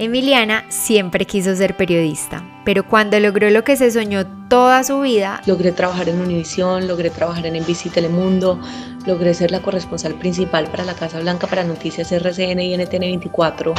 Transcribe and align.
Emiliana 0.00 0.64
siempre 0.68 1.26
quiso 1.26 1.56
ser 1.56 1.76
periodista, 1.76 2.44
pero 2.64 2.86
cuando 2.86 3.18
logró 3.18 3.50
lo 3.50 3.64
que 3.64 3.76
se 3.76 3.90
soñó 3.90 4.24
toda 4.48 4.84
su 4.84 5.00
vida, 5.00 5.42
logré 5.44 5.72
trabajar 5.72 6.08
en 6.08 6.20
Univisión, 6.20 6.86
logré 6.86 7.10
trabajar 7.10 7.46
en 7.46 7.60
NBC 7.60 7.90
Telemundo, 7.92 8.60
logré 9.06 9.34
ser 9.34 9.50
la 9.50 9.60
corresponsal 9.60 10.14
principal 10.14 10.68
para 10.70 10.84
la 10.84 10.94
Casa 10.94 11.18
Blanca 11.18 11.48
para 11.48 11.64
Noticias 11.64 12.12
RCN 12.12 12.60
y 12.60 12.76
NTN24. 12.76 13.74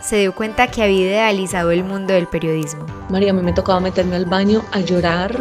Se 0.00 0.16
dio 0.16 0.34
cuenta 0.34 0.68
que 0.68 0.82
había 0.82 1.02
idealizado 1.02 1.72
el 1.72 1.84
mundo 1.84 2.14
del 2.14 2.26
periodismo. 2.26 2.86
María, 3.10 3.32
a 3.32 3.34
mí 3.34 3.42
me 3.42 3.52
tocaba 3.52 3.80
meterme 3.80 4.16
al 4.16 4.24
baño 4.24 4.64
a 4.72 4.80
llorar. 4.80 5.38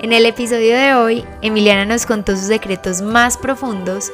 En 0.00 0.12
el 0.12 0.26
episodio 0.26 0.76
de 0.76 0.94
hoy, 0.94 1.24
Emiliana 1.42 1.84
nos 1.84 2.06
contó 2.06 2.32
sus 2.32 2.46
secretos 2.46 3.02
más 3.02 3.36
profundos 3.36 4.10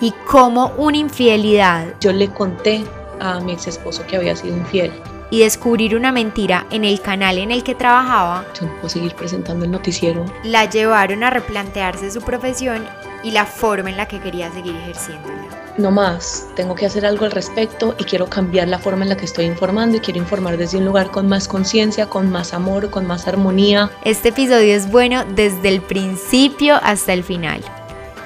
y 0.00 0.14
cómo 0.26 0.72
una 0.78 0.96
infidelidad. 0.96 1.88
Yo 2.00 2.14
le 2.14 2.28
conté 2.28 2.86
a 3.20 3.40
mi 3.40 3.52
ex 3.52 3.66
esposo 3.66 4.04
que 4.06 4.16
había 4.16 4.36
sido 4.36 4.56
infiel. 4.56 4.92
Y 5.30 5.40
descubrir 5.40 5.96
una 5.96 6.12
mentira 6.12 6.66
en 6.70 6.84
el 6.84 7.00
canal 7.00 7.38
en 7.38 7.50
el 7.50 7.64
que 7.64 7.74
trabajaba. 7.74 8.44
Yo 8.58 8.66
no 8.66 8.74
puedo 8.74 8.88
seguir 8.88 9.14
presentando 9.14 9.64
el 9.64 9.72
noticiero. 9.72 10.24
La 10.44 10.70
llevaron 10.70 11.24
a 11.24 11.30
replantearse 11.30 12.10
su 12.10 12.20
profesión 12.20 12.86
y 13.24 13.32
la 13.32 13.44
forma 13.44 13.90
en 13.90 13.96
la 13.96 14.06
que 14.06 14.20
quería 14.20 14.52
seguir 14.52 14.76
ejerciéndola. 14.76 15.66
No 15.78 15.90
más, 15.90 16.46
tengo 16.54 16.74
que 16.74 16.86
hacer 16.86 17.04
algo 17.04 17.26
al 17.26 17.32
respecto 17.32 17.94
y 17.98 18.04
quiero 18.04 18.26
cambiar 18.30 18.68
la 18.68 18.78
forma 18.78 19.02
en 19.02 19.10
la 19.10 19.16
que 19.16 19.26
estoy 19.26 19.44
informando 19.44 19.98
y 19.98 20.00
quiero 20.00 20.20
informar 20.20 20.56
desde 20.56 20.78
un 20.78 20.86
lugar 20.86 21.10
con 21.10 21.28
más 21.28 21.48
conciencia, 21.48 22.06
con 22.06 22.30
más 22.30 22.54
amor, 22.54 22.88
con 22.88 23.06
más 23.06 23.28
armonía. 23.28 23.90
Este 24.04 24.30
episodio 24.30 24.74
es 24.74 24.90
bueno 24.90 25.24
desde 25.34 25.68
el 25.68 25.82
principio 25.82 26.76
hasta 26.82 27.12
el 27.12 27.24
final. 27.24 27.62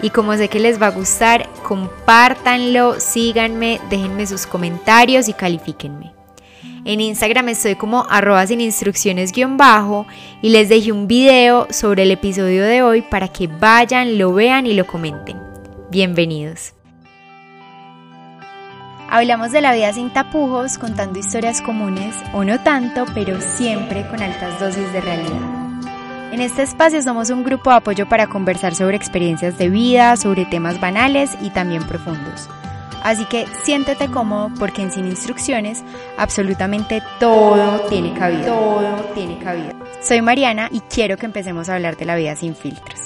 Y 0.03 0.11
como 0.11 0.35
sé 0.35 0.49
que 0.49 0.61
les 0.61 0.81
va 0.81 0.87
a 0.87 0.91
gustar, 0.91 1.49
compártanlo, 1.63 2.99
síganme, 3.01 3.81
déjenme 3.91 4.27
sus 4.27 4.47
comentarios 4.47 5.29
y 5.29 5.35
califíquenme. 5.35 6.13
En 6.85 7.01
Instagram 7.01 7.51
estoy 7.51 7.75
como 7.75 8.07
arroba 8.09 8.47
sin 8.47 8.63
instrucciones 8.63 9.33
guion 9.33 9.59
bajo 9.59 10.07
y 10.41 10.49
les 10.49 10.71
dejé 10.71 10.93
un 10.93 11.07
video 11.07 11.67
sobre 11.71 12.05
el 12.05 12.11
episodio 12.11 12.65
de 12.65 12.83
hoy 12.83 13.03
para 13.03 13.29
que 13.29 13.47
vayan, 13.47 14.17
lo 14.17 14.33
vean 14.33 14.67
y 14.67 14.73
lo 14.73 14.87
comenten. 14.87 15.39
Bienvenidos. 15.91 16.73
Hablamos 19.11 19.53
de 19.53 19.61
la 19.61 19.75
vida 19.75 19.93
sin 19.93 20.11
tapujos, 20.13 20.79
contando 20.79 21.19
historias 21.19 21.61
comunes 21.61 22.15
o 22.33 22.45
no 22.45 22.61
tanto, 22.63 23.05
pero 23.13 23.41
siempre 23.41 24.07
con 24.09 24.23
altas 24.23 24.61
dosis 24.61 24.91
de 24.93 25.01
realidad. 25.01 25.70
En 26.33 26.41
este 26.41 26.63
espacio 26.63 27.03
somos 27.03 27.29
un 27.31 27.43
grupo 27.43 27.71
de 27.71 27.77
apoyo 27.77 28.09
para 28.09 28.29
conversar 28.29 28.77
sobre 28.77 28.97
experiencias 28.97 29.59
de 29.59 29.69
vida, 29.69 30.17
sobre 30.17 30.45
temas 30.45 30.81
banales 30.81 31.37
y 31.43 31.51
también 31.51 31.83
profundos. 31.83 32.49
Así 33.03 33.25
que 33.25 33.47
siéntete 33.65 34.09
cómodo 34.09 34.53
porque 34.57 34.83
en 34.83 34.93
Sin 34.93 35.07
Instrucciones 35.07 35.83
absolutamente 36.17 37.03
todo 37.19 37.81
tiene 37.89 38.15
cabida. 38.15 38.47
Todo 38.47 38.97
tiene 39.13 39.39
cabida. 39.39 39.75
Soy 40.01 40.23
Mariana 40.23 40.69
y 40.71 40.81
quiero 40.83 41.17
que 41.17 41.27
empecemos 41.27 41.69
a 41.69 41.75
hablar 41.75 41.97
de 41.97 42.05
la 42.05 42.15
vida 42.15 42.37
sin 42.37 42.55
filtros. 42.55 43.01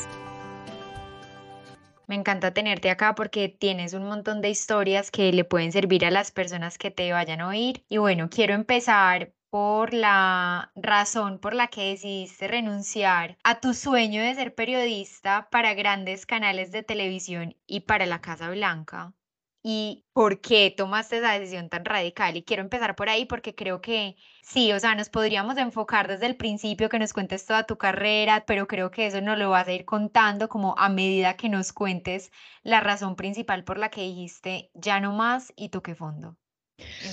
Me 2.06 2.16
encanta 2.16 2.52
tenerte 2.52 2.90
acá 2.90 3.14
porque 3.14 3.48
tienes 3.48 3.94
un 3.94 4.04
montón 4.04 4.42
de 4.42 4.50
historias 4.50 5.10
que 5.10 5.32
le 5.32 5.44
pueden 5.44 5.72
servir 5.72 6.04
a 6.04 6.10
las 6.10 6.30
personas 6.30 6.76
que 6.76 6.90
te 6.90 7.10
vayan 7.10 7.40
a 7.40 7.48
oír. 7.48 7.82
Y 7.88 7.96
bueno, 7.96 8.28
quiero 8.28 8.52
empezar 8.52 9.32
por 9.54 9.94
la 9.94 10.72
razón 10.74 11.38
por 11.38 11.54
la 11.54 11.68
que 11.68 11.90
decidiste 11.90 12.48
renunciar 12.48 13.38
a 13.44 13.60
tu 13.60 13.72
sueño 13.72 14.20
de 14.20 14.34
ser 14.34 14.52
periodista 14.56 15.48
para 15.48 15.74
grandes 15.74 16.26
canales 16.26 16.72
de 16.72 16.82
televisión 16.82 17.56
y 17.64 17.82
para 17.82 18.04
la 18.06 18.20
Casa 18.20 18.50
Blanca. 18.50 19.14
¿Y 19.62 20.06
por 20.12 20.40
qué 20.40 20.74
tomaste 20.76 21.18
esa 21.18 21.38
decisión 21.38 21.68
tan 21.68 21.84
radical? 21.84 22.36
Y 22.36 22.42
quiero 22.42 22.64
empezar 22.64 22.96
por 22.96 23.08
ahí 23.08 23.26
porque 23.26 23.54
creo 23.54 23.80
que 23.80 24.16
sí, 24.42 24.72
o 24.72 24.80
sea, 24.80 24.96
nos 24.96 25.08
podríamos 25.08 25.56
enfocar 25.56 26.08
desde 26.08 26.26
el 26.26 26.36
principio 26.36 26.88
que 26.88 26.98
nos 26.98 27.12
cuentes 27.12 27.46
toda 27.46 27.62
tu 27.64 27.78
carrera, 27.78 28.44
pero 28.46 28.66
creo 28.66 28.90
que 28.90 29.06
eso 29.06 29.20
no 29.20 29.36
lo 29.36 29.50
vas 29.50 29.68
a 29.68 29.72
ir 29.72 29.84
contando 29.84 30.48
como 30.48 30.74
a 30.78 30.88
medida 30.88 31.36
que 31.36 31.48
nos 31.48 31.72
cuentes 31.72 32.32
la 32.64 32.80
razón 32.80 33.14
principal 33.14 33.62
por 33.62 33.78
la 33.78 33.90
que 33.90 34.00
dijiste 34.02 34.72
ya 34.74 34.98
no 34.98 35.12
más 35.12 35.52
y 35.54 35.68
toqué 35.68 35.94
fondo. 35.94 36.36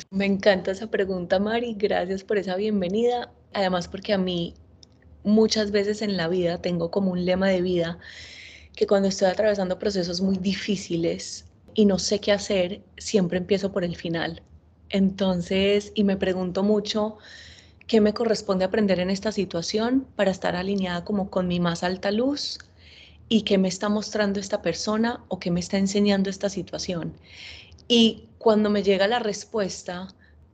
Me 0.09 0.25
encanta 0.25 0.71
esa 0.71 0.87
pregunta, 0.87 1.39
Mari. 1.39 1.75
Gracias 1.77 2.23
por 2.23 2.37
esa 2.37 2.55
bienvenida. 2.55 3.31
Además, 3.53 3.87
porque 3.87 4.13
a 4.13 4.17
mí 4.17 4.53
muchas 5.23 5.71
veces 5.71 6.01
en 6.01 6.17
la 6.17 6.27
vida 6.27 6.61
tengo 6.61 6.91
como 6.91 7.11
un 7.11 7.25
lema 7.25 7.47
de 7.47 7.61
vida 7.61 7.97
que 8.75 8.87
cuando 8.87 9.09
estoy 9.09 9.29
atravesando 9.29 9.79
procesos 9.79 10.21
muy 10.21 10.37
difíciles 10.37 11.45
y 11.73 11.85
no 11.85 11.99
sé 11.99 12.19
qué 12.19 12.31
hacer, 12.31 12.81
siempre 12.97 13.37
empiezo 13.37 13.71
por 13.71 13.83
el 13.83 13.95
final. 13.95 14.41
Entonces, 14.89 15.91
y 15.95 16.03
me 16.03 16.17
pregunto 16.17 16.63
mucho 16.63 17.17
qué 17.87 18.01
me 18.01 18.13
corresponde 18.13 18.65
aprender 18.65 18.99
en 18.99 19.09
esta 19.09 19.31
situación 19.31 20.07
para 20.15 20.31
estar 20.31 20.55
alineada 20.55 21.05
como 21.05 21.29
con 21.29 21.47
mi 21.47 21.59
más 21.59 21.83
alta 21.83 22.11
luz 22.11 22.59
y 23.29 23.43
qué 23.43 23.57
me 23.57 23.69
está 23.69 23.87
mostrando 23.87 24.39
esta 24.39 24.61
persona 24.61 25.23
o 25.29 25.39
qué 25.39 25.51
me 25.51 25.61
está 25.61 25.77
enseñando 25.77 26.29
esta 26.29 26.49
situación. 26.49 27.13
Y 27.87 28.27
cuando 28.41 28.71
me 28.71 28.81
llega 28.81 29.07
la 29.07 29.19
respuesta, 29.19 30.07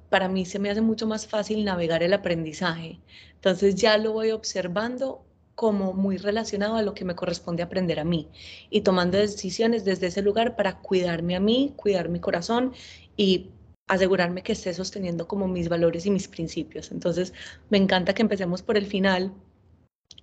para 0.10 0.28
mí 0.28 0.46
se 0.46 0.60
me 0.60 0.70
hace 0.70 0.82
mucho 0.82 1.08
más 1.08 1.26
fácil 1.26 1.64
navegar 1.64 2.04
el 2.04 2.14
aprendizaje. 2.14 3.00
Entonces 3.36 3.76
ya 3.76 3.98
lo 3.98 4.12
voy 4.12 4.32
observando 4.32 5.24
como 5.56 5.94
muy 5.94 6.18
relacionado 6.18 6.76
a 6.76 6.82
lo 6.82 6.94
que 6.94 7.06
me 7.06 7.16
corresponde 7.16 7.64
aprender 7.64 8.00
a 8.02 8.04
mí 8.04 8.28
y 8.70 8.82
tomando 8.82 9.18
decisiones 9.18 9.86
desde 9.86 10.08
ese 10.08 10.22
lugar 10.22 10.58
para 10.58 10.80
cuidarme 10.80 11.38
a 11.38 11.40
mí, 11.40 11.74
cuidar 11.78 12.10
mi 12.10 12.20
corazón 12.20 12.74
y 13.16 13.52
asegurarme 13.88 14.44
que 14.44 14.52
esté 14.52 14.74
sosteniendo 14.74 15.26
como 15.26 15.48
mis 15.48 15.70
valores 15.70 16.06
y 16.06 16.12
mis 16.12 16.28
principios. 16.28 16.92
Entonces, 16.92 17.34
me 17.70 17.78
encanta 17.78 18.14
que 18.14 18.22
empecemos 18.22 18.62
por 18.62 18.78
el 18.78 18.86
final. 18.86 19.32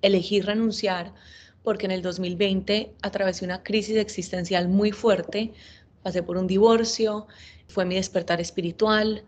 Elegí 0.03 0.43
renunciar 0.43 1.15
porque 1.63 1.87
en 1.87 1.93
el 1.93 2.03
2020 2.03 2.93
atravesé 3.01 3.47
una 3.47 3.63
crisis 3.63 3.97
existencial 3.97 4.69
muy 4.69 4.93
fuerte, 4.93 5.55
pasé 6.03 6.23
por 6.23 6.37
un 6.37 6.47
divorcio, 6.47 7.27
fue 7.69 7.85
mi 7.85 7.97
despertar 7.97 8.41
espiritual, 8.41 9.25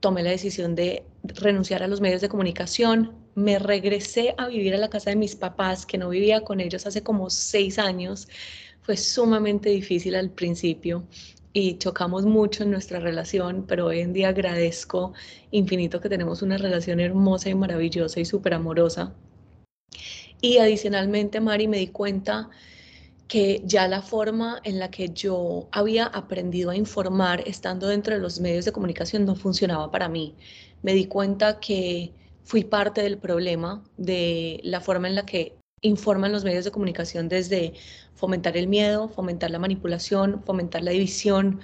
tomé 0.00 0.22
la 0.22 0.30
decisión 0.30 0.74
de 0.74 1.04
renunciar 1.22 1.82
a 1.82 1.88
los 1.88 2.00
medios 2.00 2.20
de 2.20 2.28
comunicación, 2.28 3.12
me 3.34 3.58
regresé 3.58 4.34
a 4.38 4.48
vivir 4.48 4.74
a 4.74 4.78
la 4.78 4.90
casa 4.90 5.10
de 5.10 5.16
mis 5.16 5.34
papás, 5.34 5.86
que 5.86 5.98
no 5.98 6.08
vivía 6.08 6.42
con 6.42 6.60
ellos 6.60 6.86
hace 6.86 7.02
como 7.02 7.30
seis 7.30 7.78
años. 7.78 8.28
Fue 8.82 8.96
sumamente 8.96 9.70
difícil 9.70 10.14
al 10.14 10.30
principio 10.30 11.04
y 11.52 11.78
chocamos 11.78 12.26
mucho 12.26 12.64
en 12.64 12.70
nuestra 12.70 13.00
relación, 13.00 13.64
pero 13.66 13.86
hoy 13.86 14.00
en 14.00 14.12
día 14.12 14.28
agradezco 14.28 15.14
infinito 15.52 16.00
que 16.00 16.08
tenemos 16.08 16.42
una 16.42 16.58
relación 16.58 17.00
hermosa 17.00 17.48
y 17.48 17.54
maravillosa 17.54 18.20
y 18.20 18.24
súper 18.24 18.54
amorosa. 18.54 19.14
Y 20.40 20.58
adicionalmente, 20.58 21.40
Mari, 21.40 21.68
me 21.68 21.78
di 21.78 21.86
cuenta 21.86 22.50
que 23.34 23.62
ya 23.64 23.88
la 23.88 24.00
forma 24.00 24.60
en 24.62 24.78
la 24.78 24.92
que 24.92 25.08
yo 25.08 25.66
había 25.72 26.06
aprendido 26.06 26.70
a 26.70 26.76
informar 26.76 27.42
estando 27.48 27.88
dentro 27.88 28.14
de 28.14 28.20
los 28.20 28.38
medios 28.38 28.64
de 28.64 28.70
comunicación 28.70 29.24
no 29.24 29.34
funcionaba 29.34 29.90
para 29.90 30.08
mí. 30.08 30.36
Me 30.82 30.94
di 30.94 31.06
cuenta 31.06 31.58
que 31.58 32.12
fui 32.44 32.62
parte 32.62 33.02
del 33.02 33.18
problema 33.18 33.82
de 33.96 34.60
la 34.62 34.80
forma 34.80 35.08
en 35.08 35.16
la 35.16 35.26
que 35.26 35.56
informan 35.80 36.30
los 36.30 36.44
medios 36.44 36.64
de 36.64 36.70
comunicación 36.70 37.28
desde 37.28 37.72
fomentar 38.14 38.56
el 38.56 38.68
miedo, 38.68 39.08
fomentar 39.08 39.50
la 39.50 39.58
manipulación, 39.58 40.40
fomentar 40.44 40.84
la 40.84 40.92
división. 40.92 41.60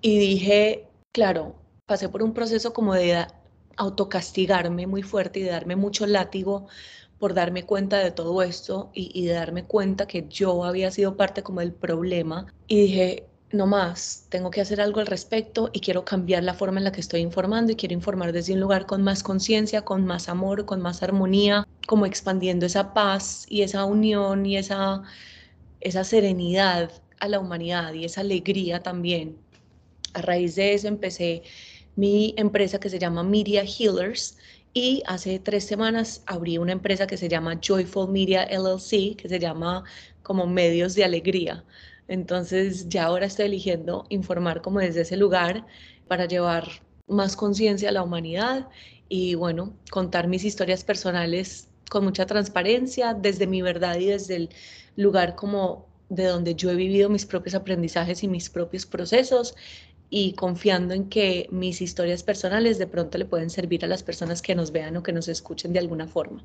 Y 0.00 0.16
dije, 0.20 0.86
claro, 1.10 1.56
pasé 1.86 2.08
por 2.08 2.22
un 2.22 2.34
proceso 2.34 2.72
como 2.72 2.94
de 2.94 3.26
autocastigarme 3.76 4.86
muy 4.86 5.02
fuerte 5.02 5.40
y 5.40 5.42
de 5.42 5.50
darme 5.50 5.74
mucho 5.74 6.06
látigo 6.06 6.68
por 7.20 7.34
darme 7.34 7.64
cuenta 7.64 7.98
de 7.98 8.10
todo 8.10 8.42
esto 8.42 8.90
y, 8.94 9.26
de 9.26 9.34
darme 9.34 9.64
cuenta 9.64 10.06
que 10.06 10.26
yo 10.28 10.64
había 10.64 10.90
sido 10.90 11.16
parte 11.18 11.42
como 11.42 11.60
del 11.60 11.72
problema 11.72 12.46
y 12.66 12.80
dije, 12.80 13.26
no 13.52 13.66
más, 13.66 14.26
tengo 14.30 14.50
que 14.50 14.62
hacer 14.62 14.80
algo 14.80 15.00
al 15.00 15.06
respecto 15.06 15.68
y 15.74 15.80
quiero 15.80 16.02
cambiar 16.04 16.42
la 16.42 16.54
forma 16.54 16.78
en 16.78 16.84
la 16.84 16.92
que 16.92 17.00
estoy 17.02 17.20
informando 17.20 17.72
y 17.72 17.76
quiero 17.76 17.92
informar 17.92 18.32
desde 18.32 18.54
un 18.54 18.60
lugar 18.60 18.86
con 18.86 19.02
más 19.02 19.22
conciencia, 19.22 19.82
con 19.82 20.06
más 20.06 20.30
amor, 20.30 20.64
con 20.64 20.80
más 20.80 21.02
armonía, 21.02 21.68
como 21.86 22.06
expandiendo 22.06 22.64
esa 22.64 22.94
paz 22.94 23.44
y 23.50 23.62
esa 23.62 23.84
unión 23.84 24.46
y 24.46 24.56
esa, 24.56 25.02
esa 25.80 26.04
serenidad 26.04 26.90
a 27.18 27.28
la 27.28 27.38
humanidad 27.38 27.92
y 27.92 28.06
esa 28.06 28.22
alegría 28.22 28.82
también. 28.82 29.36
A 30.14 30.22
raíz 30.22 30.54
de 30.54 30.72
eso 30.72 30.88
empecé 30.88 31.42
mi 31.96 32.32
empresa 32.38 32.80
que 32.80 32.88
se 32.88 32.98
llama 32.98 33.22
Media 33.22 33.62
Healers 33.62 34.38
y 34.72 35.02
hace 35.06 35.38
tres 35.38 35.64
semanas 35.64 36.22
abrí 36.26 36.58
una 36.58 36.72
empresa 36.72 37.06
que 37.06 37.16
se 37.16 37.28
llama 37.28 37.60
Joyful 37.60 38.10
Media 38.10 38.44
LLC, 38.44 39.16
que 39.16 39.28
se 39.28 39.38
llama 39.38 39.84
como 40.22 40.46
medios 40.46 40.94
de 40.94 41.04
alegría. 41.04 41.64
Entonces 42.08 42.88
ya 42.88 43.04
ahora 43.06 43.26
estoy 43.26 43.46
eligiendo 43.46 44.06
informar 44.10 44.62
como 44.62 44.80
desde 44.80 45.02
ese 45.02 45.16
lugar 45.16 45.66
para 46.08 46.26
llevar 46.26 46.68
más 47.08 47.36
conciencia 47.36 47.88
a 47.88 47.92
la 47.92 48.02
humanidad 48.02 48.68
y 49.08 49.34
bueno, 49.34 49.74
contar 49.90 50.28
mis 50.28 50.44
historias 50.44 50.84
personales 50.84 51.68
con 51.90 52.04
mucha 52.04 52.26
transparencia 52.26 53.14
desde 53.14 53.46
mi 53.46 53.62
verdad 53.62 53.96
y 53.98 54.06
desde 54.06 54.36
el 54.36 54.50
lugar 54.96 55.34
como 55.34 55.88
de 56.08 56.24
donde 56.24 56.54
yo 56.54 56.70
he 56.70 56.74
vivido 56.74 57.08
mis 57.08 57.26
propios 57.26 57.54
aprendizajes 57.54 58.22
y 58.22 58.28
mis 58.28 58.50
propios 58.50 58.86
procesos 58.86 59.54
y 60.10 60.32
confiando 60.34 60.92
en 60.92 61.08
que 61.08 61.46
mis 61.50 61.80
historias 61.80 62.22
personales 62.22 62.78
de 62.78 62.88
pronto 62.88 63.16
le 63.16 63.24
pueden 63.24 63.48
servir 63.48 63.84
a 63.84 63.88
las 63.88 64.02
personas 64.02 64.42
que 64.42 64.56
nos 64.56 64.72
vean 64.72 64.96
o 64.96 65.02
que 65.02 65.12
nos 65.12 65.28
escuchen 65.28 65.72
de 65.72 65.78
alguna 65.78 66.08
forma. 66.08 66.44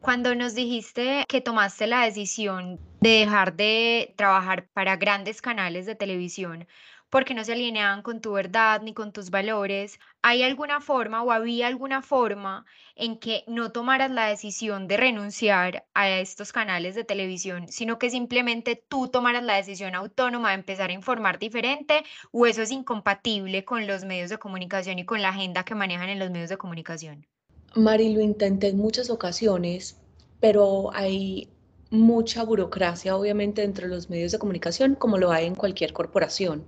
Cuando 0.00 0.34
nos 0.36 0.54
dijiste 0.54 1.24
que 1.26 1.40
tomaste 1.40 1.88
la 1.88 2.04
decisión 2.04 2.78
de 3.00 3.10
dejar 3.10 3.56
de 3.56 4.14
trabajar 4.16 4.68
para 4.72 4.96
grandes 4.96 5.42
canales 5.42 5.86
de 5.86 5.96
televisión 5.96 6.68
porque 7.10 7.34
no 7.34 7.44
se 7.44 7.52
alineaban 7.52 8.02
con 8.02 8.20
tu 8.20 8.32
verdad 8.32 8.82
ni 8.82 8.94
con 8.94 9.12
tus 9.12 9.30
valores, 9.30 9.98
¿hay 10.22 10.42
alguna 10.42 10.80
forma 10.80 11.22
o 11.22 11.32
había 11.32 11.66
alguna 11.66 12.02
forma 12.02 12.66
en 12.94 13.18
que 13.18 13.44
no 13.46 13.72
tomaras 13.72 14.10
la 14.10 14.26
decisión 14.26 14.88
de 14.88 14.96
renunciar 14.96 15.86
a 15.94 16.10
estos 16.10 16.52
canales 16.52 16.94
de 16.94 17.04
televisión, 17.04 17.68
sino 17.68 17.98
que 17.98 18.10
simplemente 18.10 18.82
tú 18.88 19.08
tomaras 19.08 19.42
la 19.42 19.56
decisión 19.56 19.94
autónoma 19.94 20.50
de 20.50 20.56
empezar 20.56 20.90
a 20.90 20.94
informar 20.94 21.38
diferente 21.38 22.04
o 22.32 22.46
eso 22.46 22.62
es 22.62 22.70
incompatible 22.70 23.64
con 23.64 23.86
los 23.86 24.04
medios 24.04 24.30
de 24.30 24.38
comunicación 24.38 24.98
y 24.98 25.04
con 25.04 25.22
la 25.22 25.30
agenda 25.30 25.64
que 25.64 25.74
manejan 25.74 26.08
en 26.08 26.18
los 26.18 26.30
medios 26.30 26.50
de 26.50 26.58
comunicación? 26.58 27.26
Mari, 27.74 28.12
lo 28.14 28.20
intenté 28.20 28.68
en 28.68 28.78
muchas 28.78 29.10
ocasiones, 29.10 30.00
pero 30.40 30.90
hay 30.94 31.48
mucha 31.90 32.42
burocracia, 32.44 33.16
obviamente, 33.16 33.62
dentro 33.62 33.88
de 33.88 33.94
los 33.94 34.10
medios 34.10 34.32
de 34.32 34.38
comunicación, 34.38 34.94
como 34.94 35.18
lo 35.18 35.30
hay 35.30 35.46
en 35.46 35.54
cualquier 35.54 35.92
corporación. 35.92 36.66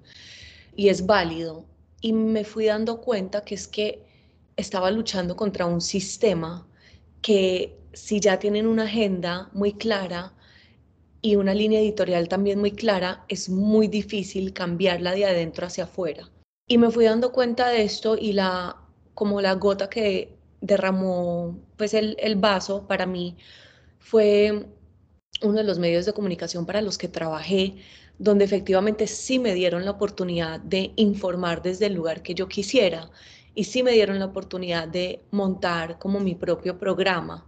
Y 0.76 0.88
es 0.88 1.06
válido. 1.06 1.64
Y 2.00 2.12
me 2.12 2.44
fui 2.44 2.66
dando 2.66 3.00
cuenta 3.00 3.44
que 3.44 3.54
es 3.54 3.68
que 3.68 4.04
estaba 4.56 4.90
luchando 4.90 5.36
contra 5.36 5.66
un 5.66 5.80
sistema 5.80 6.66
que 7.22 7.76
si 7.92 8.20
ya 8.20 8.38
tienen 8.38 8.66
una 8.66 8.84
agenda 8.84 9.50
muy 9.52 9.72
clara 9.72 10.32
y 11.22 11.36
una 11.36 11.54
línea 11.54 11.80
editorial 11.80 12.28
también 12.28 12.58
muy 12.60 12.72
clara, 12.72 13.24
es 13.28 13.48
muy 13.50 13.88
difícil 13.88 14.52
cambiarla 14.52 15.12
de 15.12 15.26
adentro 15.26 15.66
hacia 15.66 15.84
afuera. 15.84 16.30
Y 16.66 16.78
me 16.78 16.90
fui 16.90 17.04
dando 17.04 17.32
cuenta 17.32 17.68
de 17.68 17.82
esto 17.82 18.16
y 18.16 18.32
la 18.32 18.76
como 19.14 19.40
la 19.40 19.54
gota 19.54 19.90
que 19.90 20.34
derramó 20.60 21.58
pues 21.76 21.94
el, 21.94 22.16
el 22.20 22.36
vaso 22.36 22.86
para 22.86 23.06
mí 23.06 23.36
fue 23.98 24.66
uno 25.42 25.58
de 25.58 25.64
los 25.64 25.78
medios 25.78 26.06
de 26.06 26.12
comunicación 26.12 26.66
para 26.66 26.82
los 26.82 26.98
que 26.98 27.08
trabajé, 27.08 27.76
donde 28.18 28.44
efectivamente 28.44 29.06
sí 29.06 29.38
me 29.38 29.54
dieron 29.54 29.84
la 29.84 29.92
oportunidad 29.92 30.60
de 30.60 30.92
informar 30.96 31.62
desde 31.62 31.86
el 31.86 31.94
lugar 31.94 32.22
que 32.22 32.34
yo 32.34 32.48
quisiera 32.48 33.10
y 33.54 33.64
sí 33.64 33.82
me 33.82 33.92
dieron 33.92 34.18
la 34.18 34.26
oportunidad 34.26 34.88
de 34.88 35.20
montar 35.30 35.98
como 35.98 36.20
mi 36.20 36.34
propio 36.34 36.78
programa. 36.78 37.46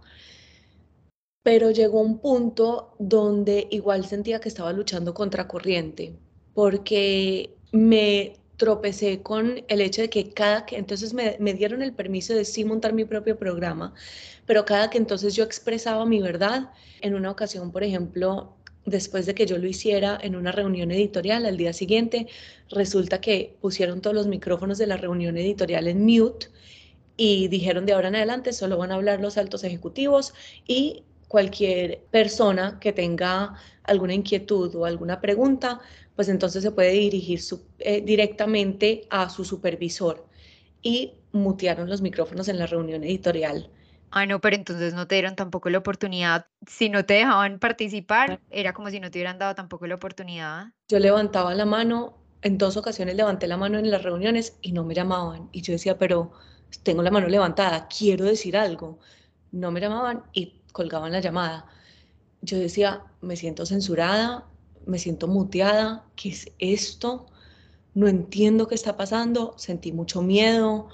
Pero 1.43 1.71
llegó 1.71 2.01
un 2.01 2.19
punto 2.19 2.95
donde 2.99 3.67
igual 3.69 4.05
sentía 4.05 4.39
que 4.39 4.49
estaba 4.49 4.73
luchando 4.73 5.13
contra 5.13 5.47
corriente, 5.47 6.15
porque 6.53 7.55
me 7.71 8.37
tropecé 8.57 9.21
con 9.21 9.63
el 9.67 9.81
hecho 9.81 10.01
de 10.01 10.09
que 10.09 10.29
cada 10.29 10.65
que 10.65 10.77
entonces 10.77 11.13
me, 11.13 11.37
me, 11.39 11.53
dieron 11.53 11.81
el 11.81 11.93
permiso 11.93 12.33
de 12.33 12.45
sí 12.45 12.65
montar 12.65 12.93
mi 12.93 13.05
propio 13.05 13.37
programa, 13.37 13.93
pero 14.45 14.65
cada 14.65 14.89
que 14.89 14.97
entonces 14.97 15.35
yo 15.35 15.43
expresaba 15.43 16.05
mi 16.05 16.21
verdad, 16.21 16.71
en 17.01 17.15
una 17.15 17.31
ocasión, 17.31 17.71
por 17.71 17.83
ejemplo, 17.83 18.55
después 18.85 19.25
de 19.25 19.33
que 19.35 19.45
yo 19.45 19.57
lo 19.57 19.67
hiciera 19.67 20.17
en 20.21 20.35
una 20.35 20.51
reunión 20.51 20.91
editorial, 20.91 21.45
al 21.45 21.57
día 21.57 21.73
siguiente, 21.73 22.27
resulta 22.69 23.21
que 23.21 23.55
pusieron 23.61 24.01
todos 24.01 24.15
los 24.15 24.27
micrófonos 24.27 24.77
de 24.77 24.87
la 24.87 24.97
reunión 24.97 25.37
editorial 25.37 25.87
en 25.87 26.05
mute 26.05 26.47
y 27.15 27.47
dijeron 27.47 27.85
de 27.85 27.93
ahora 27.93 28.07
en 28.07 28.15
adelante 28.15 28.53
solo 28.53 28.77
van 28.77 28.91
a 28.91 28.95
hablar 28.95 29.21
los 29.21 29.37
altos 29.37 29.63
ejecutivos 29.63 30.33
y 30.67 31.03
cualquier 31.27 32.03
persona 32.11 32.79
que 32.79 32.91
tenga 32.91 33.55
alguna 33.83 34.13
inquietud 34.13 34.73
o 34.75 34.85
alguna 34.85 35.21
pregunta 35.21 35.79
pues 36.15 36.29
entonces 36.29 36.63
se 36.63 36.71
puede 36.71 36.91
dirigir 36.91 37.39
eh, 37.79 38.01
directamente 38.01 39.07
a 39.09 39.29
su 39.29 39.45
supervisor. 39.45 40.25
Y 40.81 41.13
mutearon 41.31 41.89
los 41.89 42.01
micrófonos 42.01 42.47
en 42.47 42.59
la 42.59 42.67
reunión 42.67 43.03
editorial. 43.03 43.69
Ah, 44.11 44.25
no, 44.27 44.39
pero 44.39 44.55
entonces 44.55 44.93
no 44.93 45.07
te 45.07 45.15
dieron 45.15 45.35
tampoco 45.35 45.69
la 45.69 45.79
oportunidad. 45.79 46.45
Si 46.67 46.89
no 46.89 47.03
te 47.05 47.15
dejaban 47.15 47.57
participar, 47.59 48.41
era 48.51 48.73
como 48.73 48.91
si 48.91 48.99
no 48.99 49.09
te 49.09 49.17
hubieran 49.17 49.39
dado 49.39 49.55
tampoco 49.55 49.87
la 49.87 49.95
oportunidad. 49.95 50.67
Yo 50.87 50.99
levantaba 50.99 51.55
la 51.55 51.65
mano, 51.65 52.17
en 52.43 52.59
dos 52.59 52.77
ocasiones 52.77 53.15
levanté 53.15 53.47
la 53.47 53.57
mano 53.57 53.79
en 53.79 53.89
las 53.89 54.03
reuniones 54.03 54.57
y 54.61 54.71
no 54.73 54.83
me 54.83 54.93
llamaban. 54.93 55.49
Y 55.51 55.61
yo 55.61 55.73
decía, 55.73 55.97
pero 55.97 56.31
tengo 56.83 57.01
la 57.01 57.09
mano 57.09 57.27
levantada, 57.27 57.87
quiero 57.87 58.25
decir 58.25 58.55
algo. 58.55 58.99
No 59.51 59.71
me 59.71 59.79
llamaban 59.81 60.23
y 60.33 60.61
colgaban 60.71 61.11
la 61.11 61.19
llamada. 61.19 61.65
Yo 62.41 62.57
decía, 62.59 63.03
me 63.21 63.35
siento 63.35 63.65
censurada, 63.65 64.45
me 64.85 64.99
siento 64.99 65.27
muteada, 65.27 66.05
¿qué 66.15 66.29
es 66.29 66.51
esto? 66.59 67.27
No 67.93 68.07
entiendo 68.07 68.67
qué 68.67 68.75
está 68.75 68.97
pasando, 68.97 69.53
sentí 69.57 69.91
mucho 69.91 70.21
miedo 70.21 70.89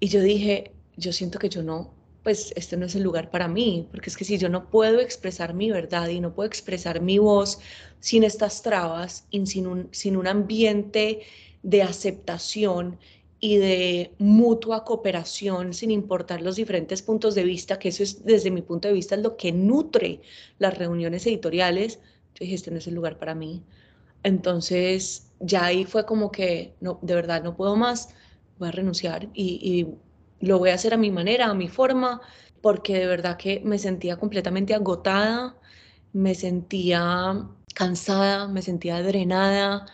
y 0.00 0.08
yo 0.08 0.20
dije, 0.20 0.72
yo 0.96 1.12
siento 1.12 1.38
que 1.38 1.48
yo 1.48 1.62
no, 1.62 1.92
pues 2.22 2.52
este 2.56 2.76
no 2.76 2.86
es 2.86 2.94
el 2.94 3.02
lugar 3.02 3.30
para 3.30 3.48
mí, 3.48 3.88
porque 3.90 4.10
es 4.10 4.16
que 4.16 4.24
si 4.24 4.38
yo 4.38 4.48
no 4.48 4.70
puedo 4.70 5.00
expresar 5.00 5.54
mi 5.54 5.70
verdad 5.70 6.08
y 6.08 6.20
no 6.20 6.34
puedo 6.34 6.46
expresar 6.46 7.00
mi 7.00 7.18
voz 7.18 7.58
sin 8.00 8.24
estas 8.24 8.62
trabas 8.62 9.26
y 9.30 9.46
sin 9.46 9.66
un, 9.66 9.88
sin 9.92 10.16
un 10.16 10.26
ambiente 10.26 11.20
de 11.62 11.82
aceptación 11.82 12.98
y 13.40 13.58
de 13.58 14.14
mutua 14.18 14.84
cooperación 14.84 15.74
sin 15.74 15.90
importar 15.90 16.40
los 16.40 16.56
diferentes 16.56 17.02
puntos 17.02 17.34
de 17.34 17.44
vista, 17.44 17.78
que 17.78 17.90
eso 17.90 18.02
es 18.02 18.24
desde 18.24 18.50
mi 18.50 18.62
punto 18.62 18.88
de 18.88 18.94
vista 18.94 19.16
es 19.16 19.22
lo 19.22 19.36
que 19.36 19.52
nutre 19.52 20.22
las 20.58 20.78
reuniones 20.78 21.26
editoriales, 21.26 22.00
yo 22.34 22.44
dije, 22.44 22.54
este 22.54 22.70
no 22.70 22.78
es 22.78 22.86
el 22.86 22.94
lugar 22.94 23.18
para 23.18 23.34
mí. 23.34 23.62
Entonces, 24.22 25.30
ya 25.40 25.66
ahí 25.66 25.84
fue 25.84 26.06
como 26.06 26.30
que, 26.30 26.74
no, 26.80 26.98
de 27.02 27.14
verdad, 27.14 27.42
no 27.42 27.56
puedo 27.56 27.76
más, 27.76 28.14
voy 28.58 28.68
a 28.68 28.72
renunciar 28.72 29.28
y, 29.34 29.60
y 30.40 30.46
lo 30.46 30.58
voy 30.58 30.70
a 30.70 30.74
hacer 30.74 30.94
a 30.94 30.96
mi 30.96 31.10
manera, 31.10 31.46
a 31.46 31.54
mi 31.54 31.68
forma, 31.68 32.20
porque 32.60 32.98
de 32.98 33.06
verdad 33.06 33.36
que 33.36 33.60
me 33.64 33.78
sentía 33.78 34.16
completamente 34.16 34.74
agotada, 34.74 35.56
me 36.12 36.34
sentía 36.34 37.46
cansada, 37.74 38.48
me 38.48 38.62
sentía 38.62 39.02
drenada. 39.02 39.86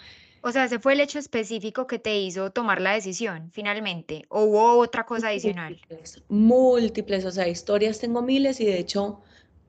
O 0.42 0.52
sea, 0.52 0.64
ese 0.64 0.78
fue 0.78 0.92
el 0.94 1.00
hecho 1.00 1.18
específico 1.18 1.86
que 1.86 1.98
te 1.98 2.18
hizo 2.18 2.50
tomar 2.50 2.80
la 2.80 2.92
decisión 2.92 3.50
finalmente, 3.52 4.24
o 4.28 4.44
hubo 4.44 4.78
otra 4.78 5.04
cosa 5.04 5.28
adicional. 5.28 5.72
Múltiples, 5.72 6.22
múltiples, 6.28 7.24
o 7.24 7.30
sea, 7.30 7.48
historias 7.48 7.98
tengo 7.98 8.22
miles 8.22 8.60
y 8.60 8.66
de 8.66 8.78
hecho, 8.78 9.20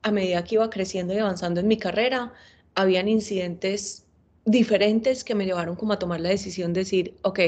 a 0.02 0.10
medida 0.10 0.44
que 0.44 0.54
iba 0.54 0.70
creciendo 0.70 1.12
y 1.14 1.18
avanzando 1.18 1.60
en 1.60 1.68
mi 1.68 1.76
carrera, 1.76 2.32
habían 2.74 3.08
incidentes 3.08 4.04
diferentes 4.44 5.24
que 5.24 5.34
me 5.34 5.44
llevaron 5.44 5.76
como 5.76 5.92
a 5.92 5.98
tomar 5.98 6.20
la 6.20 6.30
decisión 6.30 6.72
de 6.72 6.80
decir, 6.80 7.16
ok, 7.22 7.40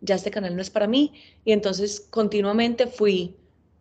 ya 0.00 0.14
este 0.14 0.30
canal 0.30 0.56
no 0.56 0.62
es 0.62 0.70
para 0.70 0.86
mí. 0.86 1.12
Y 1.44 1.52
entonces 1.52 2.06
continuamente 2.10 2.86
fui 2.86 3.36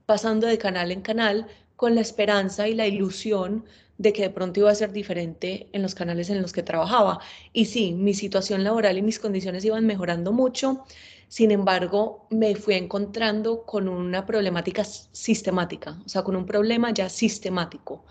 pasando 0.05 0.47
de 0.47 0.57
canal 0.57 0.91
en 0.91 1.01
canal 1.01 1.47
con 1.75 1.95
la 1.95 2.01
esperanza 2.01 2.67
y 2.67 2.73
la 2.73 2.87
ilusión 2.87 3.65
de 3.97 4.13
que 4.13 4.23
de 4.23 4.29
pronto 4.29 4.61
iba 4.61 4.71
a 4.71 4.75
ser 4.75 4.91
diferente 4.91 5.67
en 5.73 5.81
los 5.81 5.93
canales 5.93 6.29
en 6.29 6.41
los 6.41 6.53
que 6.53 6.63
trabajaba. 6.63 7.19
Y 7.53 7.65
sí, 7.65 7.93
mi 7.93 8.13
situación 8.13 8.63
laboral 8.63 8.97
y 8.97 9.01
mis 9.01 9.19
condiciones 9.19 9.63
iban 9.65 9.85
mejorando 9.85 10.31
mucho. 10.31 10.83
Sin 11.27 11.51
embargo, 11.51 12.25
me 12.29 12.55
fui 12.55 12.73
encontrando 12.75 13.63
con 13.63 13.87
una 13.87 14.25
problemática 14.25 14.83
sistemática, 14.83 15.97
o 16.05 16.09
sea, 16.09 16.23
con 16.23 16.35
un 16.35 16.45
problema 16.45 16.91
ya 16.91 17.07
sistemático 17.07 18.03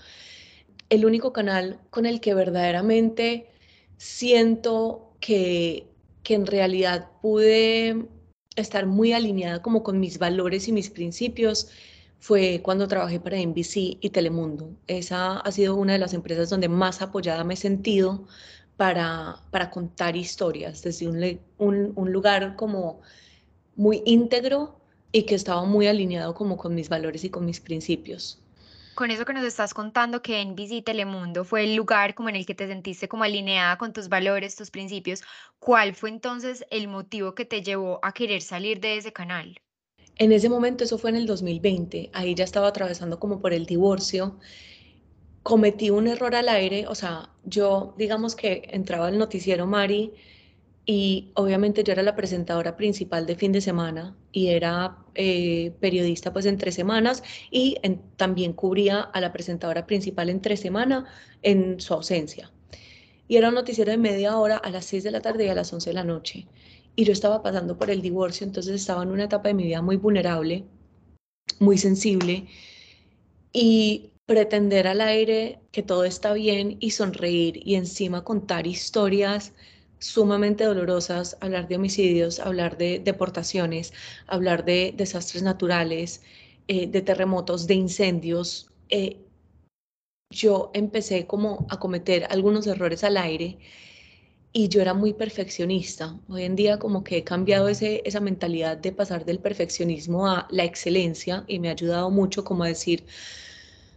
el 0.91 1.05
único 1.05 1.33
canal 1.33 1.81
con 1.91 2.07
el 2.07 2.21
que 2.21 2.35
verdaderamente 2.35 3.49
siento 3.97 5.13
que, 5.21 5.87
que 6.23 6.35
en 6.35 6.47
realidad 6.47 7.11
pude 7.23 8.07
estar 8.57 8.87
muy 8.87 9.13
alineada 9.13 9.63
como 9.63 9.83
con 9.83 10.01
mis 10.01 10.19
valores 10.19 10.69
y 10.69 10.73
mis 10.73 10.91
principios 10.91 11.69
fue 12.21 12.61
cuando 12.63 12.89
trabajé 12.89 13.21
para 13.21 13.39
NBC 13.39 13.99
y 14.01 14.11
Telemundo. 14.11 14.71
Esa 14.87 15.39
ha 15.39 15.53
sido 15.53 15.77
una 15.77 15.93
de 15.93 15.99
las 16.01 16.15
empresas 16.15 16.51
donde 16.51 16.69
más 16.69 17.01
apoyada 17.03 17.45
me 17.45 17.55
he 17.55 17.57
sentido 17.57 18.27
para, 18.77 19.43
para 19.51 19.71
contar 19.71 20.17
historias 20.17 20.83
desde 20.83 21.09
un, 21.09 21.41
un, 21.59 21.93
un 21.95 22.13
lugar 22.13 22.57
como 22.57 23.01
muy 23.77 24.03
íntegro 24.07 24.81
y 25.13 25.23
que 25.25 25.35
estaba 25.35 25.65
muy 25.65 25.87
alineado 25.87 26.35
como 26.35 26.57
con 26.57 26.75
mis 26.75 26.89
valores 26.89 27.25
y 27.25 27.31
con 27.31 27.47
mis 27.47 27.61
principios 27.61 28.41
con 28.99 29.13
eso 29.13 29.25
que 29.25 29.33
nos 29.33 29.45
estás 29.45 29.75
contando, 29.75 30.23
que 30.23 30.41
en 30.41 30.55
NBC 30.57 30.83
Telemundo 30.83 31.45
fue 31.45 31.63
el 31.63 31.77
lugar 31.77 32.17
como 32.17 32.31
en 32.31 32.35
el 32.35 32.45
que 32.45 32.57
te 32.57 32.67
sentiste 32.67 33.07
como 33.07 33.23
alineada 33.23 33.79
con 33.79 33.93
tus 33.93 34.09
valores, 34.09 34.57
tus 34.57 34.73
principios, 34.73 35.23
¿cuál 35.61 35.95
fue 35.95 36.09
entonces 36.09 36.65
el 36.69 36.89
motivo 36.89 37.33
que 37.37 37.45
te 37.45 37.63
llevó 37.63 38.01
a 38.03 38.13
querer 38.13 38.43
salir 38.43 38.81
de 38.81 38.97
ese 38.97 39.13
canal? 39.13 39.61
En 40.17 40.33
ese 40.33 40.49
momento, 40.49 40.83
eso 40.83 40.99
fue 40.99 41.11
en 41.11 41.17
el 41.17 41.27
2020, 41.27 42.11
ahí 42.13 42.35
ya 42.35 42.43
estaba 42.43 42.67
atravesando 42.67 43.21
como 43.21 43.41
por 43.41 43.53
el 43.53 43.67
divorcio, 43.67 44.37
cometí 45.45 45.91
un 45.91 46.09
error 46.09 46.35
al 46.35 46.49
aire, 46.49 46.89
o 46.89 46.97
sea, 46.97 47.31
yo 47.45 47.95
digamos 47.99 48.35
que 48.35 48.69
entraba 48.73 49.07
al 49.07 49.17
noticiero 49.17 49.65
Mari 49.65 50.13
y 50.91 51.33
obviamente 51.35 51.85
yo 51.85 51.93
era 51.93 52.03
la 52.03 52.17
presentadora 52.17 52.75
principal 52.75 53.27
de 53.27 53.37
fin 53.37 53.53
de 53.53 53.61
semana 53.61 54.17
y 54.33 54.47
era 54.47 54.97
eh, 55.15 55.75
periodista 55.81 56.33
pues 56.33 56.47
en 56.47 56.57
tres 56.57 56.77
semanas 56.77 57.23
y 57.51 57.77
también 58.17 58.55
cubría 58.55 59.03
a 59.03 59.21
la 59.21 59.31
presentadora 59.31 59.87
principal 59.87 60.31
en 60.31 60.41
tres 60.41 60.61
semanas 60.61 61.05
en 61.43 61.79
su 61.79 61.93
ausencia. 61.93 62.51
Y 63.29 63.37
era 63.37 63.51
un 63.51 63.57
noticiero 63.57 63.91
de 63.91 63.99
media 63.99 64.39
hora 64.39 64.57
a 64.57 64.71
las 64.71 64.87
seis 64.87 65.05
de 65.05 65.11
la 65.11 65.21
tarde 65.21 65.45
y 65.45 65.49
a 65.51 65.55
las 65.55 65.71
once 65.75 65.91
de 65.91 65.95
la 65.95 66.05
noche. 66.05 66.47
y 66.97 67.05
yo 67.05 67.13
estaba 67.13 67.43
pasando 67.43 67.77
por 67.77 67.91
el 67.91 68.01
divorcio, 68.01 68.47
entonces 68.47 68.75
estaba 68.75 69.03
en 69.03 69.11
una 69.11 69.25
etapa 69.25 69.49
de 69.49 69.55
mi 69.55 69.65
vida 69.65 69.83
muy 69.83 69.97
vulnerable, 69.97 70.65
muy 71.61 71.77
sensible 71.77 72.47
y 73.53 74.13
pretender 74.25 74.87
al 74.87 75.03
aire 75.03 75.61
que 75.71 75.83
todo 75.83 76.05
está 76.05 76.33
bien 76.33 76.79
y 76.81 76.93
sonreír 76.93 77.61
y 77.63 77.75
encima 77.75 78.25
contar 78.25 78.67
historias 78.67 79.53
sumamente 79.99 80.65
dolorosas, 80.65 81.37
hablar 81.41 81.69
de 81.69 81.77
homicidios, 81.77 82.41
hablar 82.41 82.77
de 82.79 82.99
deportaciones, 82.99 83.93
hablar 84.27 84.65
de 84.65 84.93
desastres 84.97 85.43
naturales, 85.43 86.23
eh, 86.69 86.87
de 86.87 87.03
terremotos, 87.03 87.67
de 87.67 87.75
incendios. 87.75 88.71
Eh, 88.91 89.19
yo 90.31 90.71
empecé 90.75 91.27
como 91.27 91.67
a 91.71 91.79
cometer 91.79 92.27
algunos 92.31 92.67
errores 92.67 93.03
al 93.05 93.17
aire 93.17 93.59
y 94.53 94.69
yo 94.69 94.81
era 94.81 94.95
muy 94.95 95.15
perfeccionista. 95.15 96.19
Hoy 96.29 96.45
en 96.45 96.57
día 96.57 96.79
como 96.79 97.05
que 97.05 97.19
he 97.19 97.25
cambiado 97.25 97.69
ese, 97.69 98.03
esa 98.05 98.21
mentalidad 98.21 98.77
de 98.77 98.93
pasar 98.93 99.25
del 99.25 99.39
perfeccionismo 99.39 100.27
a 100.27 100.47
la 100.51 100.65
excelencia 100.65 101.45
y 101.47 101.59
me 101.59 101.69
ha 101.69 101.73
ayudado 101.73 102.11
mucho 102.11 102.45
como 102.45 102.65
a 102.65 102.69
decir, 102.69 103.05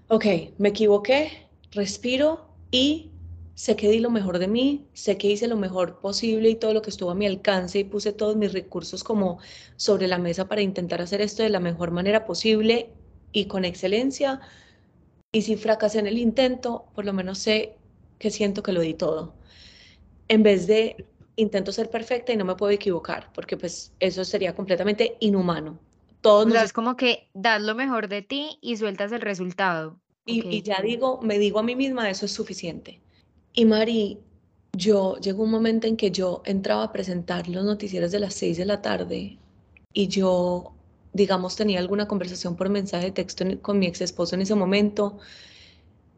ok, 0.08 0.25
me 0.58 0.70
equivoqué, 0.70 1.48
respiro 1.72 2.46
y 2.72 3.12
sé 3.55 3.75
que 3.75 3.89
di 3.89 4.00
lo 4.00 4.10
mejor 4.10 4.39
de 4.39 4.48
mí, 4.48 4.88
sé 4.93 5.17
que 5.17 5.27
hice 5.27 5.48
lo 5.48 5.58
mejor 5.58 6.00
posible 6.00 6.50
y 6.50 6.55
todo 6.55 6.74
lo 6.74 6.81
que 6.81 6.89
estuvo 6.89 7.12
a 7.12 7.15
mi 7.15 7.25
alcance 7.27 7.79
y 7.79 7.84
puse 7.84 8.13
todos 8.13 8.36
mis 8.36 8.53
recursos 8.53 9.03
como 9.03 9.39
sobre 9.75 10.08
la 10.08 10.17
mesa 10.17 10.48
para 10.48 10.62
intentar 10.62 11.01
hacer 11.01 11.22
esto 11.22 11.43
de 11.43 11.50
la 11.50 11.60
mejor 11.60 11.91
manera 11.91 12.25
posible 12.25 12.89
y 13.31 13.46
con 13.46 13.65
excelencia. 13.65 14.41
Y 15.31 15.43
si 15.43 15.55
fracasé 15.58 16.00
en 16.00 16.08
el 16.08 16.17
intento, 16.17 16.86
por 16.96 17.05
lo 17.05 17.13
menos 17.13 17.39
sé 17.39 17.77
que 18.20 18.31
siento 18.31 18.63
que 18.63 18.74
lo 18.74 18.81
di 18.81 18.93
todo. 18.93 19.34
En 20.27 20.43
vez 20.43 20.67
de 20.67 21.05
intento 21.36 21.72
ser 21.72 21.89
perfecta 21.89 22.34
y 22.34 22.38
no 22.38 22.46
me 22.46 22.55
puedo 22.55 22.72
equivocar, 22.72 23.31
porque 23.34 23.58
pues 23.58 23.93
eso 24.00 24.24
sería 24.25 24.55
completamente 24.55 25.17
inhumano. 25.20 25.79
Todos 26.22 26.53
es 26.53 26.74
como 26.74 26.96
que 26.96 27.29
das 27.34 27.62
lo 27.62 27.75
mejor 27.75 28.08
de 28.08 28.22
ti 28.22 28.58
y 28.62 28.77
sueltas 28.77 29.12
el 29.12 29.22
resultado. 29.22 30.00
Y, 30.25 30.46
y 30.55 30.62
ya 30.63 30.81
digo, 30.81 31.20
me 31.22 31.38
digo 31.39 31.60
a 31.60 31.63
mí 31.63 31.75
misma, 31.75 32.10
eso 32.10 32.25
es 32.25 32.31
suficiente. 32.31 33.00
Y 33.53 33.65
Mari, 33.65 34.20
yo 34.74 35.17
llegó 35.17 35.43
un 35.43 35.51
momento 35.51 35.88
en 35.88 35.98
que 35.98 36.12
yo 36.12 36.41
entraba 36.46 36.84
a 36.84 36.91
presentar 36.93 37.48
los 37.50 37.65
noticieros 37.65 38.12
de 38.12 38.20
las 38.20 38.34
6 38.36 38.58
de 38.58 38.65
la 38.65 38.81
tarde 38.81 39.38
y 39.93 40.08
yo, 40.08 40.74
digamos, 41.13 41.55
tenía 41.55 41.79
alguna 41.79 42.08
conversación 42.08 42.55
por 42.55 42.70
mensaje 42.70 43.08
de 43.08 43.12
texto 43.12 43.46
con 43.62 43.79
mi 43.79 43.88
ex 43.88 44.01
esposo 44.01 44.36
en 44.36 44.41
ese 44.41 44.55
momento 44.55 45.20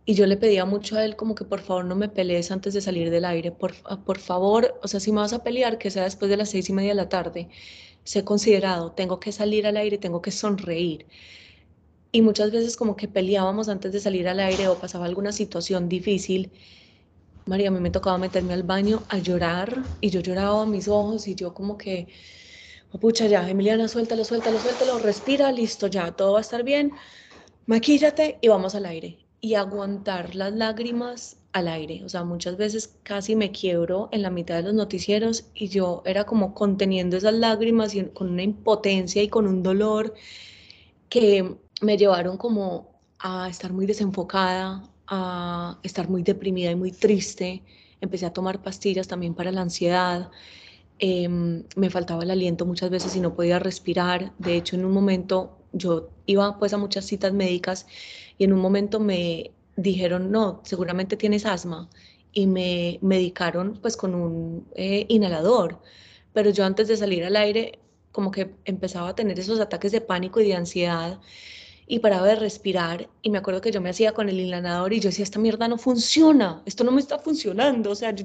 y 0.06 0.14
yo 0.16 0.28
le 0.28 0.38
pedía 0.38 0.66
mucho 0.66 0.98
a 0.98 1.06
él 1.06 1.16
como 1.16 1.34
que 1.34 1.46
por 1.46 1.62
favor 1.62 1.86
no 1.86 1.96
me 1.96 2.10
pelees 2.10 2.52
antes 2.52 2.74
de 2.74 2.82
salir 2.82 3.10
del 3.10 3.26
aire, 3.26 3.52
por, 3.52 3.74
por 4.04 4.20
favor, 4.20 4.80
o 4.84 4.88
sea, 4.88 5.00
si 5.00 5.12
me 5.12 5.22
vas 5.22 5.34
a 5.34 5.44
pelear, 5.44 5.78
que 5.78 5.92
sea 5.92 6.04
después 6.04 6.30
de 6.30 6.38
las 6.38 6.50
seis 6.50 6.70
y 6.70 6.74
media 6.74 6.90
de 6.90 6.96
la 6.96 7.10
tarde, 7.10 7.50
sé 8.04 8.24
considerado, 8.24 8.92
tengo 8.92 9.20
que 9.20 9.32
salir 9.32 9.66
al 9.66 9.78
aire, 9.78 9.98
tengo 9.98 10.22
que 10.22 10.32
sonreír. 10.32 11.08
Y 12.12 12.22
muchas 12.22 12.52
veces 12.52 12.78
como 12.78 12.96
que 12.96 13.08
peleábamos 13.08 13.70
antes 13.70 13.92
de 13.94 14.00
salir 14.00 14.28
al 14.28 14.40
aire 14.40 14.68
o 14.68 14.78
pasaba 14.78 15.06
alguna 15.06 15.32
situación 15.32 15.90
difícil 15.90 16.52
María, 17.46 17.68
a 17.70 17.72
mí 17.72 17.80
me 17.80 17.92
tocaba 17.92 18.18
meterme 18.18 18.54
al 18.54 18.64
baño 18.64 19.04
a 19.10 19.18
llorar 19.18 19.84
y 20.02 20.10
yo 20.10 20.22
lloraba 20.22 20.66
mis 20.66 20.88
ojos 20.88 21.28
y 21.28 21.36
yo 21.36 21.54
como 21.54 21.78
que, 21.78 22.08
pucha, 23.02 23.28
ya, 23.28 23.50
Emiliana, 23.50 23.88
suéltalo, 23.88 24.24
suéltalo, 24.24 24.60
suéltalo, 24.60 25.00
respira, 25.00 25.52
listo, 25.52 25.88
ya, 25.88 26.12
todo 26.14 26.34
va 26.34 26.38
a 26.40 26.42
estar 26.42 26.64
bien, 26.64 26.94
maquíllate 27.66 28.40
y 28.42 28.48
vamos 28.48 28.76
al 28.76 28.86
aire. 28.86 29.20
Y 29.42 29.56
aguantar 29.56 30.36
las 30.36 30.54
lágrimas 30.54 31.38
al 31.52 31.68
aire. 31.68 32.04
O 32.06 32.10
sea, 32.10 32.24
muchas 32.24 32.56
veces 32.58 32.98
casi 33.04 33.36
me 33.36 33.52
quiebro 33.52 34.08
en 34.14 34.22
la 34.22 34.30
mitad 34.30 34.56
de 34.56 34.64
los 34.64 34.74
noticieros 34.74 35.46
y 35.54 35.68
yo 35.68 36.02
era 36.06 36.26
como 36.26 36.54
conteniendo 36.54 37.18
esas 37.18 37.34
lágrimas 37.34 37.94
y 37.96 38.06
con 38.06 38.30
una 38.30 38.44
impotencia 38.44 39.22
y 39.22 39.28
con 39.30 39.48
un 39.48 39.62
dolor 39.64 40.14
que 41.10 41.58
me 41.82 41.98
llevaron 41.98 42.38
como 42.38 43.02
a 43.20 43.50
estar 43.50 43.74
muy 43.74 43.86
desenfocada, 43.86 44.84
a 45.14 45.80
estar 45.84 46.10
muy 46.10 46.24
deprimida 46.24 46.72
y 46.72 46.76
muy 46.76 46.92
triste. 46.92 47.64
Empecé 48.02 48.26
a 48.26 48.34
tomar 48.34 48.62
pastillas 48.62 49.08
también 49.08 49.34
para 49.34 49.52
la 49.52 49.62
ansiedad. 49.62 50.32
Em, 51.00 51.64
me 51.76 51.90
faltaba 51.90 52.24
el 52.24 52.32
aliento 52.32 52.66
muchas 52.66 52.90
veces 52.90 53.16
y 53.16 53.20
no 53.20 53.36
podía 53.36 53.60
respirar. 53.60 54.34
De 54.40 54.56
hecho, 54.58 54.76
en 54.76 54.86
un 54.86 54.92
momento 54.92 55.58
yo 55.74 56.10
iba 56.26 56.58
pues 56.60 56.74
a 56.74 56.78
muchas 56.78 57.06
citas 57.06 57.34
médicas 57.34 57.88
y 58.38 58.44
en 58.46 58.54
un 58.54 58.60
momento 58.60 59.00
me 59.00 59.52
dijeron, 59.76 60.32
no, 60.32 60.62
seguramente 60.64 61.18
tienes 61.18 61.46
asma 61.46 61.90
y 62.32 62.48
me 62.48 63.00
medicaron 63.02 63.80
pues 63.82 63.98
con 63.98 64.16
un 64.16 64.68
eh, 64.76 65.06
inhalador. 65.10 65.80
Pero 66.34 66.50
yo 66.52 66.66
antes 66.66 66.88
de 66.88 66.98
salir 66.98 67.24
al 67.26 67.36
aire 67.36 67.80
como 68.12 68.32
que 68.32 68.56
empezaba 68.66 69.10
a 69.10 69.16
tener 69.16 69.40
esos 69.40 69.60
ataques 69.60 69.92
de 69.92 70.02
pánico 70.02 70.40
y 70.40 70.48
de 70.48 70.56
ansiedad 70.56 71.20
y 71.88 72.00
paraba 72.00 72.28
de 72.28 72.36
respirar 72.36 73.10
y 73.22 73.30
me 73.30 73.38
acuerdo 73.38 73.62
que 73.62 73.72
yo 73.72 73.82
me 73.82 73.90
hacía 73.90 74.14
con 74.14 74.30
el 74.30 74.40
inhalador 74.40 74.94
y 74.94 75.00
yo 75.00 75.10
decía, 75.10 75.24
esta 75.24 75.40
mierda 75.40 75.68
no 75.68 75.78
funciona, 75.78 76.62
esto 76.66 76.84
no 76.84 76.92
me 76.92 77.02
está 77.02 77.20
funcionando, 77.20 77.92
o 77.92 77.96
sea, 77.96 78.16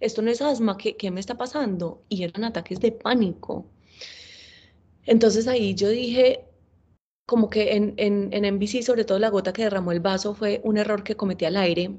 esto 0.00 0.22
no 0.22 0.30
es 0.30 0.42
asma, 0.42 0.76
¿qué, 0.76 0.96
¿qué 0.96 1.10
me 1.10 1.20
está 1.20 1.36
pasando? 1.36 2.02
Y 2.08 2.24
eran 2.24 2.44
ataques 2.44 2.80
de 2.80 2.92
pánico. 2.92 3.66
Entonces 5.04 5.46
ahí 5.46 5.74
yo 5.74 5.88
dije, 5.88 6.44
como 7.26 7.48
que 7.50 7.74
en, 7.76 7.94
en, 7.96 8.30
en 8.32 8.54
NBC, 8.56 8.82
sobre 8.82 9.04
todo 9.04 9.18
la 9.18 9.30
gota 9.30 9.52
que 9.52 9.62
derramó 9.62 9.92
el 9.92 10.00
vaso, 10.00 10.34
fue 10.34 10.60
un 10.64 10.76
error 10.78 11.02
que 11.04 11.16
cometí 11.16 11.44
al 11.44 11.56
aire. 11.56 11.90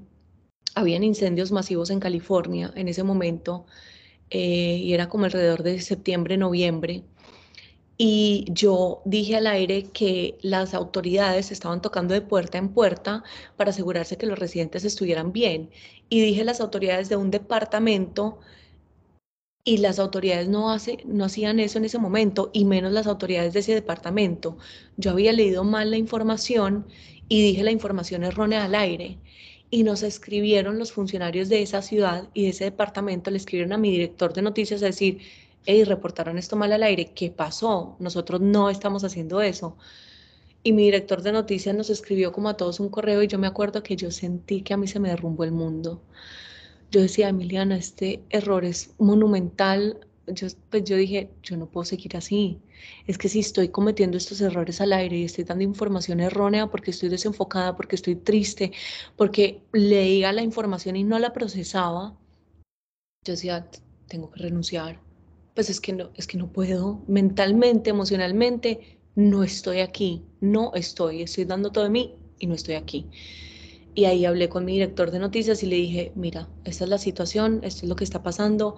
Habían 0.75 1.03
incendios 1.03 1.51
masivos 1.51 1.89
en 1.89 1.99
California 1.99 2.71
en 2.75 2.87
ese 2.87 3.03
momento 3.03 3.65
eh, 4.29 4.77
y 4.83 4.93
era 4.93 5.09
como 5.09 5.25
alrededor 5.25 5.63
de 5.63 5.79
septiembre, 5.81 6.37
noviembre 6.37 7.03
y 7.97 8.45
yo 8.49 9.01
dije 9.05 9.37
al 9.37 9.47
aire 9.47 9.85
que 9.91 10.37
las 10.41 10.73
autoridades 10.75 11.51
estaban 11.51 11.81
tocando 11.81 12.13
de 12.13 12.21
puerta 12.21 12.57
en 12.59 12.69
puerta 12.69 13.23
para 13.55 13.71
asegurarse 13.71 14.17
que 14.17 14.27
los 14.27 14.37
residentes 14.37 14.85
estuvieran 14.85 15.33
bien. 15.33 15.71
Y 16.09 16.21
dije 16.21 16.43
las 16.43 16.61
autoridades 16.61 17.09
de 17.09 17.15
un 17.15 17.31
departamento 17.31 18.39
y 19.63 19.77
las 19.79 19.99
autoridades 19.99 20.47
no, 20.47 20.71
hace, 20.71 20.99
no 21.05 21.25
hacían 21.25 21.59
eso 21.59 21.79
en 21.79 21.85
ese 21.85 21.99
momento 21.99 22.51
y 22.53 22.65
menos 22.65 22.93
las 22.93 23.07
autoridades 23.07 23.53
de 23.53 23.59
ese 23.61 23.73
departamento. 23.73 24.57
Yo 24.97 25.11
había 25.11 25.33
leído 25.33 25.63
mal 25.63 25.91
la 25.91 25.97
información 25.97 26.85
y 27.27 27.41
dije 27.41 27.63
la 27.63 27.71
información 27.71 28.23
errónea 28.23 28.63
al 28.65 28.75
aire. 28.75 29.17
Y 29.69 29.83
nos 29.83 30.03
escribieron 30.03 30.79
los 30.79 30.93
funcionarios 30.93 31.49
de 31.49 31.61
esa 31.61 31.81
ciudad 31.81 32.29
y 32.33 32.43
de 32.43 32.49
ese 32.49 32.63
departamento, 32.65 33.31
le 33.31 33.37
escribieron 33.37 33.73
a 33.73 33.77
mi 33.77 33.91
director 33.91 34.33
de 34.33 34.41
noticias 34.41 34.81
a 34.83 34.85
decir, 34.85 35.19
y 35.75 35.83
reportaron 35.83 36.37
esto 36.37 36.55
mal 36.55 36.71
al 36.71 36.83
aire, 36.83 37.11
¿qué 37.13 37.29
pasó? 37.29 37.97
Nosotros 37.99 38.39
no 38.41 38.69
estamos 38.69 39.03
haciendo 39.03 39.41
eso. 39.41 39.77
Y 40.63 40.73
mi 40.73 40.83
director 40.83 41.21
de 41.21 41.31
noticias 41.31 41.75
nos 41.75 41.89
escribió 41.89 42.31
como 42.31 42.49
a 42.49 42.57
todos 42.57 42.79
un 42.79 42.89
correo 42.89 43.21
y 43.23 43.27
yo 43.27 43.37
me 43.39 43.47
acuerdo 43.47 43.83
que 43.83 43.95
yo 43.95 44.11
sentí 44.11 44.61
que 44.61 44.73
a 44.73 44.77
mí 44.77 44.87
se 44.87 44.99
me 44.99 45.09
derrumbó 45.09 45.43
el 45.43 45.51
mundo. 45.51 46.01
Yo 46.91 47.01
decía, 47.01 47.29
Emiliana, 47.29 47.77
este 47.77 48.23
error 48.29 48.65
es 48.65 48.93
monumental. 48.97 49.99
Yo, 50.27 50.47
pues 50.69 50.83
yo 50.83 50.97
dije, 50.97 51.29
yo 51.43 51.57
no 51.57 51.67
puedo 51.67 51.85
seguir 51.85 52.17
así. 52.17 52.59
Es 53.07 53.17
que 53.17 53.29
si 53.29 53.39
estoy 53.39 53.69
cometiendo 53.69 54.17
estos 54.17 54.41
errores 54.41 54.81
al 54.81 54.93
aire 54.93 55.17
y 55.17 55.23
estoy 55.25 55.43
dando 55.43 55.63
información 55.63 56.19
errónea 56.19 56.67
porque 56.67 56.91
estoy 56.91 57.09
desenfocada, 57.09 57.75
porque 57.75 57.95
estoy 57.95 58.15
triste, 58.15 58.71
porque 59.15 59.63
leía 59.73 60.31
la 60.33 60.41
información 60.43 60.95
y 60.95 61.03
no 61.03 61.19
la 61.19 61.33
procesaba, 61.33 62.17
yo 63.25 63.33
decía, 63.33 63.69
tengo 64.07 64.31
que 64.31 64.41
renunciar, 64.41 64.99
pues 65.57 65.71
es 65.71 65.81
que 65.81 65.91
no, 65.91 66.11
es 66.13 66.27
que 66.27 66.37
no 66.37 66.53
puedo, 66.53 67.01
mentalmente, 67.07 67.89
emocionalmente, 67.89 68.99
no 69.15 69.43
estoy 69.43 69.79
aquí, 69.79 70.21
no 70.39 70.71
estoy, 70.75 71.23
estoy 71.23 71.45
dando 71.45 71.71
todo 71.71 71.85
de 71.85 71.89
mí 71.89 72.13
y 72.37 72.45
no 72.45 72.53
estoy 72.53 72.75
aquí. 72.75 73.07
Y 73.95 74.05
ahí 74.05 74.25
hablé 74.25 74.49
con 74.49 74.65
mi 74.65 74.73
director 74.73 75.09
de 75.09 75.17
noticias 75.17 75.63
y 75.63 75.65
le 75.65 75.77
dije, 75.77 76.11
mira, 76.13 76.47
esta 76.63 76.83
es 76.83 76.91
la 76.91 76.99
situación, 76.99 77.61
esto 77.63 77.85
es 77.85 77.89
lo 77.89 77.95
que 77.95 78.03
está 78.03 78.21
pasando, 78.21 78.75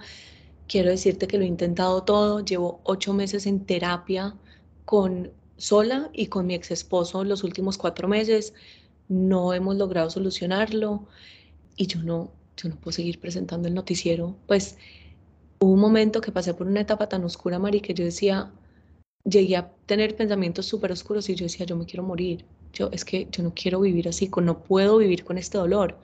quiero 0.70 0.90
decirte 0.90 1.28
que 1.28 1.38
lo 1.38 1.44
he 1.44 1.48
intentado 1.48 2.04
todo, 2.04 2.46
llevo 2.46 2.80
ocho 2.86 3.14
meses 3.14 3.46
en 3.46 3.66
terapia 3.66 4.38
con 4.86 5.34
sola 5.58 6.10
y 6.14 6.28
con 6.28 6.48
mi 6.48 6.54
ex 6.54 6.72
esposo 6.72 7.26
los 7.26 7.44
últimos 7.44 7.78
cuatro 7.78 8.08
meses, 8.08 8.54
no 9.10 9.54
hemos 9.54 9.76
logrado 9.76 10.10
solucionarlo 10.10 11.10
y 11.76 11.88
yo 11.88 12.02
no, 12.02 12.32
yo 12.56 12.70
no 12.70 12.78
puedo 12.78 12.94
seguir 12.94 13.20
presentando 13.20 13.68
el 13.68 13.74
noticiero, 13.74 14.38
pues 14.48 14.78
Hubo 15.62 15.74
un 15.74 15.80
momento 15.80 16.22
que 16.22 16.32
pasé 16.32 16.54
por 16.54 16.68
una 16.68 16.82
etapa 16.82 17.10
tan 17.10 17.24
oscura, 17.26 17.60
Mari, 17.60 17.82
que 17.82 17.94
yo 17.94 18.06
decía, 18.06 18.52
llegué 19.26 19.58
a 19.58 19.70
tener 19.86 20.16
pensamientos 20.16 20.66
súper 20.66 20.92
oscuros 20.92 21.28
y 21.30 21.36
yo 21.36 21.46
decía, 21.46 21.66
yo 21.66 21.76
me 21.76 21.86
quiero 21.86 22.04
morir. 22.04 22.46
Yo, 22.74 22.90
es 22.92 23.04
que 23.04 23.28
yo 23.32 23.44
no 23.44 23.54
quiero 23.54 23.82
vivir 23.82 24.08
así, 24.08 24.30
no 24.42 24.64
puedo 24.64 24.98
vivir 24.98 25.26
con 25.26 25.38
este 25.38 25.58
dolor. 25.58 25.98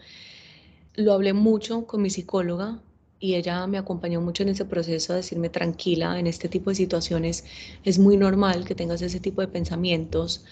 Lo 0.96 1.14
hablé 1.14 1.34
mucho 1.34 1.86
con 1.88 2.02
mi 2.02 2.10
psicóloga 2.10 2.82
y 3.20 3.36
ella 3.36 3.66
me 3.68 3.78
acompañó 3.78 4.20
mucho 4.22 4.44
en 4.44 4.50
ese 4.50 4.66
proceso 4.66 5.14
a 5.14 5.18
decirme 5.18 5.50
tranquila, 5.50 6.20
en 6.20 6.28
este 6.28 6.50
tipo 6.50 6.70
de 6.70 6.76
situaciones 6.76 7.46
es 7.84 7.98
muy 7.98 8.18
normal 8.18 8.66
que 8.66 8.76
tengas 8.76 9.02
ese 9.02 9.20
tipo 9.20 9.42
de 9.42 9.48
pensamientos, 9.48 10.44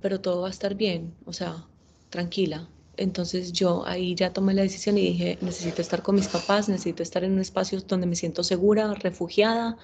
pero 0.00 0.20
todo 0.20 0.42
va 0.42 0.48
a 0.48 0.50
estar 0.50 0.74
bien, 0.74 1.14
o 1.26 1.32
sea, 1.32 1.66
tranquila, 2.08 2.68
Entonces 2.96 3.52
yo 3.52 3.86
ahí 3.86 4.14
ya 4.14 4.32
tomé 4.32 4.54
la 4.54 4.62
decisión 4.62 4.98
y 4.98 5.02
dije, 5.02 5.38
necesito 5.40 5.80
estar 5.80 6.02
con 6.02 6.16
mis 6.16 6.28
papás, 6.28 6.68
necesito 6.68 7.02
estar 7.02 7.24
en 7.24 7.32
un 7.32 7.40
espacio 7.40 7.80
donde 7.80 8.06
me 8.06 8.16
siento 8.16 8.44
segura, 8.44 8.92
refugiada 8.94 9.76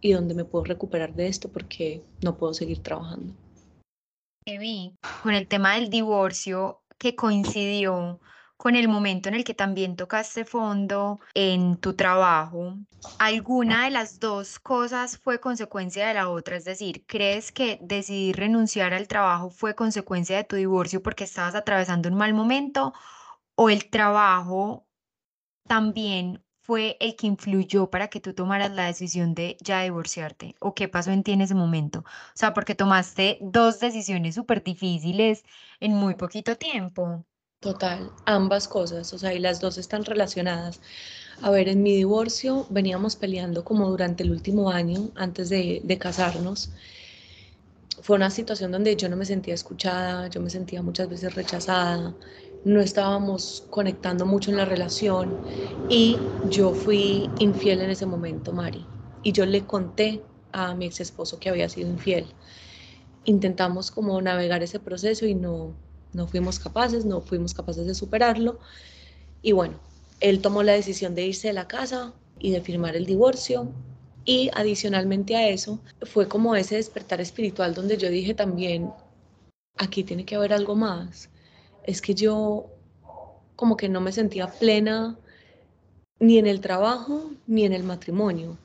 y 0.00 0.12
donde 0.12 0.34
me 0.34 0.44
puedo 0.44 0.64
recuperar 0.64 1.14
de 1.14 1.28
esto 1.28 1.48
porque 1.48 2.02
no 2.22 2.36
puedo 2.36 2.54
seguir 2.54 2.80
trabajando. 2.80 3.34
Evi, 4.44 4.94
con 5.22 5.34
el 5.34 5.48
tema 5.48 5.74
del 5.74 5.90
divorcio 5.90 6.82
que 6.98 7.16
coincidió 7.16 8.20
con 8.56 8.74
el 8.76 8.88
momento 8.88 9.28
en 9.28 9.34
el 9.34 9.44
que 9.44 9.54
también 9.54 9.96
tocaste 9.96 10.44
fondo 10.44 11.20
en 11.34 11.76
tu 11.76 11.94
trabajo, 11.94 12.74
¿alguna 13.18 13.84
de 13.84 13.90
las 13.90 14.18
dos 14.18 14.58
cosas 14.58 15.18
fue 15.18 15.40
consecuencia 15.40 16.06
de 16.08 16.14
la 16.14 16.28
otra? 16.30 16.56
Es 16.56 16.64
decir, 16.64 17.04
¿crees 17.06 17.52
que 17.52 17.78
decidir 17.82 18.36
renunciar 18.36 18.94
al 18.94 19.08
trabajo 19.08 19.50
fue 19.50 19.74
consecuencia 19.74 20.36
de 20.36 20.44
tu 20.44 20.56
divorcio 20.56 21.02
porque 21.02 21.24
estabas 21.24 21.54
atravesando 21.54 22.08
un 22.08 22.16
mal 22.16 22.34
momento 22.34 22.92
o 23.56 23.70
el 23.70 23.90
trabajo 23.90 24.86
también 25.68 26.42
fue 26.60 26.96
el 27.00 27.16
que 27.16 27.26
influyó 27.28 27.90
para 27.90 28.08
que 28.08 28.20
tú 28.20 28.34
tomaras 28.34 28.72
la 28.72 28.86
decisión 28.86 29.34
de 29.34 29.56
ya 29.60 29.82
divorciarte? 29.82 30.56
¿O 30.60 30.74
qué 30.74 30.88
pasó 30.88 31.12
en 31.12 31.22
ti 31.22 31.32
en 31.32 31.40
ese 31.42 31.54
momento? 31.54 32.00
O 32.00 32.04
sea, 32.34 32.54
porque 32.54 32.74
tomaste 32.74 33.38
dos 33.40 33.80
decisiones 33.80 34.34
súper 34.34 34.62
difíciles 34.64 35.44
en 35.80 35.92
muy 35.94 36.14
poquito 36.16 36.56
tiempo. 36.56 37.24
Total, 37.60 38.10
ambas 38.26 38.68
cosas, 38.68 39.12
o 39.12 39.18
sea, 39.18 39.32
y 39.34 39.38
las 39.38 39.60
dos 39.60 39.78
están 39.78 40.04
relacionadas. 40.04 40.80
A 41.42 41.50
ver, 41.50 41.68
en 41.68 41.82
mi 41.82 41.94
divorcio 41.96 42.66
veníamos 42.70 43.16
peleando 43.16 43.64
como 43.64 43.88
durante 43.88 44.22
el 44.22 44.30
último 44.30 44.70
año, 44.70 45.10
antes 45.16 45.48
de, 45.48 45.98
casarnos. 45.98 46.70
Fue 48.02 48.16
una 48.16 48.30
situación 48.30 48.72
donde 48.72 48.94
yo 48.96 49.08
no 49.08 49.16
me 49.16 49.24
sentía 49.24 49.54
escuchada, 49.54 50.28
yo 50.28 50.40
me 50.40 50.50
sentía 50.50 50.82
muchas 50.82 51.08
veces 51.08 51.34
rechazada, 51.34 52.14
no 52.64 52.80
estábamos 52.80 53.64
conectando 53.70 54.26
mucho 54.26 54.50
en 54.50 54.58
la 54.58 54.64
relación 54.66 55.40
y 55.88 56.18
yo 56.50 56.74
fui 56.74 57.30
infiel 57.38 57.80
en 57.80 57.90
ese 57.90 58.06
momento, 58.06 58.52
Mari. 58.52 58.84
Y 59.22 59.32
yo 59.32 59.46
le 59.46 59.66
conté 59.66 60.22
a 60.52 60.74
mi 60.74 60.86
ex 60.86 61.00
esposo 61.00 61.38
que 61.40 61.48
había 61.48 61.68
sido 61.68 61.88
infiel. 61.88 62.26
Intentamos 63.24 63.90
como 63.90 64.20
navegar 64.20 64.62
ese 64.62 64.78
proceso 64.78 65.26
y 65.26 65.34
no, 65.34 65.74
no 66.12 66.26
fuimos 66.26 66.58
capaces, 66.58 67.04
no 67.04 67.20
fuimos 67.20 67.54
capaces 67.54 67.86
de 67.86 67.94
superarlo. 67.94 68.58
Y 69.42 69.52
bueno, 69.52 69.78
él 70.20 70.40
tomó 70.40 70.62
la 70.62 70.72
decisión 70.72 71.14
de 71.14 71.26
irse 71.26 71.48
de 71.48 71.54
la 71.54 71.68
casa 71.68 72.12
y 72.38 72.50
de 72.50 72.60
firmar 72.60 72.96
el 72.96 73.06
divorcio. 73.06 73.68
Y 74.24 74.50
adicionalmente 74.54 75.36
a 75.36 75.48
eso, 75.48 75.78
fue 76.02 76.26
como 76.26 76.56
ese 76.56 76.76
despertar 76.76 77.20
espiritual 77.20 77.74
donde 77.74 77.96
yo 77.96 78.08
dije 78.10 78.34
también, 78.34 78.90
aquí 79.76 80.02
tiene 80.04 80.24
que 80.24 80.34
haber 80.34 80.52
algo 80.52 80.74
más. 80.74 81.28
Es 81.84 82.00
que 82.00 82.14
yo 82.14 82.66
como 83.54 83.76
que 83.76 83.88
no 83.88 84.00
me 84.00 84.12
sentía 84.12 84.48
plena 84.48 85.16
ni 86.18 86.38
en 86.38 86.46
el 86.46 86.60
trabajo 86.60 87.30
ni 87.46 87.64
en 87.64 87.72
el 87.72 87.84
matrimonio. 87.84 88.56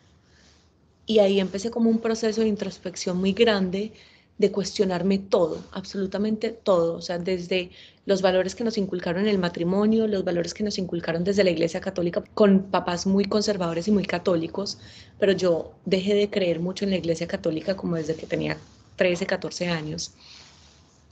Y 1.05 1.19
ahí 1.19 1.39
empecé 1.39 1.71
como 1.71 1.89
un 1.89 1.99
proceso 1.99 2.41
de 2.41 2.47
introspección 2.47 3.17
muy 3.17 3.33
grande 3.33 3.93
de 4.41 4.51
cuestionarme 4.51 5.19
todo, 5.19 5.63
absolutamente 5.71 6.49
todo, 6.49 6.95
o 6.95 7.01
sea, 7.01 7.19
desde 7.19 7.69
los 8.07 8.23
valores 8.23 8.55
que 8.55 8.63
nos 8.63 8.75
inculcaron 8.79 9.21
en 9.21 9.27
el 9.27 9.37
matrimonio, 9.37 10.07
los 10.07 10.23
valores 10.23 10.55
que 10.55 10.63
nos 10.63 10.79
inculcaron 10.79 11.23
desde 11.23 11.43
la 11.43 11.51
Iglesia 11.51 11.79
Católica, 11.79 12.23
con 12.33 12.63
papás 12.63 13.05
muy 13.05 13.25
conservadores 13.25 13.87
y 13.87 13.91
muy 13.91 14.03
católicos, 14.03 14.79
pero 15.19 15.31
yo 15.31 15.73
dejé 15.85 16.15
de 16.15 16.31
creer 16.31 16.59
mucho 16.59 16.85
en 16.85 16.89
la 16.89 16.97
Iglesia 16.97 17.27
Católica 17.27 17.77
como 17.77 17.97
desde 17.97 18.15
que 18.15 18.25
tenía 18.25 18.57
13, 18.95 19.27
14 19.27 19.67
años. 19.67 20.11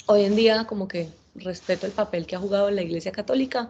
Hoy 0.07 0.23
en 0.23 0.35
día 0.35 0.65
como 0.65 0.87
que 0.87 1.09
respeto 1.35 1.85
el 1.85 1.91
papel 1.91 2.25
que 2.25 2.35
ha 2.35 2.39
jugado 2.39 2.71
la 2.71 2.81
Iglesia 2.81 3.11
Católica, 3.11 3.69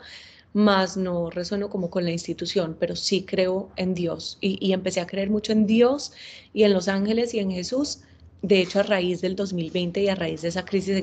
más 0.54 0.96
no 0.96 1.30
resueno 1.30 1.70
como 1.70 1.89
con 1.89 2.06
la 2.06 2.12
institución, 2.12 2.78
pero 2.80 2.96
sí 2.96 3.24
creo 3.24 3.70
en 3.75 3.94
Dios 3.94 4.38
y, 4.39 4.58
y 4.66 4.72
empecé 4.72 5.01
a 5.01 5.06
creer 5.06 5.30
mucho 5.30 5.51
en 5.51 5.68
Dios 5.68 6.13
y 6.54 6.63
en 6.63 6.74
los 6.74 6.88
ángeles 6.88 7.34
y 7.34 7.39
en 7.39 7.51
Jesús 7.51 8.00
de 8.41 8.62
hecho 8.62 8.79
a 8.79 8.84
raíz 8.84 9.22
del 9.22 9.36
2020 9.36 10.01
y 10.01 10.10
a 10.10 10.15
raíz 10.15 10.41
de 10.41 10.50
esa 10.50 10.65
crisis 10.65 10.96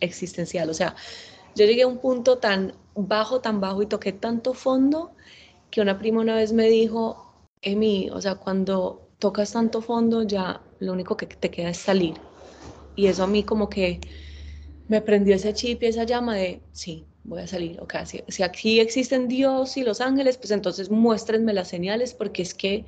existencial. 0.00 0.70
O 0.70 0.74
sea, 0.74 0.94
yo 1.54 1.64
llegué 1.64 1.82
a 1.82 1.86
un 1.86 1.98
punto 1.98 2.38
tan 2.38 2.74
bajo, 2.94 3.40
tan 3.40 3.60
bajo 3.60 3.82
y 3.82 3.86
toqué 3.86 4.12
tanto 4.12 4.54
fondo 4.54 5.12
que 5.70 5.80
una 5.80 5.98
prima 5.98 6.20
una 6.20 6.36
vez 6.36 6.52
me 6.52 6.68
dijo, 6.68 7.32
Emi, 7.62 8.10
o 8.10 8.20
sea, 8.20 8.36
cuando 8.36 9.08
tocas 9.18 9.52
tanto 9.52 9.82
fondo 9.82 10.22
ya 10.22 10.60
lo 10.80 10.92
único 10.92 11.16
que 11.16 11.26
te 11.26 11.50
queda 11.50 11.70
es 11.70 11.78
salir. 11.78 12.14
Y 12.96 13.06
eso 13.06 13.24
a 13.24 13.26
mí 13.26 13.42
como 13.42 13.68
que 13.68 14.00
me 14.88 15.00
prendió 15.00 15.34
ese 15.34 15.52
chip 15.54 15.82
y 15.82 15.86
esa 15.86 16.04
llama 16.04 16.36
de, 16.36 16.60
sí, 16.72 17.04
voy 17.24 17.42
a 17.42 17.46
salir. 17.46 17.80
O 17.80 17.86
si, 18.06 18.22
si 18.28 18.42
aquí 18.42 18.80
existen 18.80 19.28
Dios 19.28 19.76
y 19.76 19.82
los 19.82 20.00
ángeles, 20.00 20.36
pues 20.38 20.50
entonces 20.50 20.90
muéstrenme 20.90 21.52
las 21.52 21.68
señales 21.68 22.14
porque 22.14 22.42
es 22.42 22.54
que 22.54 22.84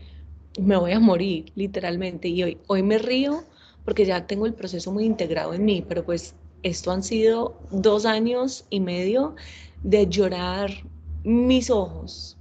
me 0.59 0.76
voy 0.76 0.92
a 0.92 1.00
morir, 1.00 1.52
literalmente. 1.55 2.28
Y 2.28 2.42
hoy, 2.42 2.59
hoy 2.66 2.83
me 2.83 2.98
río 2.98 3.44
porque 3.85 4.05
ya 4.05 4.27
tengo 4.27 4.47
el 4.47 4.55
proceso 4.55 4.93
muy 4.93 5.05
integrado 5.05 5.55
en 5.55 5.64
mí, 5.64 5.85
pero 5.87 6.05
pues 6.05 6.35
esto 6.62 6.90
han 6.90 7.03
sido 7.03 7.59
dos 7.71 8.07
años 8.07 8.66
y 8.71 8.81
medio 8.81 9.37
de 9.83 10.07
llorar 10.07 10.71
mis 11.25 11.71
ojos. 11.71 12.37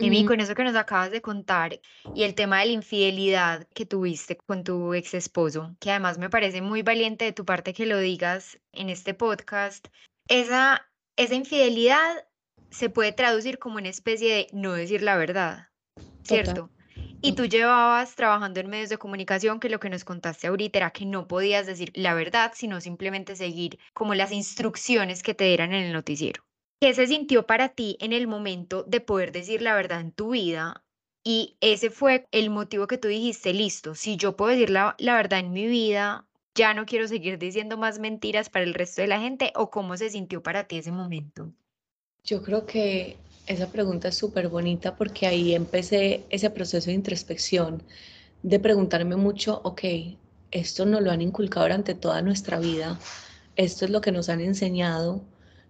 Y 0.00 0.24
con 0.26 0.38
eso 0.40 0.54
que 0.54 0.62
nos 0.62 0.76
acabas 0.76 1.10
de 1.10 1.20
contar 1.20 1.80
y 2.14 2.22
el 2.22 2.34
tema 2.34 2.60
de 2.60 2.66
la 2.66 2.72
infidelidad 2.72 3.66
que 3.74 3.84
tuviste 3.84 4.36
con 4.36 4.62
tu 4.62 4.94
ex 4.94 5.12
esposo, 5.14 5.74
que 5.80 5.90
además 5.90 6.18
me 6.18 6.30
parece 6.30 6.62
muy 6.62 6.82
valiente 6.82 7.24
de 7.24 7.32
tu 7.32 7.44
parte 7.44 7.74
que 7.74 7.84
lo 7.84 7.98
digas 7.98 8.60
en 8.72 8.90
este 8.90 9.14
podcast, 9.14 9.88
esa, 10.28 10.88
esa 11.16 11.34
infidelidad 11.34 12.28
se 12.70 12.90
puede 12.90 13.12
traducir 13.12 13.58
como 13.58 13.78
una 13.78 13.88
especie 13.88 14.32
de 14.32 14.46
no 14.52 14.72
decir 14.72 15.02
la 15.02 15.16
verdad, 15.16 15.68
¿cierto? 16.22 16.70
Y 17.20 17.32
tú 17.32 17.46
llevabas 17.46 18.14
trabajando 18.14 18.60
en 18.60 18.70
medios 18.70 18.90
de 18.90 18.98
comunicación 18.98 19.58
que 19.58 19.68
lo 19.68 19.80
que 19.80 19.90
nos 19.90 20.04
contaste 20.04 20.46
ahorita 20.46 20.78
era 20.78 20.90
que 20.92 21.04
no 21.04 21.26
podías 21.26 21.66
decir 21.66 21.90
la 21.94 22.14
verdad, 22.14 22.52
sino 22.54 22.80
simplemente 22.80 23.34
seguir 23.34 23.78
como 23.92 24.14
las 24.14 24.30
instrucciones 24.30 25.24
que 25.24 25.34
te 25.34 25.44
dieran 25.44 25.72
en 25.72 25.86
el 25.86 25.92
noticiero. 25.92 26.44
¿Qué 26.80 26.94
se 26.94 27.08
sintió 27.08 27.44
para 27.44 27.70
ti 27.70 27.96
en 28.00 28.12
el 28.12 28.28
momento 28.28 28.84
de 28.84 29.00
poder 29.00 29.32
decir 29.32 29.62
la 29.62 29.74
verdad 29.74 30.00
en 30.00 30.12
tu 30.12 30.30
vida? 30.30 30.84
Y 31.24 31.56
ese 31.60 31.90
fue 31.90 32.28
el 32.30 32.50
motivo 32.50 32.86
que 32.86 32.98
tú 32.98 33.08
dijiste, 33.08 33.52
listo, 33.52 33.96
si 33.96 34.16
yo 34.16 34.36
puedo 34.36 34.52
decir 34.52 34.70
la, 34.70 34.94
la 34.98 35.16
verdad 35.16 35.40
en 35.40 35.52
mi 35.52 35.66
vida, 35.66 36.24
ya 36.54 36.72
no 36.72 36.86
quiero 36.86 37.08
seguir 37.08 37.36
diciendo 37.36 37.76
más 37.76 37.98
mentiras 37.98 38.48
para 38.48 38.64
el 38.64 38.74
resto 38.74 39.02
de 39.02 39.08
la 39.08 39.20
gente, 39.20 39.52
o 39.56 39.70
cómo 39.70 39.96
se 39.96 40.10
sintió 40.10 40.40
para 40.40 40.68
ti 40.68 40.78
ese 40.78 40.92
momento. 40.92 41.52
Yo 42.22 42.42
creo 42.42 42.64
que 42.64 43.16
esa 43.48 43.68
pregunta 43.72 44.08
es 44.08 44.16
súper 44.16 44.48
bonita 44.48 44.94
porque 44.94 45.26
ahí 45.26 45.54
empecé 45.54 46.24
ese 46.30 46.50
proceso 46.50 46.86
de 46.86 46.94
introspección, 46.94 47.82
de 48.42 48.60
preguntarme 48.60 49.16
mucho, 49.16 49.60
ok, 49.64 49.82
esto 50.50 50.86
nos 50.86 51.02
lo 51.02 51.10
han 51.10 51.22
inculcado 51.22 51.64
durante 51.64 51.94
toda 51.94 52.22
nuestra 52.22 52.58
vida, 52.58 52.98
esto 53.56 53.86
es 53.86 53.90
lo 53.90 54.00
que 54.00 54.12
nos 54.12 54.28
han 54.28 54.40
enseñado, 54.40 55.22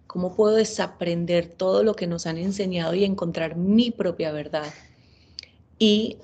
¿cómo 0.07 0.35
puedo 0.35 0.55
desaprender 0.55 1.47
todo 1.47 1.83
lo 1.83 1.95
que 1.95 2.05
nos 2.05 2.25
han 2.25 2.37
enseñado 2.37 2.93
y 2.95 3.05
encontrar 3.05 3.55
mi 3.55 3.91
propia 3.91 4.31
verdad? 4.31 4.71
Y 5.79 6.17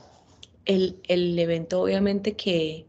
el, 0.65 0.99
el 1.07 1.39
evento 1.39 1.81
obviamente 1.81 2.33
que, 2.33 2.85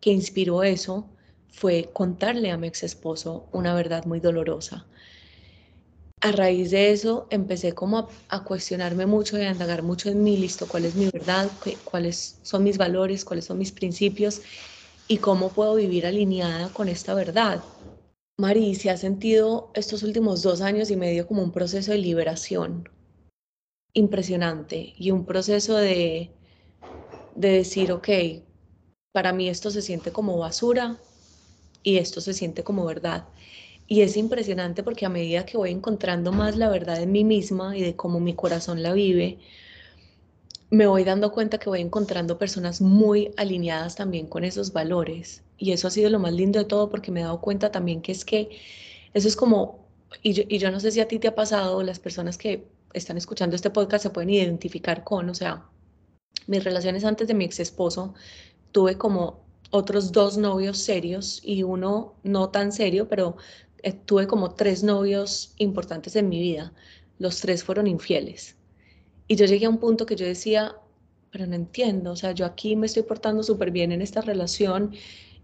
que 0.00 0.10
inspiró 0.10 0.64
eso 0.64 1.06
fue 1.50 1.90
contarle 1.92 2.50
a 2.50 2.56
mi 2.56 2.66
ex 2.66 2.82
esposo 2.82 3.46
una 3.52 3.74
verdad 3.74 4.04
muy 4.06 4.18
dolorosa 4.20 4.86
a 6.20 6.32
raíz 6.32 6.70
de 6.70 6.90
eso 6.90 7.26
empecé 7.30 7.72
como 7.74 8.08
a, 8.28 8.44
cuestionarme 8.44 9.06
mucho 9.06 9.38
y 9.38 9.42
a 9.42 9.52
indagar 9.52 9.82
mucho 9.82 10.08
en 10.08 10.22
mí, 10.22 10.36
listo, 10.36 10.66
cuál 10.66 10.84
es 10.84 10.94
mi 10.94 11.06
verdad, 11.06 11.50
cuáles 11.84 12.38
son 12.42 12.64
mis 12.64 12.78
valores, 12.78 13.24
cuáles 13.24 13.44
son 13.44 13.58
mis 13.58 13.72
principios 13.72 14.42
y 15.06 15.18
cómo 15.18 15.50
puedo 15.50 15.76
vivir 15.76 16.06
alineada 16.06 16.72
con 16.72 16.88
esta 16.88 17.14
verdad. 17.14 17.62
Mari, 18.36 18.74
se 18.74 18.90
ha 18.90 18.96
sentido 18.96 19.70
estos 19.74 20.02
últimos 20.02 20.42
dos 20.42 20.60
años 20.60 20.90
y 20.90 20.96
medio 20.96 21.26
como 21.26 21.42
un 21.42 21.52
proceso 21.52 21.92
de 21.92 21.98
liberación 21.98 22.88
impresionante 23.94 24.94
y 24.96 25.10
un 25.10 25.24
proceso 25.24 25.76
de, 25.76 26.30
de 27.34 27.48
decir, 27.48 27.90
ok, 27.90 28.08
para 29.12 29.32
mí 29.32 29.48
esto 29.48 29.70
se 29.70 29.82
siente 29.82 30.12
como 30.12 30.38
basura 30.38 30.98
y 31.82 31.96
esto 31.96 32.20
se 32.20 32.34
siente 32.34 32.62
como 32.62 32.84
verdad. 32.84 33.24
Y 33.90 34.02
es 34.02 34.18
impresionante 34.18 34.82
porque 34.82 35.06
a 35.06 35.08
medida 35.08 35.46
que 35.46 35.56
voy 35.56 35.70
encontrando 35.70 36.30
más 36.30 36.56
la 36.56 36.68
verdad 36.68 37.00
en 37.02 37.10
mí 37.10 37.24
misma 37.24 37.74
y 37.74 37.80
de 37.80 37.96
cómo 37.96 38.20
mi 38.20 38.34
corazón 38.34 38.82
la 38.82 38.92
vive, 38.92 39.38
me 40.70 40.86
voy 40.86 41.04
dando 41.04 41.32
cuenta 41.32 41.56
que 41.56 41.70
voy 41.70 41.80
encontrando 41.80 42.36
personas 42.36 42.82
muy 42.82 43.32
alineadas 43.38 43.96
también 43.96 44.26
con 44.26 44.44
esos 44.44 44.74
valores. 44.74 45.42
Y 45.56 45.72
eso 45.72 45.88
ha 45.88 45.90
sido 45.90 46.10
lo 46.10 46.18
más 46.18 46.34
lindo 46.34 46.58
de 46.58 46.66
todo 46.66 46.90
porque 46.90 47.10
me 47.10 47.20
he 47.20 47.22
dado 47.22 47.40
cuenta 47.40 47.72
también 47.72 48.02
que 48.02 48.12
es 48.12 48.26
que 48.26 48.50
eso 49.14 49.26
es 49.26 49.36
como, 49.36 49.88
y 50.22 50.34
yo, 50.34 50.42
y 50.46 50.58
yo 50.58 50.70
no 50.70 50.80
sé 50.80 50.92
si 50.92 51.00
a 51.00 51.08
ti 51.08 51.18
te 51.18 51.28
ha 51.28 51.34
pasado, 51.34 51.82
las 51.82 51.98
personas 51.98 52.36
que 52.36 52.68
están 52.92 53.16
escuchando 53.16 53.56
este 53.56 53.70
podcast 53.70 54.02
se 54.02 54.10
pueden 54.10 54.28
identificar 54.28 55.02
con, 55.02 55.30
o 55.30 55.34
sea, 55.34 55.66
mis 56.46 56.62
relaciones 56.62 57.04
antes 57.04 57.26
de 57.26 57.34
mi 57.34 57.46
ex 57.46 57.58
esposo, 57.60 58.12
tuve 58.70 58.98
como 58.98 59.48
otros 59.70 60.12
dos 60.12 60.36
novios 60.36 60.78
serios 60.78 61.40
y 61.42 61.62
uno 61.62 62.14
no 62.22 62.50
tan 62.50 62.72
serio, 62.72 63.08
pero 63.08 63.36
tuve 64.04 64.26
como 64.26 64.54
tres 64.54 64.82
novios 64.82 65.54
importantes 65.58 66.16
en 66.16 66.28
mi 66.28 66.40
vida. 66.40 66.72
Los 67.18 67.40
tres 67.40 67.64
fueron 67.64 67.86
infieles. 67.86 68.56
Y 69.26 69.36
yo 69.36 69.44
llegué 69.46 69.66
a 69.66 69.70
un 69.70 69.78
punto 69.78 70.06
que 70.06 70.16
yo 70.16 70.26
decía, 70.26 70.76
pero 71.30 71.46
no 71.46 71.54
entiendo, 71.54 72.12
o 72.12 72.16
sea, 72.16 72.32
yo 72.32 72.46
aquí 72.46 72.76
me 72.76 72.86
estoy 72.86 73.02
portando 73.02 73.42
súper 73.42 73.70
bien 73.70 73.92
en 73.92 74.00
esta 74.00 74.20
relación 74.20 74.92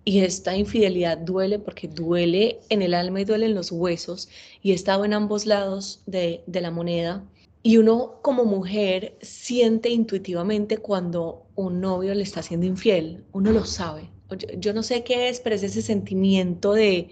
y 0.05 0.21
esta 0.21 0.57
infidelidad 0.57 1.19
duele 1.19 1.59
porque 1.59 1.89
duele 1.89 2.61
en 2.69 2.83
el 2.83 2.95
alma 2.95 3.21
y 3.21 3.25
duele 3.25 3.47
en 3.47 3.55
los 3.55 3.73
huesos 3.73 4.29
y 4.63 4.73
he 4.73 4.75
estado 4.75 5.05
en 5.05 5.15
ambos 5.15 5.47
lados 5.47 6.03
de, 6.07 6.43
de 6.47 6.61
la 6.61 6.71
moneda. 6.71 7.25
Y 7.63 7.79
uno 7.79 8.21
como 8.23 8.45
mujer 8.45 9.17
siente 9.23 9.89
intuitivamente 9.89 10.79
cuando 10.79 11.47
un 11.55 11.81
novio 11.81 12.15
le 12.15 12.23
está 12.23 12.43
siendo 12.43 12.67
infiel, 12.67 13.25
uno 13.33 13.53
lo 13.53 13.65
sabe. 13.65 14.11
Yo, 14.31 14.49
yo 14.59 14.75
no 14.75 14.83
sé 14.83 15.05
qué 15.05 15.29
es, 15.29 15.41
pero 15.41 15.55
es 15.55 15.63
ese 15.63 15.81
sentimiento 15.81 16.75
de 16.75 17.11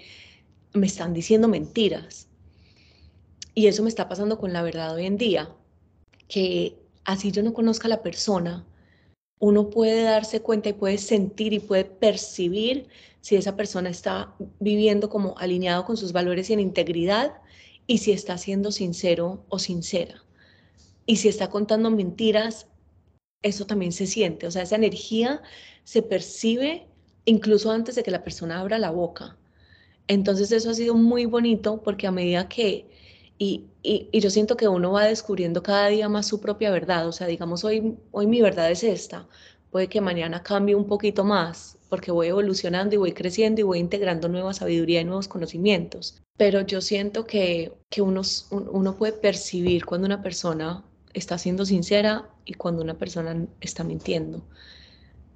me 0.73 0.87
están 0.87 1.13
diciendo 1.13 1.49
mentiras. 1.49 2.29
Y 3.55 3.67
eso 3.67 3.83
me 3.83 3.89
está 3.89 4.09
pasando 4.09 4.39
con 4.39 4.53
la 4.53 4.63
verdad 4.63 4.95
hoy 4.95 5.07
en 5.07 5.19
día, 5.19 5.51
que 6.29 6.79
así 7.05 7.31
yo 7.33 7.43
no 7.43 7.53
conozca 7.53 7.87
a 7.87 7.91
la 7.91 8.03
persona, 8.03 8.65
uno 9.39 9.71
puede 9.71 10.05
darse 10.05 10.41
cuenta 10.41 10.69
y 10.69 10.73
puede 10.73 10.99
sentir 10.99 11.53
y 11.53 11.59
puede 11.59 11.85
percibir 11.85 12.89
si 13.21 13.37
esa 13.37 13.57
persona 13.57 13.91
está 13.91 14.35
viviendo 14.61 15.11
como 15.11 15.37
alineado 15.37 15.85
con 15.85 15.97
sus 15.97 16.13
valores 16.13 16.49
y 16.49 16.53
en 16.53 16.61
integridad 16.61 17.35
y 17.87 17.99
si 17.99 18.13
está 18.13 18.39
siendo 18.39 18.71
sincero 18.71 19.45
o 19.49 19.59
sincera. 19.59 20.25
Y 21.07 21.17
si 21.17 21.29
está 21.29 21.51
contando 21.51 21.91
mentiras, 21.91 22.69
eso 23.43 23.67
también 23.67 23.91
se 23.91 24.07
siente, 24.07 24.47
o 24.47 24.51
sea, 24.53 24.63
esa 24.63 24.77
energía 24.77 25.43
se 25.83 26.03
percibe 26.03 26.87
incluso 27.25 27.73
antes 27.73 27.97
de 27.97 28.05
que 28.05 28.13
la 28.13 28.23
persona 28.23 28.61
abra 28.61 28.79
la 28.79 28.91
boca. 28.91 29.37
Entonces 30.09 30.53
eso 30.53 30.71
ha 30.71 30.75
sido 30.75 30.95
muy 30.95 31.27
bonito 31.27 31.83
porque 31.83 32.07
a 32.07 32.13
medida 32.13 32.49
que 32.49 32.87
y, 33.39 33.67
yo 34.13 34.31
siento 34.31 34.57
que 34.57 34.69
uno 34.69 34.93
va 34.93 35.05
descubriendo 35.05 35.63
cada 35.63 35.89
día 35.89 36.09
más 36.09 36.27
su 36.29 36.41
propia 36.41 36.71
verdad. 36.71 37.09
O 37.09 37.13
sea, 37.13 37.27
digamos, 37.27 37.65
hoy, 37.65 37.97
hoy 38.13 38.27
mi 38.27 38.41
verdad 38.41 38.71
es 38.71 38.85
esta. 38.85 39.27
Puede 39.71 39.89
que 39.89 40.01
mañana 40.01 40.43
cambie 40.43 40.77
un 40.77 40.87
poquito 40.87 41.25
más 41.25 41.79
porque 41.89 42.13
voy 42.13 42.29
evolucionando 42.29 42.95
y 42.95 42.99
voy 42.99 43.13
creciendo 43.13 43.61
y 43.61 43.65
voy 43.65 43.79
integrando 43.81 44.29
nueva 44.29 44.55
sabiduría 44.55 45.01
y 45.01 45.05
nuevos 45.05 45.29
conocimientos. 45.29 46.23
Pero 46.37 46.61
yo 46.63 46.81
siento 46.81 47.27
que, 47.27 47.73
que 47.91 48.01
uno, 48.01 48.23
uno 48.51 48.97
puede 48.97 49.13
percibir 49.13 49.85
cuando 49.85 50.07
una 50.07 50.23
persona 50.23 50.85
está 51.13 51.37
siendo 51.37 51.67
sincera 51.67 52.31
y 52.45 52.55
cuando 52.55 52.83
una 52.83 52.95
persona 52.95 53.47
está 53.61 53.83
mintiendo. 53.83 54.43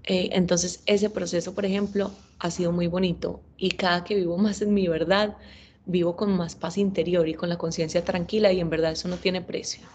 Eh, 0.07 0.31
entonces 0.33 0.83
ese 0.87 1.11
proceso, 1.11 1.55
por 1.55 1.65
ejemplo, 1.67 2.25
ha 2.39 2.51
sido 2.51 2.73
muy 2.73 2.87
bonito 2.87 3.45
y 3.57 3.73
cada 3.73 4.05
que 4.05 4.15
vivo 4.15 4.39
más 4.39 4.63
en 4.63 4.73
mi 4.75 4.89
verdad, 4.89 5.37
vivo 5.85 6.17
con 6.17 6.37
más 6.37 6.57
paz 6.57 6.79
interior 6.79 7.29
y 7.29 7.35
con 7.35 7.49
la 7.51 7.59
conciencia 7.59 8.05
tranquila 8.05 8.53
y 8.53 8.61
en 8.61 8.71
verdad 8.71 8.93
eso 8.93 9.09
no 9.09 9.21
tiene 9.21 9.43
precio. 9.43 9.89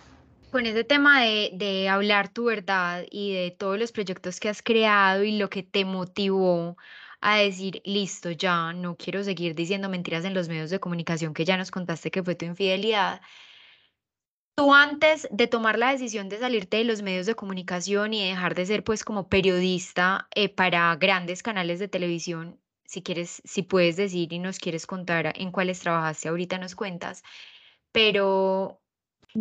Con 0.49 0.65
ese 0.65 0.83
tema 0.83 1.21
de, 1.21 1.51
de 1.53 1.87
hablar 1.87 2.33
tu 2.33 2.45
verdad 2.45 3.05
y 3.09 3.33
de 3.33 3.51
todos 3.51 3.79
los 3.79 3.93
proyectos 3.93 4.39
que 4.41 4.49
has 4.49 4.61
creado 4.61 5.23
y 5.23 5.37
lo 5.37 5.49
que 5.49 5.63
te 5.63 5.85
motivó 5.85 6.75
a 7.21 7.37
decir, 7.37 7.81
listo, 7.85 8.31
ya 8.31 8.73
no 8.73 8.97
quiero 8.97 9.23
seguir 9.23 9.55
diciendo 9.55 9.87
mentiras 9.87 10.25
en 10.25 10.33
los 10.33 10.49
medios 10.49 10.69
de 10.69 10.79
comunicación 10.81 11.33
que 11.33 11.45
ya 11.45 11.55
nos 11.55 11.71
contaste 11.71 12.11
que 12.11 12.21
fue 12.23 12.35
tu 12.35 12.43
infidelidad. 12.45 13.21
Tú 14.55 14.73
antes 14.73 15.27
de 15.31 15.47
tomar 15.47 15.79
la 15.79 15.91
decisión 15.91 16.29
de 16.29 16.39
salirte 16.39 16.77
de 16.77 16.83
los 16.83 17.01
medios 17.01 17.25
de 17.25 17.35
comunicación 17.35 18.13
y 18.13 18.27
dejar 18.27 18.53
de 18.53 18.65
ser 18.65 18.83
pues 18.83 19.03
como 19.03 19.29
periodista 19.29 20.27
eh, 20.35 20.49
para 20.49 20.95
grandes 20.97 21.41
canales 21.41 21.79
de 21.79 21.87
televisión, 21.87 22.59
si 22.85 23.01
quieres, 23.01 23.41
si 23.45 23.63
puedes 23.63 23.95
decir 23.95 24.33
y 24.33 24.39
nos 24.39 24.59
quieres 24.59 24.85
contar 24.85 25.33
en 25.37 25.51
cuáles 25.51 25.79
trabajaste 25.79 26.29
ahorita, 26.29 26.57
nos 26.57 26.75
cuentas, 26.75 27.23
pero 27.91 28.81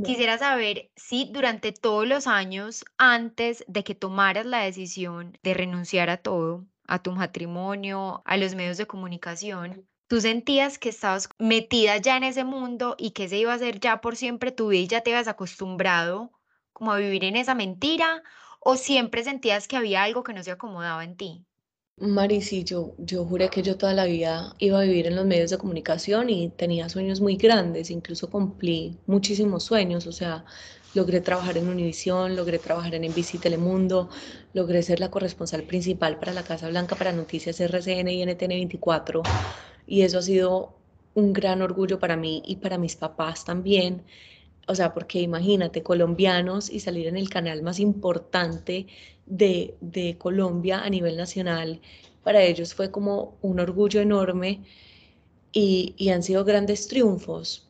quisiera 0.05 0.39
saber 0.39 0.91
si 0.97 1.31
durante 1.33 1.73
todos 1.73 2.07
los 2.07 2.27
años 2.29 2.85
antes 2.97 3.65
de 3.67 3.85
que 3.85 3.97
tomaras 3.97 4.47
la 4.47 4.63
decisión 4.63 5.37
de 5.43 5.55
renunciar 5.55 6.11
a 6.11 6.19
todo, 6.19 6.67
a 6.87 7.03
tu 7.03 7.13
matrimonio, 7.13 8.23
a 8.25 8.37
los 8.37 8.55
medios 8.55 8.79
de 8.79 8.87
comunicación, 8.87 9.90
tú 10.11 10.21
sentías 10.21 10.77
que 10.81 10.89
estabas 10.89 11.29
metida 11.39 11.97
ya 11.99 12.17
en 12.17 12.25
ese 12.25 12.43
mundo 12.43 12.97
y 12.99 13.13
que 13.13 13.29
se 13.29 13.39
iba 13.39 13.55
a 13.55 13.59
ser 13.59 13.79
ya 13.79 14.01
por 14.01 14.17
siempre 14.17 14.51
tu 14.51 14.67
vida 14.67 14.83
y 14.83 14.89
ya 14.89 15.03
te 15.03 15.13
habías 15.13 15.29
acostumbrado 15.29 16.33
como 16.73 16.91
a 16.91 16.99
vivir 16.99 17.23
en 17.23 17.37
esa 17.37 17.55
mentira 17.55 18.25
o 18.59 18.77
siempre 18.77 19.23
sentías 19.23 19.69
que 19.69 19.77
había 19.77 20.03
algo 20.03 20.25
que 20.25 20.33
no 20.33 20.43
se 20.43 20.51
acomodaba 20.51 21.05
en 21.05 21.17
ti? 21.17 21.47
Mari, 21.99 22.43
sí, 22.43 22.65
yo, 22.65 22.97
yo 22.99 23.25
juré 23.25 23.51
que 23.51 23.63
yo 23.63 23.77
toda 23.77 23.95
la 23.95 24.05
vida 24.07 24.57
iba 24.59 24.81
a 24.81 24.83
vivir 24.83 25.07
en 25.07 25.15
los 25.15 25.27
medios 25.27 25.51
de 25.51 25.59
comunicación 25.59 26.29
y 26.29 26.49
tenía 26.49 26.89
sueños 26.89 27.21
muy 27.21 27.37
grandes, 27.37 27.91
incluso 27.91 28.31
cumplí 28.31 28.99
muchísimos 29.07 29.63
sueños, 29.63 30.09
o 30.09 30.13
sea, 30.13 30.45
logré 30.93 31.21
trabajar 31.21 31.57
en 31.57 31.69
Univisión, 31.69 32.35
logré 32.35 32.59
trabajar 32.59 32.97
en 32.97 33.05
NBC 33.05 33.39
Telemundo, 33.39 34.09
logré 34.55 34.83
ser 34.83 34.99
la 34.99 35.11
corresponsal 35.13 35.63
principal 35.63 36.19
para 36.19 36.33
la 36.33 36.43
Casa 36.43 36.69
Blanca 36.69 36.97
para 36.97 37.13
Noticias 37.13 37.61
RCN 37.61 38.09
y 38.09 38.23
NTN 38.23 38.49
24 38.49 39.23
y 39.91 40.03
eso 40.03 40.19
ha 40.19 40.23
sido 40.23 40.77
un 41.15 41.33
gran 41.33 41.63
orgullo 41.63 41.99
para 41.99 42.17
mí 42.17 42.43
y 42.47 42.57
para 42.57 42.79
mis 42.79 42.95
papás 42.95 43.45
también. 43.45 44.03
O 44.69 44.75
sea, 44.77 44.95
porque 44.95 45.21
imagínate, 45.21 45.83
colombianos 45.83 46.71
y 46.71 46.79
salir 46.79 47.09
en 47.09 47.17
el 47.17 47.29
canal 47.29 47.63
más 47.63 47.81
importante 47.81 48.87
de, 49.27 50.17
Colombia 50.19 50.81
a 50.83 50.89
nivel 50.89 51.17
nacional, 51.17 51.81
para 52.23 52.43
ellos 52.43 52.73
fue 52.73 52.93
como 52.93 53.37
un 53.43 53.59
orgullo 53.59 54.01
enorme 54.01 54.61
y, 55.53 55.95
y 55.99 56.11
han 56.11 56.23
sido 56.23 56.45
grandes 56.45 56.87
triunfos. 56.87 57.69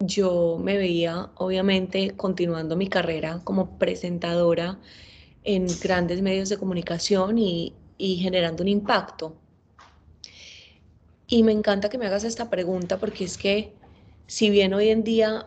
Yo 0.00 0.58
me 0.60 0.76
veía, 0.76 1.30
obviamente, 1.36 2.16
continuando 2.16 2.74
mi 2.76 2.88
carrera 2.88 3.42
como 3.44 3.78
presentadora 3.78 4.80
en 5.44 5.66
grandes 5.80 6.20
medios 6.20 6.48
de 6.48 6.58
comunicación 6.58 7.38
y, 7.38 7.74
y 7.96 8.16
generando 8.16 8.64
un 8.64 8.68
impacto. 8.68 9.36
Y 11.30 11.42
me 11.42 11.52
encanta 11.52 11.88
que 11.88 11.96
me 11.96 12.06
hagas 12.06 12.24
esta 12.24 12.50
pregunta 12.50 12.98
porque 12.98 13.24
es 13.24 13.38
que 13.38 13.72
si 14.26 14.50
bien 14.50 14.74
hoy 14.74 14.90
en 14.90 15.04
día 15.04 15.46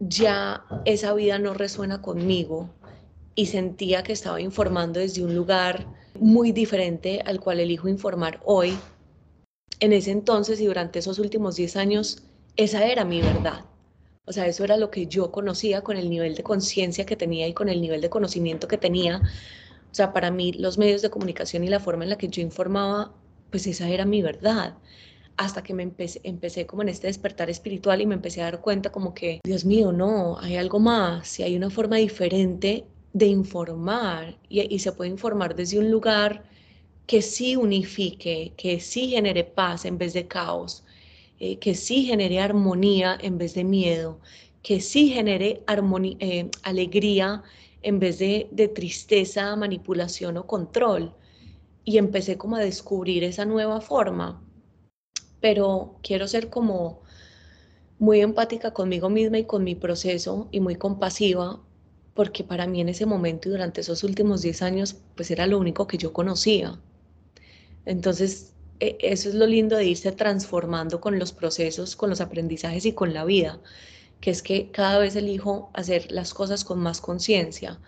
ya 0.00 0.64
esa 0.84 1.14
vida 1.14 1.38
no 1.38 1.54
resuena 1.54 2.02
conmigo, 2.02 2.68
y 3.36 3.46
sentía 3.46 4.02
que 4.02 4.14
estaba 4.14 4.40
informando 4.40 4.98
desde 4.98 5.22
un 5.22 5.36
lugar 5.36 5.86
muy 6.18 6.50
diferente 6.50 7.20
al 7.24 7.38
cual 7.38 7.60
elijo 7.60 7.86
informar 7.86 8.40
hoy. 8.44 8.76
En 9.78 9.92
ese 9.92 10.10
entonces 10.10 10.58
y 10.58 10.64
durante 10.64 10.98
esos 10.98 11.18
últimos 11.18 11.54
10 11.54 11.76
años, 11.76 12.22
esa 12.56 12.86
era 12.86 13.04
mi 13.04 13.20
verdad. 13.20 13.66
O 14.24 14.32
sea, 14.32 14.46
eso 14.46 14.64
era 14.64 14.78
lo 14.78 14.90
que 14.90 15.06
yo 15.06 15.30
conocía 15.30 15.82
con 15.82 15.98
el 15.98 16.08
nivel 16.08 16.34
de 16.34 16.42
conciencia 16.42 17.04
que 17.04 17.14
tenía 17.14 17.46
y 17.46 17.52
con 17.52 17.68
el 17.68 17.80
nivel 17.80 18.00
de 18.00 18.08
conocimiento 18.08 18.66
que 18.66 18.78
tenía. 18.78 19.18
O 19.92 19.94
sea, 19.94 20.14
para 20.14 20.30
mí 20.30 20.52
los 20.52 20.78
medios 20.78 21.02
de 21.02 21.10
comunicación 21.10 21.62
y 21.62 21.68
la 21.68 21.78
forma 21.78 22.04
en 22.04 22.10
la 22.10 22.18
que 22.18 22.28
yo 22.28 22.40
informaba, 22.40 23.12
pues 23.50 23.66
esa 23.66 23.88
era 23.88 24.04
mi 24.04 24.22
verdad. 24.22 24.78
Hasta 25.36 25.62
que 25.62 25.74
me 25.74 25.82
empecé, 25.82 26.20
empecé 26.24 26.66
como 26.66 26.82
en 26.82 26.88
este 26.88 27.08
despertar 27.08 27.50
espiritual 27.50 28.00
y 28.00 28.06
me 28.06 28.14
empecé 28.14 28.40
a 28.42 28.44
dar 28.46 28.60
cuenta 28.60 28.90
como 28.90 29.14
que, 29.14 29.40
Dios 29.44 29.64
mío, 29.64 29.92
no, 29.92 30.38
hay 30.38 30.56
algo 30.56 30.78
más, 30.78 31.28
si 31.28 31.42
hay 31.42 31.56
una 31.56 31.70
forma 31.70 31.96
diferente 31.96 32.86
de 33.12 33.26
informar 33.26 34.38
y, 34.48 34.78
se 34.78 34.92
puede 34.92 35.10
informar 35.10 35.56
desde 35.56 35.78
un 35.78 35.90
lugar 35.90 36.44
que 37.06 37.22
sí 37.22 37.56
unifique, 37.56 38.52
que 38.56 38.80
sí 38.80 39.08
genere 39.08 39.44
paz 39.44 39.86
en 39.86 39.96
vez 39.98 40.12
de 40.12 40.26
caos, 40.26 40.84
eh, 41.38 41.58
que 41.58 41.74
sí 41.74 42.04
genere 42.04 42.40
armonía 42.40 43.16
en 43.20 43.38
vez 43.38 43.54
de 43.54 43.64
miedo, 43.64 44.20
que 44.62 44.80
sí 44.80 45.08
genere 45.08 45.62
eh, 46.20 46.50
alegría 46.62 47.42
en 47.82 47.98
vez 48.00 48.18
de, 48.18 48.48
de 48.50 48.68
tristeza, 48.68 49.54
manipulación 49.56 50.36
o 50.36 50.46
control. 50.46 51.14
Y 51.86 51.96
empecé 51.96 52.36
como 52.36 52.56
a 52.56 52.60
descubrir 52.60 53.24
esa 53.24 53.46
nueva 53.46 53.80
forma. 53.80 54.44
Pero 55.40 55.96
quiero 56.02 56.28
ser 56.28 56.50
como 56.50 57.00
muy 57.98 58.20
empática 58.20 58.74
conmigo 58.74 59.08
misma 59.08 59.38
y 59.38 59.44
con 59.44 59.64
mi 59.64 59.74
proceso 59.74 60.48
y 60.50 60.60
muy 60.60 60.74
compasiva 60.74 61.62
porque 62.16 62.42
para 62.44 62.66
mí 62.66 62.80
en 62.80 62.88
ese 62.88 63.06
momento 63.06 63.48
y 63.48 63.52
durante 63.52 63.82
esos 63.82 64.02
últimos 64.02 64.40
10 64.40 64.62
años, 64.62 64.96
pues 65.14 65.30
era 65.30 65.46
lo 65.46 65.58
único 65.58 65.86
que 65.86 65.98
yo 65.98 66.14
conocía. 66.14 66.80
Entonces, 67.84 68.54
e, 68.80 68.96
eso 69.00 69.28
es 69.28 69.34
lo 69.34 69.46
lindo 69.46 69.76
de 69.76 69.84
irse 69.84 70.10
transformando 70.12 71.00
con 71.00 71.18
los 71.18 71.32
procesos, 71.32 71.94
con 71.94 72.08
los 72.10 72.22
aprendizajes 72.22 72.86
y 72.86 72.92
con 72.92 73.12
la 73.12 73.26
vida, 73.26 73.60
que 74.20 74.30
es 74.30 74.42
que 74.42 74.70
cada 74.70 74.98
vez 74.98 75.14
elijo 75.14 75.70
hacer 75.74 76.10
las 76.10 76.32
cosas 76.32 76.64
con 76.64 76.78
más 76.80 77.02
conciencia 77.02 77.78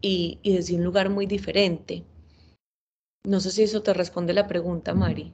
y, 0.00 0.40
desde 0.44 0.74
un 0.74 0.82
lugar 0.84 1.08
muy 1.08 1.26
diferente. 1.26 2.04
No 3.28 3.40
sé 3.40 3.50
si 3.50 3.62
eso 3.62 3.82
te 3.82 3.92
responde 3.92 4.32
la 4.32 4.48
pregunta, 4.48 4.94
Mari. 4.94 5.32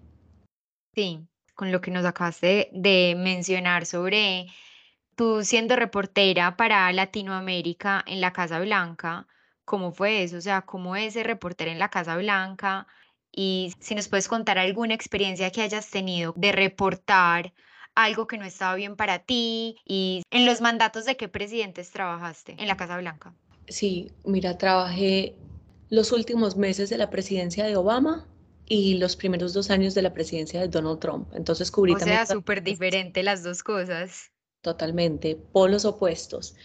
Sí, 0.94 1.26
con 1.54 1.72
lo 1.72 1.80
que 1.80 1.90
nos 1.90 2.04
acabaste 2.04 2.68
de 2.72 3.14
mencionar 3.16 3.86
sobre 3.86 4.48
Tú 5.16 5.44
siendo 5.44 5.76
reportera 5.76 6.56
para 6.56 6.92
Latinoamérica 6.92 8.02
en 8.06 8.20
la 8.20 8.32
Casa 8.32 8.58
Blanca, 8.58 9.28
¿cómo 9.64 9.92
fue 9.92 10.24
eso? 10.24 10.38
O 10.38 10.40
sea, 10.40 10.62
¿cómo 10.62 10.96
es 10.96 11.12
ser 11.12 11.28
reportera 11.28 11.70
en 11.70 11.78
la 11.78 11.88
Casa 11.88 12.16
Blanca? 12.16 12.88
Y 13.30 13.72
si 13.78 13.94
nos 13.94 14.08
puedes 14.08 14.26
contar 14.26 14.58
alguna 14.58 14.94
experiencia 14.94 15.52
que 15.52 15.62
hayas 15.62 15.88
tenido 15.88 16.34
de 16.36 16.50
reportar 16.50 17.52
algo 17.94 18.26
que 18.26 18.38
no 18.38 18.44
estaba 18.44 18.74
bien 18.74 18.96
para 18.96 19.20
ti 19.20 19.76
y 19.84 20.22
en 20.32 20.46
los 20.46 20.60
mandatos 20.60 21.04
de 21.04 21.16
qué 21.16 21.28
presidentes 21.28 21.92
trabajaste 21.92 22.56
en 22.58 22.66
la 22.66 22.76
Casa 22.76 22.98
Blanca. 22.98 23.32
Sí, 23.68 24.10
mira, 24.24 24.58
trabajé 24.58 25.36
los 25.94 26.10
últimos 26.10 26.56
meses 26.56 26.90
de 26.90 26.98
la 26.98 27.08
presidencia 27.08 27.64
de 27.64 27.76
Obama 27.76 28.26
y 28.66 28.94
los 28.94 29.14
primeros 29.14 29.52
dos 29.52 29.70
años 29.70 29.94
de 29.94 30.02
la 30.02 30.12
presidencia 30.12 30.60
de 30.60 30.68
Donald 30.68 30.98
Trump. 30.98 31.28
Entonces 31.34 31.70
cubrí 31.70 31.92
o 31.92 31.98
sea, 32.00 32.26
súper 32.26 32.62
diferente 32.64 33.22
las 33.22 33.44
dos 33.44 33.62
cosas. 33.62 34.32
Totalmente, 34.60 35.36
polos 35.52 35.84
opuestos. 35.84 36.56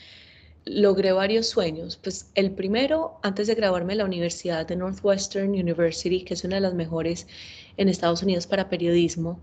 Logré 0.65 1.11
varios 1.11 1.47
sueños. 1.47 1.97
Pues 1.97 2.31
el 2.33 2.51
primero, 2.51 3.19
antes 3.21 3.47
de 3.47 3.55
graduarme 3.55 3.93
en 3.93 3.99
la 3.99 4.05
Universidad 4.05 4.65
de 4.65 4.75
Northwestern 4.75 5.49
University, 5.49 6.23
que 6.23 6.33
es 6.33 6.43
una 6.43 6.55
de 6.55 6.61
las 6.61 6.73
mejores 6.73 7.27
en 7.77 7.87
Estados 7.87 8.23
Unidos 8.23 8.47
para 8.47 8.67
periodismo, 8.67 9.39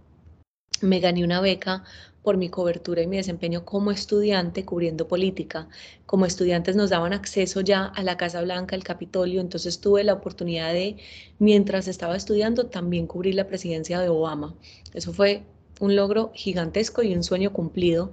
me 0.83 1.01
gané 1.01 1.25
una 1.25 1.41
beca 1.41 1.85
por 2.23 2.37
mi 2.37 2.49
cobertura 2.49 3.03
y 3.03 3.07
mi 3.07 3.19
desempeño 3.19 3.65
como 3.65 3.93
estudiante 3.93 4.65
cubriendo 4.65 5.07
política. 5.07 5.69
Como 6.07 6.27
estudiantes 6.27 6.75
nos 6.75 6.91
daban 6.91 7.13
acceso 7.13 7.61
ya 7.61 7.85
a 7.85 8.03
la 8.03 8.17
Casa 8.17 8.43
Blanca, 8.43 8.75
al 8.75 8.83
Capitolio, 8.83 9.41
entonces 9.41 9.81
tuve 9.81 10.03
la 10.03 10.15
oportunidad 10.15 10.73
de, 10.73 10.97
mientras 11.39 11.87
estaba 11.87 12.17
estudiando, 12.17 12.67
también 12.67 13.07
cubrir 13.07 13.37
la 13.37 13.47
presidencia 13.47 14.01
de 14.01 14.09
Obama. 14.09 14.55
Eso 14.93 15.13
fue 15.13 15.45
un 15.79 15.95
logro 15.95 16.33
gigantesco 16.35 17.05
y 17.05 17.15
un 17.15 17.23
sueño 17.23 17.53
cumplido. 17.53 18.11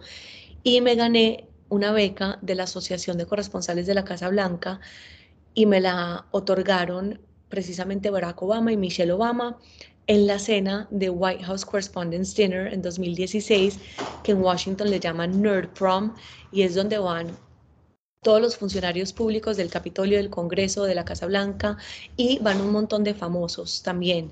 Y 0.62 0.82
me 0.82 0.93
gané 0.93 1.47
una 1.69 1.91
beca 1.91 2.38
de 2.43 2.54
la 2.54 2.65
Asociación 2.65 3.17
de 3.17 3.26
Corresponsales 3.26 3.88
de 3.88 3.95
la 3.95 4.06
Casa 4.06 4.30
Blanca 4.30 4.80
y 5.56 5.65
me 5.65 5.82
la 5.82 6.28
otorgaron 6.30 7.19
precisamente 7.49 8.12
Barack 8.12 8.41
Obama 8.43 8.71
y 8.71 8.78
Michelle 8.78 9.12
Obama 9.12 9.58
en 10.08 10.28
la 10.28 10.39
cena 10.39 10.88
de 10.92 11.10
White 11.10 11.44
House 11.44 11.66
Correspondents' 11.66 12.36
Dinner 12.36 12.74
en 12.74 12.82
2016, 12.82 13.80
que 14.24 14.32
en 14.32 14.42
Washington 14.42 14.89
le 14.89 15.00
llaman 15.00 15.42
Nerd 15.42 15.70
Prom, 15.70 16.13
y 16.52 16.63
es 16.63 16.76
donde 16.76 16.98
van 16.98 17.38
todos 18.22 18.42
los 18.42 18.58
funcionarios 18.58 19.13
públicos 19.13 19.58
del 19.58 19.70
Capitolio, 19.70 20.18
del 20.18 20.30
Congreso, 20.30 20.86
de 20.86 20.96
la 20.96 21.06
Casa 21.06 21.26
Blanca, 21.26 21.78
y 22.18 22.39
van 22.39 22.62
un 22.62 22.72
montón 22.72 23.04
de 23.04 23.13
famosos 23.13 23.84
también. 23.84 24.32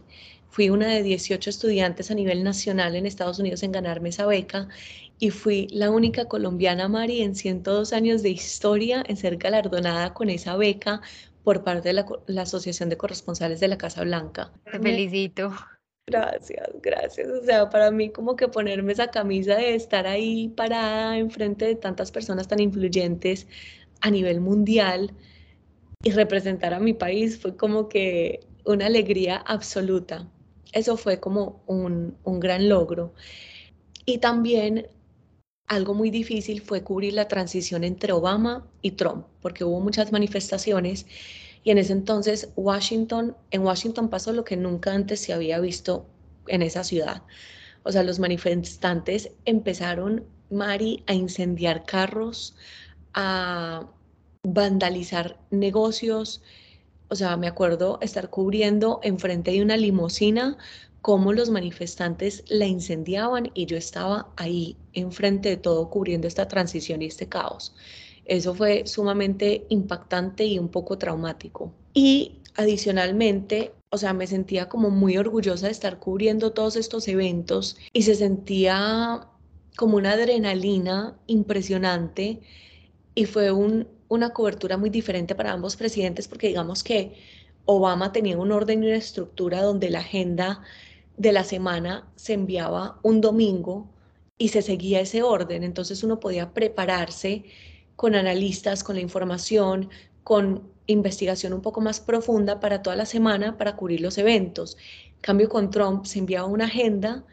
Fui 0.49 0.69
una 0.69 0.87
de 0.87 1.01
18 1.01 1.49
estudiantes 1.49 2.11
a 2.11 2.13
nivel 2.13 2.43
nacional 2.43 2.95
en 2.95 3.05
Estados 3.05 3.39
Unidos 3.39 3.63
en 3.63 3.71
ganarme 3.71 4.09
esa 4.09 4.25
beca 4.25 4.67
y 5.17 5.29
fui 5.29 5.67
la 5.71 5.91
única 5.91 6.25
colombiana, 6.25 6.89
Mari, 6.89 7.21
en 7.21 7.35
102 7.35 7.93
años 7.93 8.21
de 8.21 8.31
historia 8.31 9.03
en 9.07 9.15
ser 9.15 9.37
galardonada 9.37 10.13
con 10.13 10.29
esa 10.29 10.57
beca 10.57 11.01
por 11.43 11.63
parte 11.63 11.93
de 11.93 12.05
la, 12.27 12.41
Asociación 12.41 12.89
de 12.89 12.97
Corresponsales 12.97 13.59
de 13.59 13.67
la 13.67 13.77
Casa 13.77 14.03
Blanca. 14.03 14.51
Te 14.71 14.79
felicito. 14.79 15.51
Gracias, 16.07 16.67
gracias. 16.81 17.27
O 17.27 17.43
sea, 17.43 17.69
para 17.69 17.91
mí 17.91 18.09
como 18.09 18.35
que 18.35 18.47
ponerme 18.47 18.93
esa 18.93 19.07
camisa 19.07 19.55
de 19.55 19.75
estar 19.75 20.07
ahí 20.07 20.49
parada 20.49 21.17
enfrente 21.17 21.65
de 21.65 21.75
tantas 21.75 22.11
personas 22.11 22.47
tan 22.47 22.59
influyentes 22.59 23.47
a 24.01 24.09
nivel 24.09 24.41
mundial 24.41 25.13
y 26.03 26.11
representar 26.11 26.73
a 26.73 26.79
mi 26.79 26.93
país 26.93 27.39
fue 27.39 27.55
como 27.55 27.87
que 27.87 28.41
una 28.65 28.87
alegría 28.87 29.37
absoluta. 29.37 30.27
Eso 30.73 30.97
fue 30.97 31.19
como 31.19 31.63
un, 31.67 32.17
un 32.23 32.39
gran 32.39 32.67
logro. 32.67 33.13
Y 34.05 34.17
también 34.17 34.87
algo 35.71 35.93
muy 35.93 36.09
difícil 36.11 36.61
fue 36.61 36.83
cubrir 36.83 37.13
la 37.13 37.29
transición 37.29 37.85
entre 37.85 38.11
Obama 38.11 38.67
y 38.81 38.91
Trump, 38.91 39.25
porque 39.41 39.63
hubo 39.63 39.79
muchas 39.79 40.11
manifestaciones 40.11 41.05
y 41.63 41.71
en 41.71 41.77
ese 41.77 41.93
entonces 41.93 42.49
Washington, 42.57 43.37
en 43.51 43.61
Washington 43.61 44.09
pasó 44.09 44.33
lo 44.33 44.43
que 44.43 44.57
nunca 44.57 44.93
antes 44.93 45.21
se 45.21 45.31
había 45.31 45.61
visto 45.61 46.05
en 46.47 46.61
esa 46.61 46.83
ciudad. 46.83 47.23
O 47.83 47.91
sea, 47.93 48.03
los 48.03 48.19
manifestantes 48.19 49.31
empezaron, 49.45 50.25
Mari, 50.49 51.05
a 51.07 51.13
incendiar 51.13 51.85
carros, 51.85 52.53
a 53.13 53.87
vandalizar 54.43 55.39
negocios. 55.51 56.41
O 57.07 57.15
sea, 57.15 57.37
me 57.37 57.47
acuerdo 57.47 57.97
estar 58.01 58.29
cubriendo 58.29 58.99
enfrente 59.03 59.51
de 59.51 59.61
una 59.61 59.77
limusina 59.77 60.57
cómo 61.01 61.33
los 61.33 61.49
manifestantes 61.49 62.43
la 62.47 62.67
incendiaban 62.67 63.49
y 63.53 63.65
yo 63.65 63.77
estaba 63.77 64.31
ahí 64.37 64.77
enfrente 64.93 65.49
de 65.49 65.57
todo 65.57 65.89
cubriendo 65.89 66.27
esta 66.27 66.47
transición 66.47 67.01
y 67.01 67.05
este 67.05 67.27
caos. 67.27 67.73
Eso 68.25 68.53
fue 68.53 68.85
sumamente 68.85 69.65
impactante 69.69 70.45
y 70.45 70.59
un 70.59 70.69
poco 70.69 70.97
traumático. 70.97 71.73
Y 71.93 72.39
adicionalmente, 72.55 73.73
o 73.89 73.97
sea, 73.97 74.13
me 74.13 74.27
sentía 74.27 74.69
como 74.69 74.89
muy 74.89 75.17
orgullosa 75.17 75.65
de 75.65 75.71
estar 75.71 75.99
cubriendo 75.99 76.51
todos 76.51 76.75
estos 76.75 77.07
eventos 77.07 77.77
y 77.93 78.03
se 78.03 78.15
sentía 78.15 79.27
como 79.75 79.97
una 79.97 80.11
adrenalina 80.11 81.17
impresionante 81.27 82.41
y 83.15 83.25
fue 83.25 83.51
una 83.51 84.29
cobertura 84.33 84.77
muy 84.77 84.89
diferente 84.89 85.33
para 85.33 85.51
ambos 85.51 85.75
presidentes 85.75 86.27
porque 86.27 86.47
digamos 86.47 86.83
que 86.83 87.15
Obama 87.65 88.11
tenía 88.11 88.37
un 88.37 88.51
orden 88.51 88.83
y 88.83 88.87
una 88.87 88.97
estructura 88.97 89.61
donde 89.61 89.89
la 89.89 89.99
agenda 89.99 90.61
de 91.21 91.31
la 91.33 91.43
semana 91.43 92.11
se 92.15 92.33
enviaba 92.33 92.99
un 93.03 93.21
domingo 93.21 93.87
y 94.39 94.47
se 94.47 94.63
seguía 94.63 95.01
ese 95.01 95.21
orden. 95.21 95.63
Entonces 95.63 96.03
uno 96.03 96.19
podía 96.19 96.51
prepararse 96.51 97.45
con 97.95 98.15
analistas, 98.15 98.83
con 98.83 98.95
la 98.95 99.03
información, 99.03 99.91
con 100.23 100.63
investigación 100.87 101.53
un 101.53 101.61
poco 101.61 101.79
más 101.79 101.99
profunda 101.99 102.59
para 102.59 102.81
toda 102.81 102.95
la 102.95 103.05
semana 103.05 103.55
para 103.55 103.75
cubrir 103.75 104.01
los 104.01 104.17
eventos. 104.17 104.77
En 105.17 105.21
cambio, 105.21 105.47
con 105.47 105.69
Trump 105.69 106.05
se 106.05 106.17
enviaba 106.17 106.47
una 106.47 106.65
agenda, 106.65 107.23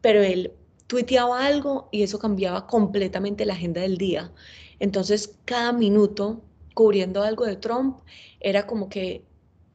pero 0.00 0.22
él 0.22 0.54
tuiteaba 0.86 1.44
algo 1.44 1.90
y 1.92 2.04
eso 2.04 2.18
cambiaba 2.18 2.66
completamente 2.66 3.44
la 3.44 3.52
agenda 3.52 3.82
del 3.82 3.98
día. 3.98 4.32
Entonces, 4.78 5.36
cada 5.44 5.74
minuto 5.74 6.40
cubriendo 6.72 7.22
algo 7.22 7.44
de 7.44 7.56
Trump 7.56 7.98
era 8.40 8.66
como 8.66 8.88
que 8.88 9.26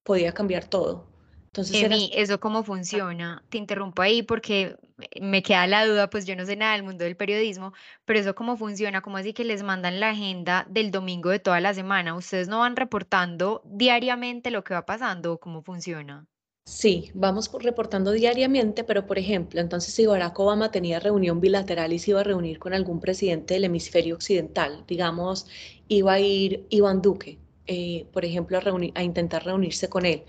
podía 0.03 0.33
cambiar 0.33 0.65
todo. 0.65 1.10
Entonces, 1.53 2.09
¿eso 2.13 2.39
cómo 2.39 2.63
funciona? 2.63 3.43
Te 3.49 3.57
interrumpo 3.57 4.01
ahí 4.01 4.23
porque 4.23 4.77
me 5.21 5.43
queda 5.43 5.67
la 5.67 5.85
duda, 5.85 6.09
pues 6.09 6.25
yo 6.25 6.35
no 6.35 6.45
sé 6.45 6.55
nada 6.55 6.73
del 6.73 6.83
mundo 6.83 7.03
del 7.03 7.17
periodismo, 7.17 7.73
pero 8.05 8.19
eso 8.19 8.35
cómo 8.35 8.55
funciona, 8.55 9.01
cómo 9.01 9.17
así 9.17 9.33
que 9.33 9.43
les 9.43 9.61
mandan 9.63 9.99
la 9.99 10.11
agenda 10.11 10.65
del 10.69 10.91
domingo 10.91 11.29
de 11.29 11.39
toda 11.39 11.59
la 11.59 11.73
semana. 11.73 12.15
¿Ustedes 12.15 12.47
no 12.47 12.59
van 12.59 12.77
reportando 12.77 13.61
diariamente 13.65 14.49
lo 14.49 14.63
que 14.63 14.73
va 14.73 14.85
pasando 14.85 15.33
o 15.33 15.39
cómo 15.39 15.61
funciona? 15.61 16.25
Sí, 16.65 17.11
vamos 17.13 17.51
reportando 17.59 18.11
diariamente, 18.11 18.83
pero 18.83 19.05
por 19.05 19.17
ejemplo, 19.19 19.59
entonces 19.59 19.93
si 19.93 20.05
Barack 20.05 20.39
Obama 20.39 20.71
tenía 20.71 20.99
reunión 20.99 21.41
bilateral 21.41 21.91
y 21.91 21.99
se 21.99 22.11
iba 22.11 22.21
a 22.21 22.23
reunir 22.23 22.59
con 22.59 22.73
algún 22.73 22.99
presidente 22.99 23.55
del 23.55 23.65
hemisferio 23.65 24.15
occidental, 24.15 24.85
digamos, 24.87 25.47
iba 25.87 26.13
a 26.13 26.19
ir 26.19 26.65
Iván 26.69 27.01
Duque, 27.01 27.39
eh, 27.67 28.07
por 28.13 28.25
ejemplo, 28.25 28.57
a, 28.57 28.61
a 28.95 29.03
intentar 29.03 29.43
reunirse 29.43 29.89
con 29.89 30.05
él 30.05 30.23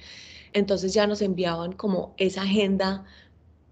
entonces 0.53 0.95
ya 0.95 1.07
nos 1.07 1.23
enviaban 1.23 1.73
como 1.73 2.15
esa 2.19 2.43
agenda 2.43 3.05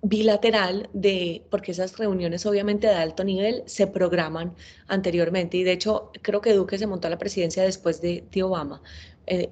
bilateral 0.02 0.88
de, 0.92 1.44
porque 1.50 1.72
esas 1.72 1.98
reuniones 1.98 2.46
obviamente 2.46 2.86
de 2.86 2.94
alto 2.94 3.22
nivel 3.24 3.62
se 3.66 3.86
programan 3.86 4.54
anteriormente 4.86 5.58
y 5.58 5.62
de 5.62 5.72
hecho 5.72 6.10
creo 6.22 6.40
que 6.40 6.54
Duque 6.54 6.78
se 6.78 6.86
montó 6.86 7.08
a 7.08 7.10
la 7.10 7.18
presidencia 7.18 7.62
después 7.62 8.00
de, 8.00 8.24
Obama. 8.42 8.82
Eh, 9.26 9.50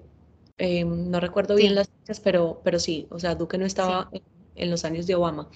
eh, 0.59 0.85
no 0.85 1.21
recuerdo 1.21 1.55
bien 1.55 1.75
las 1.75 1.89
fechas, 1.89 2.21
pero, 2.21 2.61
pero 2.65 2.79
sí, 2.81 3.07
o 3.11 3.19
sea, 3.19 3.35
Duque 3.35 3.59
no 3.59 3.67
estaba 3.67 4.11
en, 4.57 4.71
los 4.71 4.85
años 4.85 5.07
de 5.07 5.15
Obama. 5.15 5.49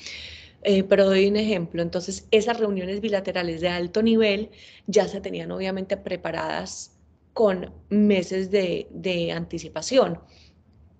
Eh, 0.63 0.85
pero 0.85 1.07
doy 1.07 1.27
un 1.27 1.37
ejemplo, 1.37 1.83
entonces 1.83 2.29
esas 2.31 2.61
reuniones 2.61 3.01
bilaterales 3.01 3.61
de 3.61 3.69
alto 3.69 4.03
nivel 4.03 4.51
ya 4.87 5.09
se 5.09 5.21
tenían 5.21 5.51
obviamente 5.51 5.97
preparadas 5.97 6.93
con 7.33 7.73
meses 7.89 8.51
de, 8.51 8.87
de 8.91 9.33
anticipación. 9.33 10.21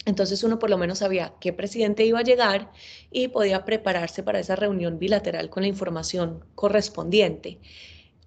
Entonces 0.05 0.43
uno 0.43 0.59
por 0.59 0.71
lo 0.71 0.79
menos 0.79 0.99
sabía 0.99 1.35
qué 1.41 1.53
presidente 1.53 2.05
iba 2.05 2.19
a 2.19 2.25
llegar 2.25 2.73
y 3.11 3.29
podía 3.29 3.65
prepararse 3.65 4.23
para 4.23 4.41
esa 4.41 4.57
reunión 4.57 4.99
bilateral 4.99 5.49
con 5.51 5.62
la 5.62 5.69
información 5.69 6.45
correspondiente. 6.55 7.61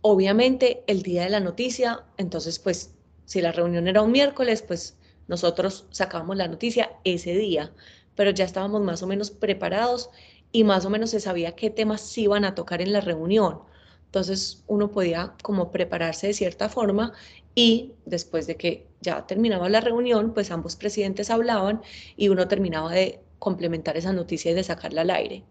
Obviamente 0.02 0.84
el 0.88 1.02
día 1.04 1.24
de 1.24 1.30
la 1.30 1.40
noticia, 1.40 2.06
entonces 2.18 2.60
pues 2.60 2.94
si 3.26 3.42
la 3.42 3.52
reunión 3.52 3.88
era 3.88 4.02
un 4.02 4.12
miércoles, 4.12 4.62
pues 4.62 4.98
nosotros 5.28 5.88
sacábamos 5.90 6.38
la 6.38 6.48
noticia 6.48 6.92
ese 7.04 7.34
día, 7.36 7.74
pero 8.16 8.32
ya 8.32 8.46
estábamos 8.46 8.82
más 8.82 9.02
o 9.04 9.08
menos 9.08 9.32
preparados 9.32 10.10
y 10.52 10.64
más 10.64 10.86
o 10.86 10.90
menos 10.90 11.10
se 11.10 11.20
sabía 11.20 11.56
qué 11.56 11.70
temas 11.70 12.18
iban 12.18 12.46
a 12.46 12.56
tocar 12.56 12.82
en 12.82 12.94
la 12.94 13.02
reunión. 13.02 13.62
Entonces 14.06 14.64
uno 14.68 14.92
podía 14.92 15.36
como 15.44 15.72
prepararse 15.72 16.28
de 16.28 16.34
cierta 16.34 16.70
forma 16.70 17.14
y 17.54 17.94
después 18.06 18.48
de 18.48 18.56
que 18.58 18.88
ya 19.02 19.26
terminaba 19.28 19.70
la 19.70 19.82
reunión, 19.82 20.34
pues 20.34 20.52
ambos 20.52 20.76
presidentes 20.76 21.30
hablaban 21.30 21.82
y 22.18 22.30
uno 22.30 22.48
terminaba 22.48 22.92
de 22.92 23.22
complementar 23.40 23.98
esa 23.98 24.14
noticia 24.14 24.52
y 24.52 24.54
de 24.54 24.64
sacarla 24.64 25.02
al 25.02 25.10
aire. 25.10 25.44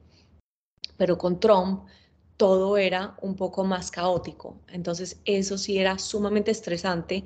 Pero 0.96 1.18
con 1.18 1.40
Trump 1.40 1.84
todo 2.36 2.76
era 2.76 3.16
un 3.22 3.36
poco 3.36 3.64
más 3.64 3.90
caótico, 3.90 4.60
entonces 4.68 5.20
eso 5.24 5.56
sí 5.56 5.78
era 5.78 5.98
sumamente 5.98 6.50
estresante. 6.50 7.24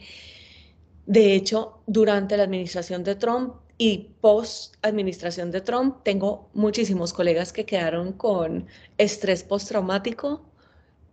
De 1.07 1.35
hecho, 1.35 1.83
durante 1.87 2.37
la 2.37 2.43
administración 2.45 3.03
de 3.03 3.15
Trump 3.15 3.55
y 3.79 4.11
post 4.21 4.75
administración 4.83 5.51
de 5.51 5.61
Trump, 5.63 5.99
tengo 6.03 6.51
muchísimos 6.53 7.13
colegas 7.13 7.53
que 7.53 7.65
quedaron 7.65 8.13
con 8.13 8.67
estrés 8.99 9.43
postraumático 9.45 10.48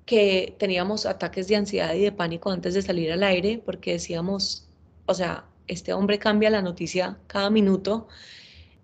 que 0.06 0.56
teníamos 0.60 1.06
ataques 1.06 1.48
de 1.48 1.56
ansiedad 1.56 1.94
y 1.94 2.02
de 2.02 2.12
pánico 2.12 2.52
antes 2.52 2.74
de 2.74 2.82
salir 2.82 3.12
al 3.12 3.24
aire 3.24 3.62
porque 3.66 3.94
decíamos, 3.94 4.68
o 5.06 5.14
sea, 5.14 5.46
este 5.68 5.94
hombre 5.94 6.20
cambia 6.20 6.50
la 6.50 6.62
noticia 6.62 7.18
cada 7.28 7.50
minuto 7.50 8.08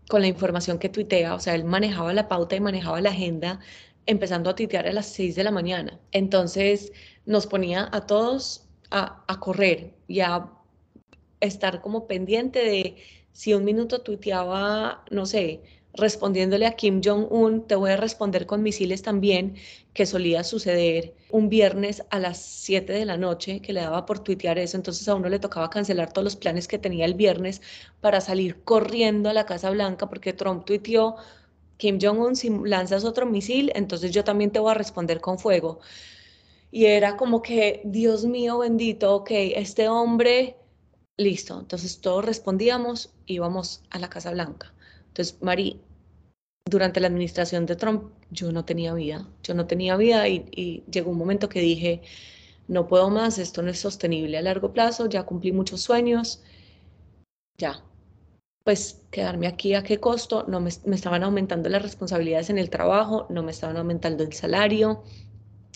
con 0.09 0.21
la 0.21 0.27
información 0.27 0.79
que 0.79 0.89
tuitea, 0.89 1.35
o 1.35 1.39
sea, 1.39 1.55
él 1.55 1.63
manejaba 1.63 2.13
la 2.13 2.27
pauta 2.27 2.55
y 2.55 2.59
manejaba 2.59 3.01
la 3.01 3.11
agenda 3.11 3.59
empezando 4.05 4.49
a 4.49 4.55
tuitear 4.55 4.87
a 4.87 4.93
las 4.93 5.07
6 5.07 5.35
de 5.35 5.43
la 5.43 5.51
mañana. 5.51 5.99
Entonces 6.11 6.91
nos 7.25 7.47
ponía 7.47 7.87
a 7.91 8.05
todos 8.07 8.67
a, 8.89 9.23
a 9.27 9.39
correr 9.39 9.93
y 10.07 10.21
a 10.21 10.49
estar 11.39 11.81
como 11.81 12.07
pendiente 12.07 12.59
de 12.59 12.97
si 13.31 13.53
un 13.53 13.63
minuto 13.63 14.01
tuiteaba, 14.01 15.03
no 15.11 15.25
sé, 15.25 15.61
respondiéndole 15.93 16.65
a 16.65 16.73
Kim 16.73 17.01
Jong-un, 17.03 17.67
te 17.67 17.75
voy 17.75 17.91
a 17.91 17.97
responder 17.97 18.45
con 18.45 18.63
misiles 18.63 19.01
también, 19.01 19.55
que 19.93 20.05
solía 20.05 20.43
suceder 20.43 21.13
un 21.29 21.49
viernes 21.49 22.03
a 22.09 22.19
las 22.19 22.37
7 22.37 22.93
de 22.93 23.05
la 23.05 23.17
noche, 23.17 23.61
que 23.61 23.73
le 23.73 23.81
daba 23.81 24.05
por 24.05 24.19
tuitear 24.19 24.57
eso, 24.57 24.77
entonces 24.77 25.07
a 25.07 25.15
uno 25.15 25.29
le 25.29 25.39
tocaba 25.39 25.69
cancelar 25.69 26.13
todos 26.13 26.23
los 26.23 26.35
planes 26.35 26.67
que 26.67 26.77
tenía 26.77 27.05
el 27.05 27.13
viernes 27.13 27.61
para 27.99 28.21
salir 28.21 28.63
corriendo 28.63 29.29
a 29.29 29.33
la 29.33 29.45
Casa 29.45 29.69
Blanca, 29.69 30.07
porque 30.09 30.33
Trump 30.33 30.65
tuiteó, 30.65 31.17
Kim 31.77 31.99
Jong-un, 32.01 32.35
si 32.35 32.49
lanzas 32.49 33.03
otro 33.03 33.25
misil, 33.25 33.71
entonces 33.75 34.11
yo 34.11 34.23
también 34.23 34.51
te 34.51 34.59
voy 34.59 34.71
a 34.71 34.75
responder 34.75 35.19
con 35.19 35.39
fuego. 35.39 35.79
Y 36.71 36.85
era 36.85 37.17
como 37.17 37.41
que, 37.41 37.81
Dios 37.83 38.25
mío 38.25 38.59
bendito, 38.59 39.15
ok, 39.15 39.31
este 39.31 39.89
hombre, 39.89 40.57
listo. 41.17 41.59
Entonces 41.59 41.99
todos 41.99 42.23
respondíamos, 42.23 43.11
íbamos 43.25 43.83
a 43.89 43.99
la 43.99 44.09
Casa 44.09 44.31
Blanca 44.31 44.73
entonces, 45.11 45.37
Mari, 45.41 45.81
durante 46.65 47.01
la 47.01 47.07
administración 47.07 47.65
de 47.65 47.75
Trump, 47.75 48.13
yo 48.29 48.51
no 48.53 48.63
tenía 48.63 48.93
vida, 48.93 49.27
yo 49.43 49.53
no 49.53 49.67
tenía 49.67 49.97
vida 49.97 50.27
y, 50.29 50.83
llegó 50.89 51.11
un 51.11 51.17
momento 51.17 51.49
que 51.49 51.59
dije, 51.59 52.01
no 52.69 52.87
puedo 52.87 53.09
más, 53.09 53.37
esto 53.37 53.61
no 53.61 53.71
es 53.71 53.79
sostenible 53.79 54.37
a 54.37 54.41
largo 54.41 54.71
plazo, 54.71 55.09
ya 55.09 55.23
cumplí 55.23 55.51
muchos 55.51 55.81
sueños, 55.81 56.41
ya. 57.57 57.83
Pues 58.63 59.01
quedarme 59.11 59.47
aquí 59.47 59.73
a 59.73 59.83
qué 59.83 59.99
costo, 59.99 60.45
no 60.47 60.61
me, 60.61 60.69
me 60.85 60.95
estaban 60.95 61.23
aumentando 61.23 61.67
las 61.69 61.81
responsabilidades 61.81 62.49
en 62.49 62.57
el 62.59 62.69
trabajo, 62.69 63.27
no 63.29 63.43
me 63.43 63.51
estaban 63.51 63.75
aumentando 63.77 64.23
el 64.23 64.31
salario, 64.33 65.03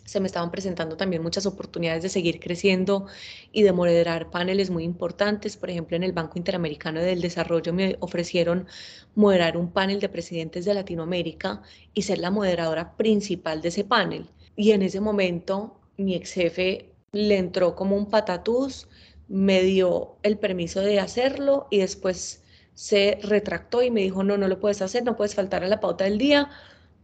se 0.05 0.19
me 0.19 0.27
estaban 0.27 0.51
presentando 0.51 0.95
también 0.95 1.23
muchas 1.23 1.45
oportunidades 1.45 2.03
de 2.03 2.09
seguir 2.09 2.39
creciendo 2.39 3.07
y 3.51 3.63
de 3.63 3.73
moderar 3.73 4.29
paneles 4.29 4.69
muy 4.69 4.83
importantes. 4.83 5.57
Por 5.57 5.71
ejemplo, 5.71 5.97
en 5.97 6.03
el 6.03 6.13
Banco 6.13 6.37
Interamericano 6.37 7.01
del 7.01 7.21
Desarrollo 7.21 7.73
me 7.73 7.97
ofrecieron 7.99 8.67
moderar 9.15 9.57
un 9.57 9.71
panel 9.71 9.99
de 9.99 10.09
presidentes 10.09 10.63
de 10.65 10.75
Latinoamérica 10.75 11.63
y 11.93 12.03
ser 12.03 12.19
la 12.19 12.31
moderadora 12.31 12.95
principal 12.95 13.61
de 13.61 13.69
ese 13.69 13.83
panel. 13.83 14.29
Y 14.55 14.71
en 14.71 14.83
ese 14.83 15.01
momento 15.01 15.79
mi 15.97 16.15
ex 16.15 16.33
jefe 16.33 16.91
le 17.11 17.37
entró 17.37 17.75
como 17.75 17.95
un 17.95 18.09
patatús, 18.09 18.87
me 19.27 19.63
dio 19.63 20.17
el 20.21 20.37
permiso 20.37 20.81
de 20.81 20.99
hacerlo 20.99 21.67
y 21.71 21.79
después 21.79 22.43
se 22.75 23.17
retractó 23.23 23.81
y 23.81 23.89
me 23.89 24.01
dijo, 24.01 24.23
no, 24.23 24.37
no 24.37 24.47
lo 24.47 24.59
puedes 24.59 24.81
hacer, 24.81 25.03
no 25.03 25.15
puedes 25.15 25.33
faltar 25.33 25.63
a 25.63 25.67
la 25.67 25.79
pauta 25.79 26.03
del 26.03 26.17
día, 26.17 26.49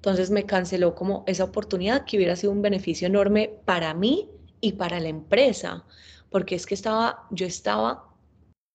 entonces 0.01 0.31
me 0.31 0.47
canceló 0.47 0.95
como 0.95 1.23
esa 1.27 1.43
oportunidad 1.43 2.05
que 2.05 2.17
hubiera 2.17 2.35
sido 2.35 2.51
un 2.51 2.63
beneficio 2.63 3.05
enorme 3.05 3.53
para 3.65 3.93
mí 3.93 4.31
y 4.59 4.71
para 4.71 4.99
la 4.99 5.09
empresa, 5.09 5.85
porque 6.31 6.55
es 6.55 6.65
que 6.65 6.73
estaba, 6.73 7.27
yo 7.29 7.45
estaba 7.45 8.09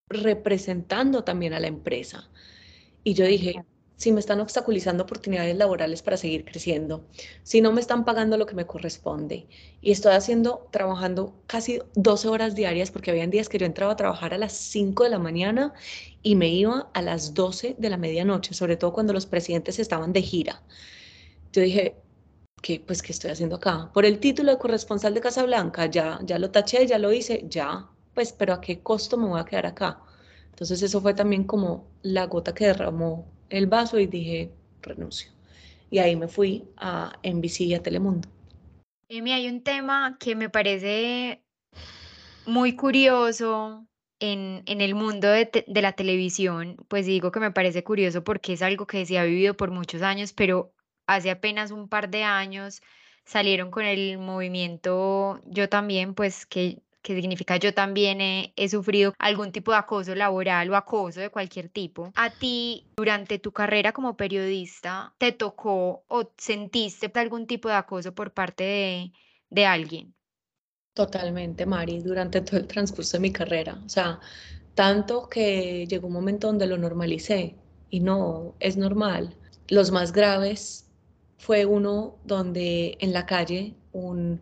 representando 0.09 1.25
también 1.25 1.53
a 1.53 1.59
la 1.59 1.67
empresa. 1.67 2.31
Y 3.03 3.15
yo 3.15 3.25
dije, 3.25 3.65
si 3.97 4.13
me 4.13 4.21
están 4.21 4.39
obstaculizando 4.39 5.03
oportunidades 5.03 5.57
laborales 5.57 6.01
para 6.01 6.17
seguir 6.17 6.45
creciendo, 6.45 7.05
si 7.43 7.61
no 7.61 7.73
me 7.73 7.81
están 7.81 8.05
pagando 8.05 8.37
lo 8.37 8.47
que 8.47 8.55
me 8.55 8.67
corresponde 8.67 9.49
y 9.81 9.91
estoy 9.91 10.13
haciendo, 10.13 10.69
trabajando 10.71 11.43
casi 11.49 11.81
12 11.97 12.29
horas 12.29 12.55
diarias, 12.55 12.93
porque 12.93 13.11
había 13.11 13.27
días 13.27 13.49
que 13.49 13.59
yo 13.59 13.67
entraba 13.67 13.95
a 13.95 13.97
trabajar 13.97 14.33
a 14.33 14.39
las 14.39 14.53
5 14.53 15.03
de 15.03 15.11
la 15.11 15.19
mañana 15.19 15.75
y 16.23 16.37
me 16.37 16.51
iba 16.51 16.89
a 16.95 17.03
las 17.03 17.35
12 17.35 17.75
de 17.77 17.91
la 17.91 17.97
medianoche, 17.97 18.55
sobre 18.55 18.77
todo 18.77 18.93
cuando 18.93 19.13
los 19.13 19.27
presidentes 19.27 19.81
estaban 19.81 20.13
de 20.13 20.23
gira 20.23 20.63
yo 21.53 21.63
dije, 21.63 21.97
¿qué, 22.63 22.81
pues, 22.81 23.03
¿qué 23.03 23.13
estoy 23.13 23.31
haciendo 23.31 23.57
acá? 23.57 23.91
Por 23.93 24.05
el 24.05 24.19
título 24.19 24.53
de 24.53 24.59
corresponsal 24.59 25.15
de 25.15 25.21
Casablanca, 25.21 25.87
ya, 25.87 26.19
ya 26.23 26.39
lo 26.39 26.51
taché, 26.51 26.87
ya 26.87 26.99
lo 26.99 27.13
hice, 27.13 27.45
ya, 27.49 27.89
pues, 28.15 28.33
pero 28.33 28.55
¿a 28.55 28.61
qué 28.61 28.81
costo 28.81 29.17
me 29.17 29.27
voy 29.27 29.41
a 29.41 29.45
quedar 29.45 29.67
acá? 29.67 30.01
Entonces 30.51 30.83
eso 30.83 31.01
fue 31.01 31.15
también 31.15 31.45
como 31.45 31.87
la 32.03 32.27
gota 32.27 32.55
que 32.55 32.67
derramó 32.67 33.27
el 33.51 33.67
vaso 33.67 33.99
y 33.99 34.07
dije, 34.07 34.51
renuncio. 34.81 35.31
Y 35.91 35.99
ahí 35.99 36.17
me 36.17 36.29
fui 36.29 36.65
a 36.77 37.13
NBC 37.23 37.61
y 37.61 37.75
a 37.75 37.83
Telemundo. 37.83 38.29
Emi, 39.09 39.33
hay 39.33 39.49
un 39.49 39.63
tema 39.63 40.17
que 40.19 40.35
me 40.35 40.51
parece 40.51 41.45
muy 42.47 42.75
curioso 42.75 43.87
en, 44.19 44.63
en 44.67 44.81
el 44.81 44.95
mundo 44.95 45.29
de, 45.29 45.65
de, 45.67 45.83
la 45.83 45.93
televisión, 45.93 46.77
pues 46.89 47.07
digo 47.07 47.31
que 47.31 47.41
me 47.41 47.51
parece 47.51 47.85
curioso 47.85 48.25
porque 48.25 48.55
es 48.55 48.63
algo 48.63 48.87
que 48.87 49.05
se 49.05 49.19
ha 49.19 49.25
vivido 49.25 49.57
por 49.57 49.71
muchos 49.71 50.03
años, 50.03 50.33
pero 50.33 50.73
hace 51.07 51.31
apenas 51.31 51.71
un 51.71 51.89
par 51.89 52.11
de 52.11 52.25
años 52.25 52.83
salieron 53.25 53.71
con 53.71 53.85
el 53.85 54.19
movimiento 54.19 55.41
Yo 55.47 55.69
también, 55.69 56.15
pues 56.15 56.47
que, 56.47 56.83
que 57.03 57.15
significa 57.15 57.57
yo 57.57 57.75
también 57.75 58.21
he, 58.21 58.53
he, 58.57 58.69
sufrido 58.69 59.15
algún 59.19 59.53
tipo 59.53 59.73
de 59.73 59.79
acoso 59.79 60.15
laboral 60.15 60.71
o 60.71 60.77
acoso 60.77 61.21
de 61.21 61.31
cualquier 61.31 61.69
tipo. 61.69 62.13
¿A 62.15 62.31
ti 62.31 62.87
durante 62.97 63.39
tu 63.39 63.53
carrera 63.53 63.93
como 63.93 64.17
periodista 64.17 65.15
te 65.19 65.33
tocó 65.33 66.05
o 66.09 66.33
sentiste 66.37 67.11
algún 67.15 67.47
tipo 67.47 67.69
de 67.69 67.75
acoso 67.75 68.15
por 68.15 68.33
parte 68.33 68.65
de, 68.65 69.13
de 69.51 69.67
alguien? 69.67 70.15
Totalmente, 70.95 71.67
Mari, 71.67 72.01
durante 72.01 72.41
todo 72.41 72.57
el 72.57 72.67
transcurso 72.67 73.19
de 73.19 73.21
mi 73.21 73.31
carrera. 73.31 73.79
O 73.85 73.89
sea, 73.89 74.19
tanto 74.75 75.29
que 75.29 75.87
llegó 75.87 76.07
un 76.07 76.15
momento 76.15 76.47
donde 76.47 76.67
lo 76.67 76.79
normalicé 76.79 77.55
y 77.91 78.01
no 78.01 78.55
es 78.61 78.77
normal. 78.77 79.35
Los 79.69 79.91
más 79.91 80.13
graves 80.13 80.86
fue 81.39 81.67
uno 81.67 82.17
donde 82.25 82.97
en 83.01 83.13
la 83.13 83.27
calle 83.27 83.75
un 83.93 84.41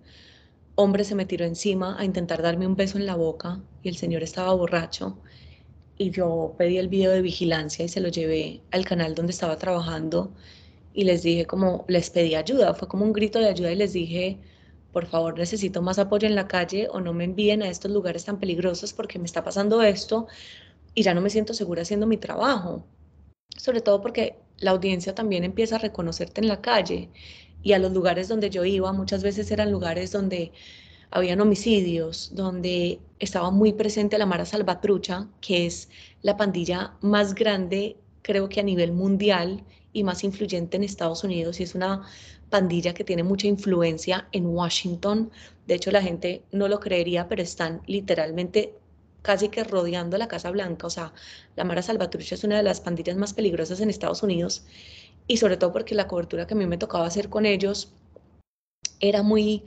hombre 0.77 1.05
se 1.05 1.15
me 1.15 1.27
tiró 1.27 1.45
encima 1.45 1.99
a 1.99 2.05
intentar 2.05 2.43
darme 2.43 2.67
un 2.67 2.77
beso 2.77 2.99
en 2.99 3.07
la 3.07 3.17
boca 3.17 3.61
y 3.83 3.89
el 3.89 3.97
señor 3.97 4.23
estaba 4.23 4.53
borracho 4.55 5.19
y 5.97 6.11
yo 6.11 6.55
pedí 6.59 6.79
el 6.79 6.89
video 6.89 7.13
de 7.13 7.23
vigilancia 7.23 7.85
y 7.85 7.89
se 7.89 8.01
lo 8.01 8.09
llevé 8.09 8.63
al 8.73 8.85
canal 8.85 9.15
donde 9.15 9.33
estaba 9.33 9.57
trabajando 9.57 10.33
y 10.93 11.05
les 11.05 11.23
dije 11.23 11.47
como 11.47 11.85
les 11.89 12.11
pedí 12.11 12.35
ayuda, 12.35 12.75
fue 12.75 12.89
como 12.89 13.05
un 13.05 13.13
grito 13.13 13.39
de 13.39 13.49
ayuda 13.49 13.73
y 13.73 13.77
les 13.77 13.93
dije, 13.93 14.39
por 14.93 15.07
favor 15.07 15.39
necesito 15.39 15.83
más 15.83 15.99
apoyo 15.99 16.27
en 16.27 16.35
la 16.37 16.49
calle 16.49 16.89
o 16.91 17.01
no 17.01 17.13
me 17.13 17.25
envíen 17.25 17.63
a 17.63 17.69
estos 17.69 17.91
lugares 17.91 18.25
tan 18.25 18.39
peligrosos 18.39 18.93
porque 18.93 19.19
me 19.19 19.27
está 19.27 19.45
pasando 19.45 19.83
esto 19.83 20.27
y 20.95 21.03
ya 21.03 21.15
no 21.15 21.21
me 21.21 21.31
siento 21.31 21.55
segura 21.55 21.83
haciendo 21.83 22.07
mi 22.07 22.17
trabajo. 22.17 22.87
Sobre 23.57 23.81
todo 23.81 24.01
porque 24.01 24.44
la 24.59 24.73
audiencia 24.73 25.15
también 25.15 25.45
empieza 25.45 25.77
a 25.77 25.79
reconocerte 25.79 26.41
en 26.41 26.49
la 26.49 26.61
calle 26.61 27.11
y 27.63 27.73
a 27.73 27.79
los 27.79 27.93
lugares 27.93 28.29
donde 28.29 28.51
yo 28.51 28.65
iba 28.65 28.93
muchas 28.93 29.23
veces 29.23 29.51
eran 29.51 29.73
lugares 29.73 30.13
donde 30.13 30.53
habían 31.11 31.41
homicidios, 31.41 32.31
donde 32.35 33.01
estaba 33.21 33.51
muy 33.51 33.73
presente 33.73 34.19
la 34.19 34.27
Mara 34.27 34.45
Salvatrucha, 34.45 35.29
que 35.41 35.67
es 35.67 35.89
la 36.23 36.37
pandilla 36.37 36.95
más 37.01 37.35
grande, 37.35 37.97
creo 38.23 38.49
que 38.49 38.61
a 38.61 38.65
nivel 38.65 38.93
mundial 38.93 39.63
y 39.93 40.03
más 40.03 40.25
influyente 40.25 40.77
en 40.77 40.83
Estados 40.83 41.23
Unidos, 41.23 41.61
y 41.61 41.63
es 41.63 41.75
una 41.77 42.03
pandilla 42.51 42.95
que 42.95 43.05
tiene 43.05 43.23
mucha 43.23 43.47
influencia 43.47 44.29
en 44.33 44.47
Washington. 44.47 45.31
De 45.67 45.75
hecho, 45.75 45.91
la 45.93 46.03
gente 46.03 46.43
no 46.51 46.67
lo 46.69 46.81
creería, 46.81 47.29
pero 47.29 47.43
están 47.43 47.81
literalmente 47.87 48.75
casi 49.25 49.49
que 49.49 49.65
rodeando 49.65 50.19
la 50.19 50.29
Casa 50.29 50.51
Blanca. 50.51 50.87
O 50.87 50.91
sea, 50.91 51.15
la 51.57 51.65
Mara 51.65 51.81
Salvatrucha 51.83 52.35
es 52.35 52.45
una 52.45 52.59
de 52.59 52.63
las 52.63 52.81
pandillas 52.83 53.17
más 53.17 53.33
peligrosas 53.33 53.81
en 53.81 53.89
Estados 53.89 54.23
Unidos 54.23 54.67
y 55.27 55.39
sobre 55.39 55.57
todo 55.57 55.73
porque 55.73 55.95
la 55.95 56.07
cobertura 56.07 56.47
que 56.47 56.53
a 56.53 56.57
mí 56.57 56.67
me 56.67 56.77
tocaba 56.77 57.07
hacer 57.07 57.31
con 57.31 57.47
ellos 57.47 57.91
era 59.01 59.23
muy, 59.23 59.65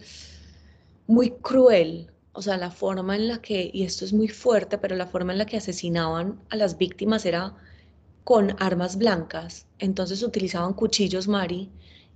muy 1.08 1.32
cruel. 1.32 2.12
O 2.34 2.44
sea, 2.44 2.58
la 2.58 2.70
forma 2.70 3.16
en 3.16 3.28
la 3.28 3.42
que, 3.42 3.72
y 3.74 3.84
esto 3.84 4.06
es 4.06 4.14
muy 4.14 4.28
fuerte, 4.28 4.78
pero 4.78 4.96
la 4.96 5.08
forma 5.08 5.32
en 5.32 5.40
la 5.40 5.48
que 5.48 5.58
asesinaban 5.58 6.40
a 6.52 6.56
las 6.56 6.78
víctimas 6.78 7.26
era 7.26 7.56
con 8.24 8.56
armas 8.60 8.98
blancas. 8.98 9.66
Entonces 9.80 10.22
utilizaban 10.22 10.76
cuchillos, 10.76 11.28
Mari, 11.28 11.72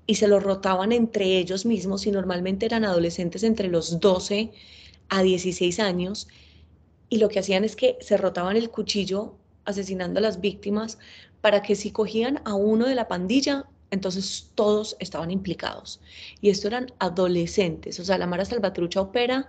y 0.05 0.15
se 0.15 0.27
los 0.27 0.43
rotaban 0.43 0.91
entre 0.91 1.39
ellos 1.39 1.65
mismos 1.65 2.05
y 2.05 2.11
normalmente 2.11 2.67
eran 2.67 2.85
adolescentes 2.85 3.41
entre 3.41 3.67
los 3.67 3.99
12 3.99 4.51
a 5.09 5.23
16 5.23 5.79
años 5.79 6.27
y 7.11 7.17
lo 7.17 7.27
que 7.27 7.39
hacían 7.39 7.65
es 7.65 7.75
que 7.75 7.97
se 7.99 8.15
rotaban 8.15 8.55
el 8.55 8.71
cuchillo 8.71 9.35
asesinando 9.65 10.19
a 10.19 10.23
las 10.23 10.39
víctimas 10.39 10.97
para 11.41 11.61
que 11.61 11.75
si 11.75 11.91
cogían 11.91 12.41
a 12.45 12.55
uno 12.55 12.87
de 12.87 12.95
la 12.95 13.09
pandilla, 13.09 13.65
entonces 13.91 14.49
todos 14.55 14.95
estaban 14.99 15.29
implicados. 15.29 15.99
Y 16.39 16.49
esto 16.49 16.69
eran 16.69 16.87
adolescentes, 16.99 17.99
o 17.99 18.05
sea, 18.05 18.17
la 18.17 18.27
Mara 18.27 18.45
Salvatrucha 18.45 19.01
opera 19.01 19.45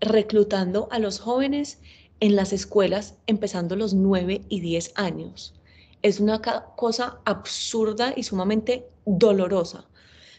reclutando 0.00 0.88
a 0.90 0.98
los 0.98 1.20
jóvenes 1.20 1.78
en 2.18 2.34
las 2.34 2.52
escuelas 2.52 3.14
empezando 3.28 3.76
los 3.76 3.94
9 3.94 4.42
y 4.48 4.60
10 4.60 4.92
años. 4.96 5.54
Es 6.02 6.18
una 6.18 6.42
cosa 6.42 7.20
absurda 7.24 8.12
y 8.16 8.24
sumamente 8.24 8.88
dolorosa. 9.06 9.86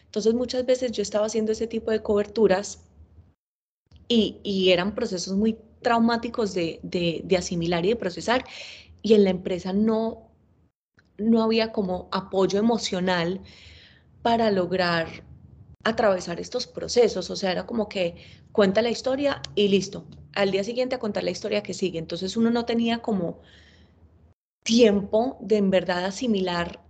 Entonces 0.04 0.34
muchas 0.34 0.66
veces 0.66 0.92
yo 0.92 1.00
estaba 1.00 1.24
haciendo 1.24 1.52
ese 1.52 1.66
tipo 1.66 1.90
de 1.90 2.02
coberturas 2.02 2.80
y, 4.08 4.70
eran 4.70 4.94
procesos 4.94 5.36
muy 5.36 5.56
traumáticos 5.86 6.52
de, 6.52 6.80
de, 6.82 7.36
asimilar 7.36 7.86
y 7.86 7.90
de 7.90 7.96
procesar 7.96 8.44
y 9.02 9.14
en 9.14 9.22
la 9.22 9.30
empresa 9.30 9.72
no, 9.72 10.32
no 11.16 11.44
había 11.44 11.70
como 11.70 12.08
apoyo 12.10 12.58
emocional 12.58 13.40
para 14.20 14.50
lograr 14.50 15.22
atravesar 15.84 16.40
estos 16.40 16.66
procesos, 16.66 17.30
o 17.30 17.36
sea, 17.36 17.52
era 17.52 17.66
como 17.66 17.88
que 17.88 18.16
cuenta 18.50 18.82
la 18.82 18.90
historia 18.90 19.40
y 19.54 19.68
listo, 19.68 20.04
al 20.34 20.50
día 20.50 20.64
siguiente 20.64 20.96
a 20.96 20.98
contar 20.98 21.22
la 21.22 21.30
historia 21.30 21.62
que 21.62 21.72
sigue, 21.72 22.00
entonces 22.00 22.36
uno 22.36 22.50
no 22.50 22.64
tenía 22.64 22.98
como 22.98 23.38
tiempo 24.64 25.38
de 25.40 25.58
en 25.58 25.70
verdad 25.70 26.04
asimilar 26.04 26.80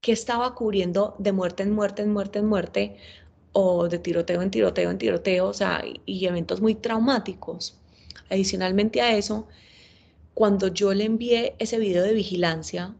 qué 0.00 0.12
estaba 0.12 0.54
cubriendo 0.54 1.16
de 1.18 1.32
muerte 1.32 1.64
en 1.64 1.72
muerte, 1.72 2.02
en 2.02 2.12
muerte, 2.12 2.38
en 2.38 2.46
muerte, 2.46 2.96
o 3.50 3.88
de 3.88 3.98
tiroteo 3.98 4.40
en 4.40 4.52
tiroteo 4.52 4.88
en 4.88 4.98
tiroteo, 4.98 5.48
o 5.48 5.52
sea, 5.52 5.82
y 6.06 6.26
eventos 6.26 6.60
muy 6.60 6.76
traumáticos. 6.76 7.77
Adicionalmente 8.30 9.00
a 9.00 9.16
eso, 9.16 9.48
cuando 10.34 10.68
yo 10.68 10.94
le 10.94 11.04
envié 11.04 11.54
ese 11.58 11.78
video 11.78 12.02
de 12.04 12.12
vigilancia 12.12 12.94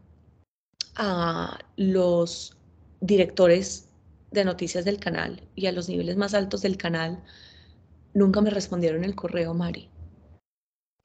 a 0.95 1.59
los 1.77 2.57
directores 2.99 3.87
de 4.31 4.45
noticias 4.45 4.85
del 4.85 4.99
canal 4.99 5.41
y 5.55 5.67
a 5.67 5.71
los 5.71 5.89
niveles 5.89 6.17
más 6.17 6.33
altos 6.33 6.61
del 6.61 6.77
canal, 6.77 7.23
nunca 8.13 8.41
me 8.41 8.49
respondieron 8.49 9.03
el 9.03 9.15
correo, 9.15 9.53
Mari. 9.53 9.89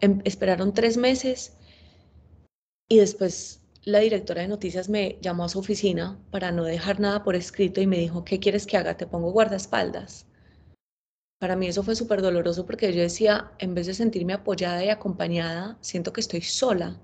Em, 0.01 0.20
esperaron 0.25 0.75
tres 0.75 0.97
meses 0.97 1.57
y 2.89 2.99
después 2.99 3.61
la 3.85 4.01
directora 4.01 4.43
de 4.43 4.49
noticias 4.49 4.89
me 4.89 5.18
llamó 5.20 5.45
a 5.45 5.49
su 5.49 5.59
oficina 5.59 6.18
para 6.31 6.51
no 6.53 6.64
dejar 6.64 7.01
nada 7.01 7.22
por 7.22 7.37
escrito 7.37 7.81
y 7.81 7.87
me 7.87 7.99
dijo, 7.99 8.25
¿qué 8.25 8.41
quieres 8.41 8.66
que 8.66 8.77
haga? 8.77 8.97
Te 8.97 9.07
pongo 9.07 9.31
guardaespaldas. 9.31 10.27
Para 11.45 11.57
mí 11.57 11.66
eso 11.66 11.82
fue 11.82 11.95
súper 11.95 12.22
doloroso 12.22 12.64
porque 12.64 12.90
yo 12.90 13.03
decía, 13.03 13.53
en 13.59 13.74
vez 13.74 13.86
de 13.86 13.92
sentirme 13.92 14.32
apoyada 14.32 14.82
y 14.82 14.88
acompañada, 14.88 15.76
siento 15.82 16.11
que 16.11 16.22
estoy 16.22 16.40
sola 16.40 16.99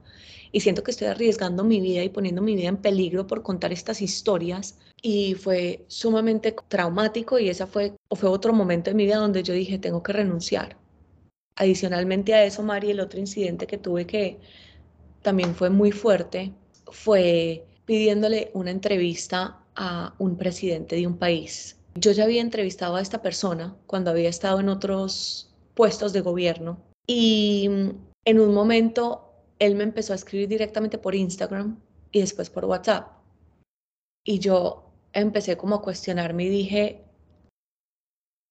y 0.50 0.60
siento 0.60 0.82
que 0.82 0.92
estoy 0.92 1.08
arriesgando 1.08 1.62
mi 1.62 1.78
vida 1.78 2.02
y 2.02 2.08
poniendo 2.08 2.40
mi 2.40 2.56
vida 2.56 2.68
en 2.68 2.78
peligro 2.78 3.26
por 3.26 3.42
contar 3.42 3.70
estas 3.70 4.00
historias. 4.00 4.78
Y 5.02 5.34
fue 5.34 5.84
sumamente 5.88 6.56
traumático 6.68 7.38
y 7.38 7.50
esa 7.50 7.66
fue, 7.66 7.92
fue 8.12 8.30
otro 8.30 8.54
momento 8.54 8.88
en 8.88 8.96
mi 8.96 9.04
vida 9.04 9.16
donde 9.18 9.42
yo 9.42 9.52
dije, 9.52 9.78
tengo 9.78 10.02
que 10.02 10.14
renunciar. 10.14 10.78
Adicionalmente 11.56 12.32
a 12.32 12.42
eso, 12.42 12.62
Mari, 12.62 12.92
el 12.92 13.00
otro 13.00 13.20
incidente 13.20 13.66
que 13.66 13.76
tuve 13.76 14.06
que 14.06 14.40
también 15.20 15.54
fue 15.54 15.68
muy 15.68 15.92
fuerte 15.92 16.54
fue 16.86 17.66
pidiéndole 17.84 18.50
una 18.54 18.70
entrevista 18.70 19.60
a 19.76 20.14
un 20.16 20.38
presidente 20.38 20.96
de 20.96 21.06
un 21.06 21.18
país. 21.18 21.76
Yo 21.94 22.12
ya 22.12 22.24
había 22.24 22.40
entrevistado 22.40 22.96
a 22.96 23.00
esta 23.00 23.22
persona 23.22 23.76
cuando 23.86 24.10
había 24.10 24.28
estado 24.28 24.60
en 24.60 24.68
otros 24.68 25.52
puestos 25.74 26.12
de 26.12 26.20
gobierno 26.20 26.80
y 27.06 27.68
mm, 27.68 27.90
en 28.26 28.40
un 28.40 28.54
momento 28.54 29.30
él 29.58 29.74
me 29.74 29.84
empezó 29.84 30.12
a 30.12 30.16
escribir 30.16 30.48
directamente 30.48 30.98
por 30.98 31.14
Instagram 31.14 31.80
y 32.12 32.20
después 32.20 32.50
por 32.50 32.64
WhatsApp. 32.64 33.12
Y 34.24 34.38
yo 34.38 34.90
empecé 35.12 35.56
como 35.56 35.76
a 35.76 35.82
cuestionarme 35.82 36.44
y 36.44 36.48
dije, 36.48 37.04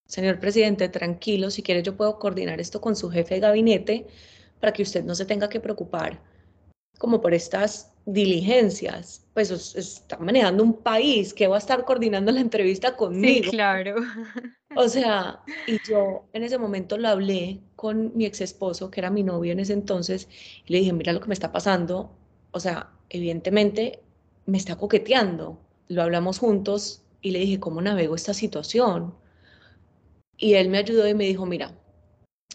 señor 0.05 0.39
presidente, 0.39 0.89
tranquilo, 0.89 1.51
si 1.51 1.63
quiere 1.63 1.83
yo 1.83 1.95
puedo 1.95 2.19
coordinar 2.19 2.59
esto 2.59 2.81
con 2.81 2.95
su 2.95 3.09
jefe 3.09 3.35
de 3.35 3.39
gabinete 3.41 4.07
para 4.59 4.73
que 4.73 4.83
usted 4.83 5.03
no 5.03 5.15
se 5.15 5.25
tenga 5.25 5.49
que 5.49 5.59
preocupar 5.59 6.21
como 6.97 7.21
por 7.21 7.33
estas 7.33 7.93
diligencias, 8.05 9.25
pues 9.47 9.75
está 9.75 10.17
manejando 10.17 10.63
un 10.63 10.73
país 10.73 11.33
que 11.33 11.47
va 11.47 11.55
a 11.55 11.59
estar 11.59 11.85
coordinando 11.85 12.29
la 12.31 12.41
entrevista 12.41 12.97
conmigo. 12.97 13.45
Sí, 13.45 13.49
claro. 13.49 13.95
O 14.75 14.87
sea, 14.89 15.39
y 15.65 15.79
yo 15.87 16.25
en 16.33 16.43
ese 16.43 16.57
momento 16.57 16.97
lo 16.97 17.07
hablé 17.07 17.61
con 17.77 18.11
mi 18.15 18.25
ex 18.25 18.41
esposo, 18.41 18.91
que 18.91 18.99
era 18.99 19.09
mi 19.09 19.23
novio 19.23 19.53
en 19.53 19.61
ese 19.61 19.73
entonces, 19.73 20.27
y 20.65 20.73
le 20.73 20.79
dije, 20.79 20.91
mira 20.91 21.13
lo 21.13 21.21
que 21.21 21.27
me 21.27 21.33
está 21.33 21.53
pasando, 21.53 22.11
o 22.51 22.59
sea, 22.59 22.91
evidentemente 23.09 24.01
me 24.45 24.57
está 24.57 24.75
coqueteando. 24.75 25.57
Lo 25.87 26.03
hablamos 26.03 26.39
juntos 26.39 27.03
y 27.21 27.31
le 27.31 27.39
dije, 27.39 27.59
¿cómo 27.61 27.81
navego 27.81 28.15
esta 28.15 28.33
situación? 28.33 29.15
Y 30.37 30.55
él 30.55 30.67
me 30.67 30.79
ayudó 30.79 31.07
y 31.07 31.13
me 31.13 31.25
dijo, 31.25 31.45
mira, 31.45 31.73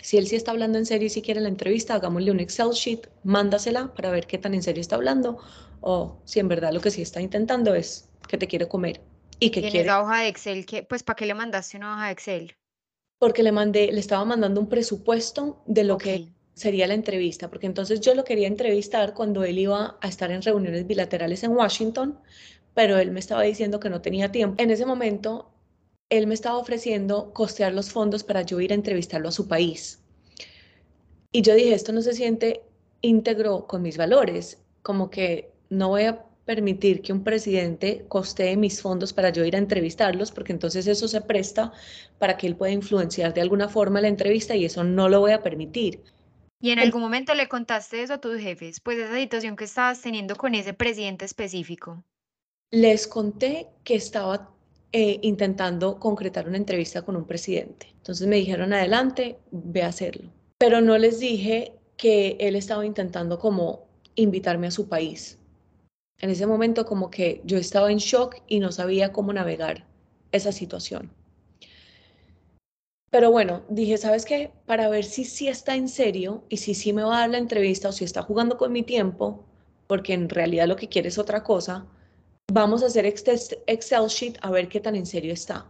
si 0.04 0.18
él 0.18 0.26
sí 0.26 0.36
está 0.36 0.50
hablando 0.50 0.76
en 0.76 0.84
serio 0.84 1.06
y 1.06 1.10
si 1.10 1.22
quiere 1.22 1.40
la 1.40 1.48
entrevista, 1.48 1.94
hagámosle 1.94 2.30
un 2.30 2.38
Excel 2.38 2.72
sheet, 2.72 3.08
mándasela 3.22 3.94
para 3.94 4.10
ver 4.10 4.26
qué 4.26 4.36
tan 4.36 4.52
en 4.52 4.62
serio 4.62 4.82
está 4.82 4.96
hablando 4.96 5.38
o 5.80 6.20
si 6.26 6.40
en 6.40 6.48
verdad 6.48 6.74
lo 6.74 6.82
que 6.82 6.90
sí 6.90 7.00
está 7.00 7.22
intentando 7.22 7.74
es 7.74 8.10
que 8.28 8.36
te 8.36 8.46
quiere 8.46 8.68
comer 8.68 9.00
y 9.40 9.48
que 9.48 9.62
quiere. 9.62 9.86
la 9.86 10.02
hoja 10.02 10.20
de 10.20 10.28
Excel? 10.28 10.66
que 10.66 10.82
pues 10.82 11.02
¿para 11.02 11.16
qué 11.16 11.24
le 11.24 11.32
mandaste 11.32 11.78
una 11.78 11.94
hoja 11.94 12.06
de 12.06 12.12
Excel? 12.12 12.54
Porque 13.18 13.42
le 13.42 13.50
mandé, 13.50 13.90
le 13.92 14.00
estaba 14.00 14.26
mandando 14.26 14.60
un 14.60 14.68
presupuesto 14.68 15.62
de 15.64 15.84
lo 15.84 15.96
que 15.96 16.28
sería 16.52 16.86
la 16.86 16.92
entrevista, 16.92 17.48
porque 17.48 17.66
entonces 17.66 18.02
yo 18.02 18.14
lo 18.14 18.24
quería 18.24 18.46
entrevistar 18.46 19.14
cuando 19.14 19.42
él 19.42 19.58
iba 19.58 19.96
a 20.02 20.08
estar 20.08 20.30
en 20.30 20.42
reuniones 20.42 20.86
bilaterales 20.86 21.42
en 21.44 21.52
Washington, 21.52 22.18
pero 22.74 22.98
él 22.98 23.10
me 23.10 23.20
estaba 23.20 23.40
diciendo 23.40 23.80
que 23.80 23.88
no 23.88 24.02
tenía 24.02 24.30
tiempo. 24.30 24.62
En 24.62 24.70
ese 24.70 24.84
momento 24.84 25.53
él 26.10 26.26
me 26.26 26.34
estaba 26.34 26.58
ofreciendo 26.58 27.32
costear 27.32 27.72
los 27.72 27.90
fondos 27.90 28.24
para 28.24 28.42
yo 28.42 28.60
ir 28.60 28.72
a 28.72 28.74
entrevistarlo 28.74 29.28
a 29.28 29.32
su 29.32 29.48
país. 29.48 30.00
Y 31.32 31.42
yo 31.42 31.54
dije, 31.54 31.74
esto 31.74 31.92
no 31.92 32.02
se 32.02 32.12
siente 32.12 32.62
íntegro 33.00 33.66
con 33.66 33.82
mis 33.82 33.96
valores, 33.96 34.62
como 34.82 35.10
que 35.10 35.50
no 35.68 35.88
voy 35.88 36.04
a 36.04 36.24
permitir 36.44 37.00
que 37.02 37.12
un 37.12 37.24
presidente 37.24 38.04
costee 38.08 38.56
mis 38.56 38.80
fondos 38.80 39.12
para 39.12 39.30
yo 39.30 39.44
ir 39.44 39.56
a 39.56 39.58
entrevistarlos, 39.58 40.30
porque 40.30 40.52
entonces 40.52 40.86
eso 40.86 41.08
se 41.08 41.20
presta 41.20 41.72
para 42.18 42.36
que 42.36 42.46
él 42.46 42.56
pueda 42.56 42.72
influenciar 42.72 43.32
de 43.34 43.40
alguna 43.40 43.68
forma 43.68 44.00
la 44.00 44.08
entrevista 44.08 44.54
y 44.54 44.64
eso 44.64 44.84
no 44.84 45.08
lo 45.08 45.20
voy 45.20 45.32
a 45.32 45.42
permitir. 45.42 46.02
¿Y 46.60 46.70
en 46.70 46.78
algún 46.78 47.02
momento 47.02 47.34
le 47.34 47.48
contaste 47.48 48.02
eso 48.02 48.14
a 48.14 48.20
tus 48.20 48.38
jefes? 48.38 48.80
Pues 48.80 48.98
esa 48.98 49.16
situación 49.16 49.56
que 49.56 49.64
estabas 49.64 50.00
teniendo 50.00 50.36
con 50.36 50.54
ese 50.54 50.72
presidente 50.72 51.24
específico. 51.24 52.02
Les 52.70 53.06
conté 53.06 53.68
que 53.84 53.96
estaba 53.96 54.53
eh, 54.96 55.18
intentando 55.22 55.98
concretar 55.98 56.46
una 56.46 56.56
entrevista 56.56 57.02
con 57.02 57.16
un 57.16 57.24
presidente. 57.24 57.88
Entonces 57.96 58.28
me 58.28 58.36
dijeron, 58.36 58.72
adelante, 58.72 59.40
ve 59.50 59.82
a 59.82 59.88
hacerlo. 59.88 60.30
Pero 60.56 60.80
no 60.80 60.96
les 60.98 61.18
dije 61.18 61.72
que 61.96 62.36
él 62.38 62.54
estaba 62.54 62.86
intentando 62.86 63.40
como 63.40 63.88
invitarme 64.14 64.68
a 64.68 64.70
su 64.70 64.88
país. 64.88 65.40
En 66.20 66.30
ese 66.30 66.46
momento 66.46 66.86
como 66.86 67.10
que 67.10 67.42
yo 67.44 67.58
estaba 67.58 67.90
en 67.90 67.98
shock 67.98 68.36
y 68.46 68.60
no 68.60 68.70
sabía 68.70 69.10
cómo 69.10 69.32
navegar 69.32 69.84
esa 70.30 70.52
situación. 70.52 71.10
Pero 73.10 73.32
bueno, 73.32 73.62
dije, 73.68 73.96
¿sabes 73.96 74.24
qué? 74.24 74.52
Para 74.64 74.88
ver 74.88 75.02
si 75.02 75.24
sí 75.24 75.48
está 75.48 75.74
en 75.74 75.88
serio 75.88 76.44
y 76.48 76.58
si 76.58 76.72
sí 76.72 76.92
me 76.92 77.02
va 77.02 77.16
a 77.16 77.20
dar 77.22 77.30
la 77.30 77.38
entrevista 77.38 77.88
o 77.88 77.92
si 77.92 78.04
está 78.04 78.22
jugando 78.22 78.56
con 78.56 78.70
mi 78.70 78.84
tiempo, 78.84 79.44
porque 79.88 80.12
en 80.12 80.28
realidad 80.28 80.68
lo 80.68 80.76
que 80.76 80.88
quiere 80.88 81.08
es 81.08 81.18
otra 81.18 81.42
cosa, 81.42 81.88
vamos 82.54 82.82
a 82.82 82.86
hacer 82.86 83.06
Excel 83.06 84.06
sheet 84.08 84.38
a 84.40 84.50
ver 84.50 84.68
qué 84.68 84.80
tan 84.80 84.94
en 84.94 85.06
serio 85.06 85.32
está. 85.32 85.66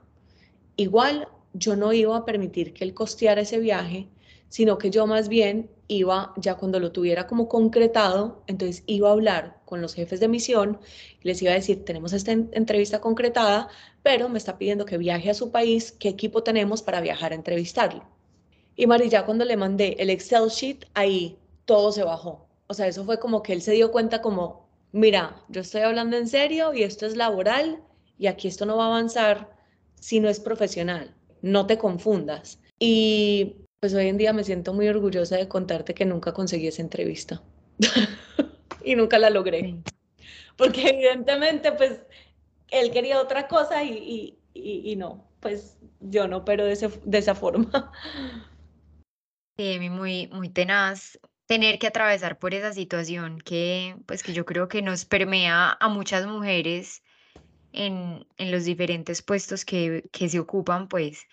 Igual 0.76 1.28
yo 1.52 1.76
no 1.76 1.92
iba 1.92 2.16
a 2.16 2.24
permitir 2.24 2.74
que 2.74 2.84
él 2.84 2.94
costeara 2.94 3.42
ese 3.42 3.58
viaje, 3.58 4.08
sino 4.48 4.76
que 4.76 4.90
yo 4.90 5.06
más 5.06 5.28
bien 5.28 5.70
iba, 5.88 6.32
ya 6.36 6.56
cuando 6.56 6.80
lo 6.80 6.92
tuviera 6.92 7.26
como 7.26 7.48
concretado, 7.48 8.42
entonces 8.46 8.82
iba 8.86 9.08
a 9.08 9.12
hablar 9.12 9.60
con 9.64 9.80
los 9.80 9.94
jefes 9.94 10.20
de 10.20 10.28
misión 10.28 10.78
y 11.22 11.28
les 11.28 11.40
iba 11.42 11.52
a 11.52 11.54
decir, 11.54 11.84
tenemos 11.84 12.12
esta 12.12 12.32
entrevista 12.32 13.00
concretada, 13.00 13.68
pero 14.02 14.28
me 14.28 14.38
está 14.38 14.58
pidiendo 14.58 14.84
que 14.84 14.98
viaje 14.98 15.30
a 15.30 15.34
su 15.34 15.50
país, 15.50 15.92
qué 15.92 16.08
equipo 16.08 16.42
tenemos 16.42 16.82
para 16.82 17.00
viajar 17.00 17.32
a 17.32 17.36
entrevistarlo. 17.36 18.04
Y 18.76 18.86
Mari, 18.86 19.08
ya 19.08 19.24
cuando 19.24 19.44
le 19.44 19.56
mandé 19.56 19.96
el 19.98 20.10
Excel 20.10 20.48
sheet, 20.48 20.86
ahí 20.94 21.38
todo 21.64 21.92
se 21.92 22.02
bajó. 22.02 22.46
O 22.66 22.74
sea, 22.74 22.88
eso 22.88 23.04
fue 23.04 23.18
como 23.18 23.42
que 23.42 23.52
él 23.52 23.62
se 23.62 23.72
dio 23.72 23.92
cuenta 23.92 24.20
como, 24.20 24.63
mira, 24.94 25.42
yo 25.48 25.60
estoy 25.60 25.82
hablando 25.82 26.16
en 26.16 26.28
serio 26.28 26.72
y 26.72 26.84
esto 26.84 27.04
es 27.04 27.16
laboral 27.16 27.82
y 28.16 28.28
aquí 28.28 28.46
esto 28.48 28.64
no 28.64 28.76
va 28.76 28.84
a 28.84 28.88
avanzar 28.88 29.50
si 29.96 30.20
no 30.20 30.28
es 30.28 30.38
profesional. 30.38 31.14
No 31.42 31.66
te 31.66 31.76
confundas. 31.76 32.60
Y 32.78 33.56
pues 33.80 33.92
hoy 33.92 34.06
en 34.06 34.16
día 34.16 34.32
me 34.32 34.44
siento 34.44 34.72
muy 34.72 34.88
orgullosa 34.88 35.36
de 35.36 35.48
contarte 35.48 35.94
que 35.94 36.04
nunca 36.04 36.32
conseguí 36.32 36.68
esa 36.68 36.80
entrevista 36.80 37.42
y 38.84 38.94
nunca 38.94 39.18
la 39.18 39.30
logré. 39.30 39.76
Porque 40.56 40.88
evidentemente 40.88 41.72
pues 41.72 42.00
él 42.70 42.92
quería 42.92 43.20
otra 43.20 43.48
cosa 43.48 43.82
y, 43.82 44.38
no, 44.96 45.28
pues 45.40 45.76
yo 46.00 46.28
no, 46.28 46.44
pero 46.44 46.64
de, 46.64 46.90
de 47.04 47.18
esa 47.18 47.34
forma. 47.34 47.92
Sí, 49.58 49.78
muy, 49.90 50.28
muy 50.28 50.50
tenaz 50.50 51.18
tener 51.46 51.78
que 51.78 51.86
atravesar 51.88 52.38
por 52.38 52.54
esa 52.54 52.72
situación 52.72 53.40
que, 53.40 53.96
pues, 54.06 54.22
que 54.22 54.32
yo 54.32 54.44
creo 54.44 54.68
que 54.68 54.82
nos 54.82 55.04
permea 55.04 55.76
a 55.80 55.88
muchas 55.88 56.26
mujeres 56.26 57.02
en, 57.72 58.26
en 58.38 58.50
los 58.52 58.64
diferentes 58.64 59.22
puestos 59.22 59.64
que, 59.64 60.04
que 60.12 60.28
se 60.28 60.40
ocupan, 60.40 60.88
pues. 60.88 61.26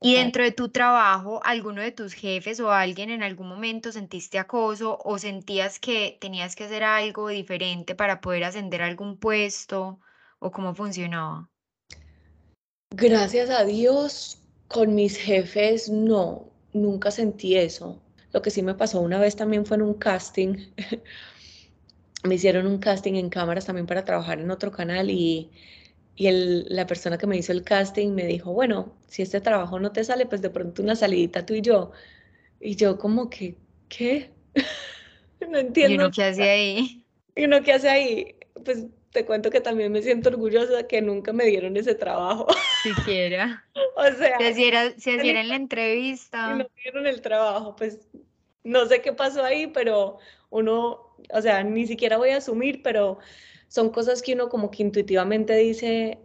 Y 0.00 0.14
dentro 0.14 0.44
de 0.44 0.52
tu 0.52 0.70
trabajo, 0.70 1.40
¿alguno 1.44 1.82
de 1.82 1.92
tus 1.92 2.14
jefes 2.14 2.60
o 2.60 2.70
alguien 2.70 3.10
en 3.10 3.22
algún 3.22 3.48
momento 3.48 3.90
sentiste 3.92 4.38
acoso 4.38 4.98
o 5.04 5.18
sentías 5.18 5.80
que 5.80 6.18
tenías 6.20 6.54
que 6.56 6.64
hacer 6.64 6.84
algo 6.84 7.28
diferente 7.28 7.94
para 7.96 8.20
poder 8.20 8.44
ascender 8.44 8.82
a 8.82 8.86
algún 8.86 9.18
puesto 9.18 10.00
o 10.38 10.52
cómo 10.52 10.74
funcionaba? 10.74 11.50
Gracias 12.94 13.50
a 13.50 13.64
Dios, 13.64 14.38
Con 14.68 14.94
mis 14.94 15.16
jefes 15.16 15.88
no, 15.88 16.50
nunca 16.74 17.10
sentí 17.10 17.56
eso. 17.56 17.98
Lo 18.38 18.42
que 18.42 18.50
sí 18.52 18.62
me 18.62 18.74
pasó 18.74 19.00
una 19.00 19.18
vez 19.18 19.34
también 19.34 19.66
fue 19.66 19.78
en 19.78 19.82
un 19.82 19.94
casting. 19.94 20.70
me 22.22 22.36
hicieron 22.36 22.68
un 22.68 22.78
casting 22.78 23.14
en 23.14 23.30
cámaras 23.30 23.66
también 23.66 23.88
para 23.88 24.04
trabajar 24.04 24.38
en 24.38 24.48
otro 24.52 24.70
canal 24.70 25.10
y, 25.10 25.50
y 26.14 26.30
la 26.68 26.86
persona 26.86 27.18
que 27.18 27.26
me 27.26 27.36
hizo 27.36 27.50
el 27.50 27.64
casting 27.64 28.12
me 28.12 28.26
dijo, 28.26 28.52
bueno, 28.52 28.94
si 29.08 29.22
este 29.22 29.40
trabajo 29.40 29.80
no 29.80 29.90
te 29.90 30.04
sale, 30.04 30.24
pues 30.24 30.40
de 30.40 30.50
pronto 30.50 30.82
una 30.82 30.94
salidita 30.94 31.44
tú 31.44 31.54
y 31.54 31.62
yo. 31.62 31.90
Y 32.60 32.76
yo 32.76 32.96
como 32.96 33.28
que, 33.28 33.56
¿qué? 33.88 34.30
no 35.50 35.58
entiendo. 35.58 35.94
¿Y 35.94 35.98
uno 35.98 36.10
qué 36.12 36.22
hace 36.22 36.48
ahí? 36.48 37.04
¿Y 37.34 37.44
uno 37.44 37.60
qué 37.64 37.72
hace 37.72 37.88
ahí? 37.88 38.36
Pues 38.64 38.86
te 39.10 39.24
cuento 39.24 39.50
que 39.50 39.60
también 39.60 39.90
me 39.90 40.00
siento 40.00 40.28
orgullosa 40.28 40.76
de 40.76 40.86
que 40.86 41.02
nunca 41.02 41.32
me 41.32 41.44
dieron 41.46 41.76
ese 41.76 41.96
trabajo. 41.96 42.46
Siquiera. 42.84 43.64
o 43.96 44.04
sea. 44.16 44.38
Si 44.38 44.44
hiciera, 44.44 44.92
si 44.96 45.10
en 45.10 45.48
la 45.48 45.56
entrevista. 45.56 46.52
Y 46.54 46.58
no 46.58 46.66
dieron 46.82 47.06
el 47.06 47.20
trabajo, 47.20 47.74
pues 47.74 47.98
no 48.68 48.86
sé 48.86 49.00
qué 49.02 49.12
pasó 49.12 49.42
ahí, 49.42 49.66
pero 49.66 50.18
uno, 50.50 51.14
o 51.32 51.42
sea, 51.42 51.64
ni 51.64 51.86
siquiera 51.86 52.18
voy 52.18 52.30
a 52.30 52.38
asumir, 52.38 52.82
pero 52.82 53.18
son 53.68 53.90
cosas 53.90 54.22
que 54.22 54.34
uno 54.34 54.48
como 54.48 54.70
que 54.70 54.82
intuitivamente 54.82 55.56
dice, 55.56 56.18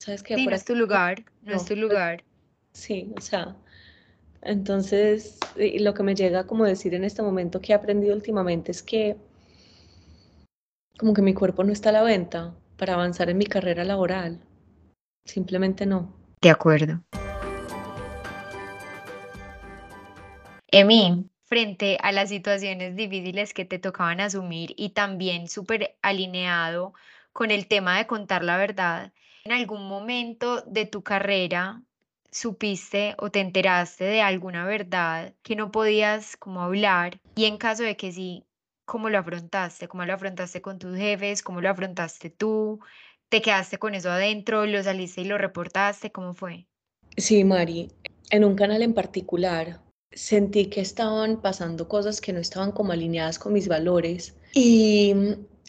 ¿sabes 0.00 0.22
qué? 0.22 0.34
Sí, 0.34 0.46
no 0.46 0.54
es 0.54 0.64
tu 0.64 0.74
lugar, 0.74 1.24
no, 1.42 1.56
es 1.56 1.64
tu 1.64 1.76
lugar. 1.76 2.24
Sí, 2.72 3.12
o 3.16 3.20
sea, 3.20 3.56
entonces, 4.42 5.38
lo 5.56 5.94
que 5.94 6.02
me 6.02 6.14
llega 6.14 6.46
como 6.46 6.64
decir 6.64 6.94
en 6.94 7.04
este 7.04 7.22
momento 7.22 7.60
que 7.60 7.72
he 7.72 7.74
aprendido 7.74 8.14
últimamente 8.14 8.70
es 8.70 8.82
que 8.82 9.16
como 10.98 11.14
que 11.14 11.22
mi 11.22 11.34
cuerpo 11.34 11.64
no 11.64 11.72
está 11.72 11.88
a 11.88 11.92
la 11.92 12.02
venta 12.02 12.54
para 12.76 12.94
avanzar 12.94 13.30
en 13.30 13.38
mi 13.38 13.46
carrera 13.46 13.84
laboral. 13.84 14.40
Simplemente 15.24 15.86
no. 15.86 16.14
De 16.42 16.50
acuerdo. 16.50 17.02
Emi, 20.72 21.28
frente 21.50 21.98
a 22.00 22.12
las 22.12 22.28
situaciones 22.28 22.94
difíciles 22.94 23.52
que 23.52 23.64
te 23.64 23.80
tocaban 23.80 24.20
asumir 24.20 24.72
y 24.76 24.90
también 24.90 25.48
súper 25.48 25.96
alineado 26.00 26.94
con 27.32 27.50
el 27.50 27.66
tema 27.66 27.98
de 27.98 28.06
contar 28.06 28.44
la 28.44 28.56
verdad, 28.56 29.12
¿en 29.42 29.50
algún 29.50 29.88
momento 29.88 30.62
de 30.62 30.86
tu 30.86 31.02
carrera 31.02 31.82
supiste 32.30 33.16
o 33.18 33.32
te 33.32 33.40
enteraste 33.40 34.04
de 34.04 34.22
alguna 34.22 34.64
verdad 34.64 35.34
que 35.42 35.56
no 35.56 35.72
podías 35.72 36.36
como 36.36 36.62
hablar? 36.62 37.20
Y 37.34 37.46
en 37.46 37.58
caso 37.58 37.82
de 37.82 37.96
que 37.96 38.12
sí, 38.12 38.44
¿cómo 38.84 39.10
lo 39.10 39.18
afrontaste? 39.18 39.88
¿Cómo 39.88 40.04
lo 40.04 40.14
afrontaste 40.14 40.62
con 40.62 40.78
tus 40.78 40.96
jefes? 40.96 41.42
¿Cómo 41.42 41.60
lo 41.60 41.68
afrontaste 41.68 42.30
tú? 42.30 42.78
¿Te 43.28 43.42
quedaste 43.42 43.78
con 43.78 43.96
eso 43.96 44.08
adentro? 44.12 44.66
¿Lo 44.66 44.80
saliste 44.84 45.22
y 45.22 45.24
lo 45.24 45.36
reportaste? 45.36 46.12
¿Cómo 46.12 46.32
fue? 46.32 46.68
Sí, 47.16 47.42
Mari. 47.42 47.90
En 48.30 48.44
un 48.44 48.54
canal 48.54 48.82
en 48.82 48.94
particular 48.94 49.80
sentí 50.20 50.66
que 50.66 50.82
estaban 50.82 51.40
pasando 51.40 51.88
cosas 51.88 52.20
que 52.20 52.34
no 52.34 52.40
estaban 52.40 52.72
como 52.72 52.92
alineadas 52.92 53.38
con 53.38 53.54
mis 53.54 53.68
valores 53.68 54.34
y 54.52 55.14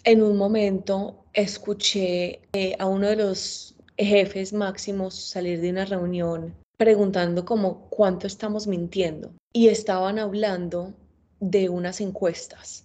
en 0.04 0.22
un 0.22 0.36
momento 0.36 1.24
escuché 1.32 2.42
eh, 2.52 2.76
a 2.78 2.86
uno 2.86 3.08
de 3.08 3.16
los 3.16 3.76
jefes 3.98 4.52
máximos 4.52 5.16
salir 5.16 5.62
de 5.62 5.70
una 5.70 5.86
reunión 5.86 6.54
preguntando 6.76 7.46
como 7.46 7.88
cuánto 7.90 8.28
estamos 8.28 8.68
mintiendo 8.68 9.32
y 9.54 9.70
estaban 9.70 10.20
hablando 10.20 10.94
de 11.40 11.70
unas 11.70 12.02
encuestas 12.02 12.84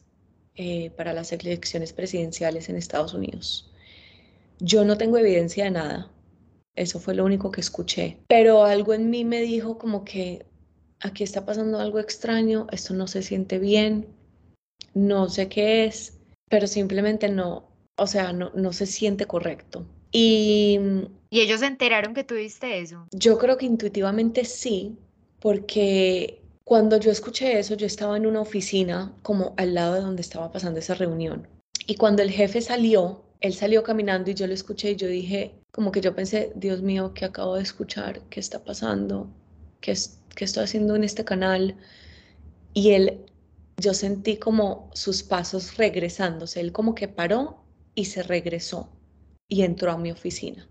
eh, 0.55 0.91
para 0.91 1.13
las 1.13 1.33
elecciones 1.33 1.93
presidenciales 1.93 2.69
en 2.69 2.77
Estados 2.77 3.13
Unidos. 3.13 3.73
Yo 4.61 4.85
no 4.85 4.97
tengo 4.97 5.19
evidencia 5.19 5.65
de 5.65 5.73
nada, 5.73 6.11
eso 6.77 7.01
fue 7.01 7.15
lo 7.15 7.25
único 7.25 7.51
que 7.51 7.61
escuché, 7.61 8.19
pero 8.29 8.65
algo 8.65 8.95
en 8.95 9.11
mí 9.11 9.25
me 9.25 9.41
dijo 9.41 9.79
como 9.79 10.05
que 10.05 10.46
aquí 11.01 11.25
está 11.25 11.45
pasando 11.45 11.79
algo 11.79 11.99
extraño, 11.99 12.67
esto 12.73 12.95
no 12.95 13.07
se 13.07 13.23
siente 13.23 13.59
bien, 13.59 14.07
no 14.95 15.29
sé 15.29 15.49
qué 15.49 15.85
es, 15.85 16.19
pero 16.49 16.67
simplemente 16.67 17.29
no, 17.29 17.69
o 17.97 18.07
sea, 18.07 18.33
no, 18.33 18.51
no 18.55 18.73
se 18.73 18.87
siente 18.87 19.27
correcto. 19.27 19.87
Y, 20.13 20.79
¿Y 21.31 21.41
ellos 21.41 21.61
se 21.61 21.67
enteraron 21.67 22.15
que 22.15 22.25
tuviste 22.25 22.79
eso? 22.79 23.07
Yo 23.13 23.39
creo 23.39 23.57
que 23.57 23.67
intuitivamente 23.67 24.45
sí, 24.45 24.97
porque 25.41 26.41
cuando 26.65 26.99
yo 26.99 27.11
escuché 27.11 27.59
eso, 27.59 27.75
yo 27.75 27.87
estaba 27.87 28.17
en 28.17 28.27
una 28.27 28.41
oficina 28.41 29.15
como 29.23 29.55
al 29.57 29.75
lado 29.75 29.95
de 29.95 30.01
donde 30.01 30.23
estaba 30.23 30.51
pasando 30.51 30.79
esa 30.81 30.95
reunión. 30.95 31.47
Y 31.87 31.97
cuando 31.97 32.23
el 32.23 32.31
jefe 32.31 32.61
salió, 32.61 33.23
él 33.41 33.55
salió 33.55 33.83
caminando 33.83 34.31
y 34.31 34.35
yo 34.35 34.47
lo 34.47 34.55
escuché 34.55 34.93
y 34.93 34.97
yo 34.97 35.07
dije, 35.07 35.55
como 35.71 35.93
que 35.93 36.01
yo 36.01 36.15
pensé, 36.15 36.53
Dios 36.57 36.83
mío, 36.83 37.13
¿qué 37.15 37.25
acabo 37.25 37.57
de 37.57 37.63
escuchar? 37.63 38.21
¿Qué 38.31 38.41
está 38.41 38.65
pasando? 38.65 39.29
¿Qué, 39.81 39.95
qué 40.37 40.45
estoy 40.45 40.63
haciendo 40.63 40.95
en 40.95 41.03
este 41.03 41.25
canal? 41.25 41.77
Y 42.73 42.93
él, 42.93 43.27
yo 43.79 43.93
sentí 43.95 44.37
como 44.37 44.91
sus 44.95 45.25
pasos 45.25 45.77
regresándose. 45.77 46.61
Él 46.61 46.71
como 46.71 46.95
que 46.95 47.09
paró 47.09 47.65
y 47.97 48.05
se 48.05 48.23
regresó 48.23 48.89
y 49.49 49.63
entró 49.63 49.91
a 49.91 49.99
mi 49.99 50.13
oficina. 50.13 50.69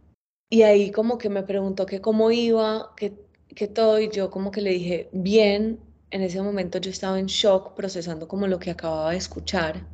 Y 0.50 0.62
ahí 0.62 0.92
como 0.92 1.18
que 1.18 1.30
me 1.30 1.44
preguntó 1.44 1.86
que 1.86 2.00
cómo 2.00 2.32
iba, 2.32 2.94
que 2.96 3.26
que 3.56 3.68
todo 3.68 4.00
y 4.00 4.10
yo 4.10 4.30
como 4.30 4.52
que 4.52 4.62
le 4.62 4.72
dije, 4.72 5.10
bien, 5.14 5.80
en 6.12 6.22
ese 6.22 6.42
momento 6.42 6.80
yo 6.80 6.90
estaba 6.90 7.20
en 7.20 7.28
shock 7.28 7.74
procesando 7.74 8.28
como 8.28 8.48
lo 8.48 8.60
que 8.60 8.72
acababa 8.72 9.12
de 9.12 9.18
escuchar, 9.18 9.88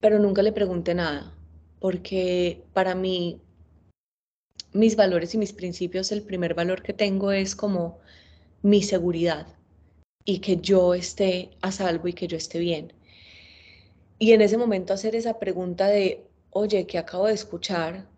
pero 0.00 0.18
nunca 0.18 0.42
le 0.42 0.52
pregunté 0.52 0.94
nada, 0.94 1.34
porque 1.80 2.64
para 2.72 2.94
mí 2.94 3.40
mis 4.72 4.96
valores 4.96 5.34
y 5.34 5.38
mis 5.38 5.52
principios, 5.52 6.12
el 6.12 6.22
primer 6.22 6.54
valor 6.54 6.82
que 6.82 6.92
tengo 6.92 7.32
es 7.32 7.56
como 7.56 7.98
mi 8.66 8.82
seguridad 8.82 9.46
y 10.24 10.40
que 10.40 10.56
yo 10.56 10.92
esté 10.92 11.50
a 11.60 11.70
salvo 11.70 12.08
y 12.08 12.14
que 12.14 12.26
yo 12.26 12.36
esté 12.36 12.58
bien. 12.58 12.92
Y 14.18 14.32
en 14.32 14.42
ese 14.42 14.58
momento 14.58 14.92
hacer 14.92 15.14
esa 15.14 15.38
pregunta 15.38 15.86
de, 15.86 16.26
oye, 16.50 16.84
¿qué 16.84 16.98
acabo 16.98 17.28
de 17.28 17.34
escuchar? 17.34 18.08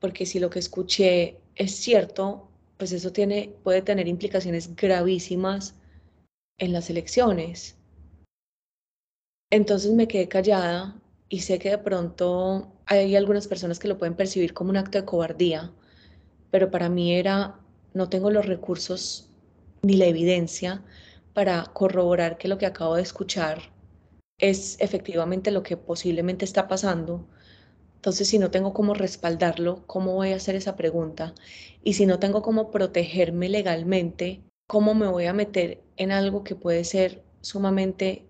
Porque 0.00 0.24
si 0.24 0.40
lo 0.40 0.48
que 0.48 0.60
escuché 0.60 1.36
es 1.56 1.76
cierto, 1.76 2.48
pues 2.78 2.92
eso 2.92 3.12
tiene, 3.12 3.52
puede 3.62 3.82
tener 3.82 4.08
implicaciones 4.08 4.74
gravísimas 4.74 5.74
en 6.56 6.72
las 6.72 6.88
elecciones. 6.88 7.76
Entonces 9.50 9.92
me 9.92 10.08
quedé 10.08 10.26
callada 10.26 10.98
y 11.28 11.40
sé 11.40 11.58
que 11.58 11.68
de 11.68 11.78
pronto 11.78 12.72
hay 12.86 13.14
algunas 13.14 13.46
personas 13.46 13.78
que 13.78 13.88
lo 13.88 13.98
pueden 13.98 14.16
percibir 14.16 14.54
como 14.54 14.70
un 14.70 14.78
acto 14.78 14.96
de 14.96 15.04
cobardía, 15.04 15.70
pero 16.50 16.70
para 16.70 16.88
mí 16.88 17.12
era, 17.12 17.60
no 17.92 18.08
tengo 18.08 18.30
los 18.30 18.46
recursos 18.46 19.27
ni 19.82 19.96
la 19.96 20.06
evidencia 20.06 20.82
para 21.34 21.64
corroborar 21.64 22.38
que 22.38 22.48
lo 22.48 22.58
que 22.58 22.66
acabo 22.66 22.96
de 22.96 23.02
escuchar 23.02 23.60
es 24.38 24.76
efectivamente 24.80 25.50
lo 25.50 25.62
que 25.62 25.76
posiblemente 25.76 26.44
está 26.44 26.68
pasando 26.68 27.26
entonces, 27.98 28.28
si 28.28 28.38
no 28.38 28.52
tengo 28.52 28.72
cómo 28.72 28.94
respaldarlo, 28.94 29.84
¿cómo 29.88 30.14
voy 30.14 30.32
a 30.32 30.36
hacer 30.36 30.54
esa 30.54 30.76
pregunta? 30.76 31.34
Y 31.82 31.94
si 31.94 32.06
no 32.06 32.20
tengo 32.20 32.42
cómo 32.42 32.70
protegerme 32.70 33.48
legalmente, 33.48 34.40
¿cómo 34.68 34.94
me 34.94 35.08
voy 35.08 35.26
a 35.26 35.32
meter 35.32 35.82
en 35.96 36.12
algo 36.12 36.44
que 36.44 36.54
puede 36.54 36.84
ser 36.84 37.24
sumamente 37.40 38.24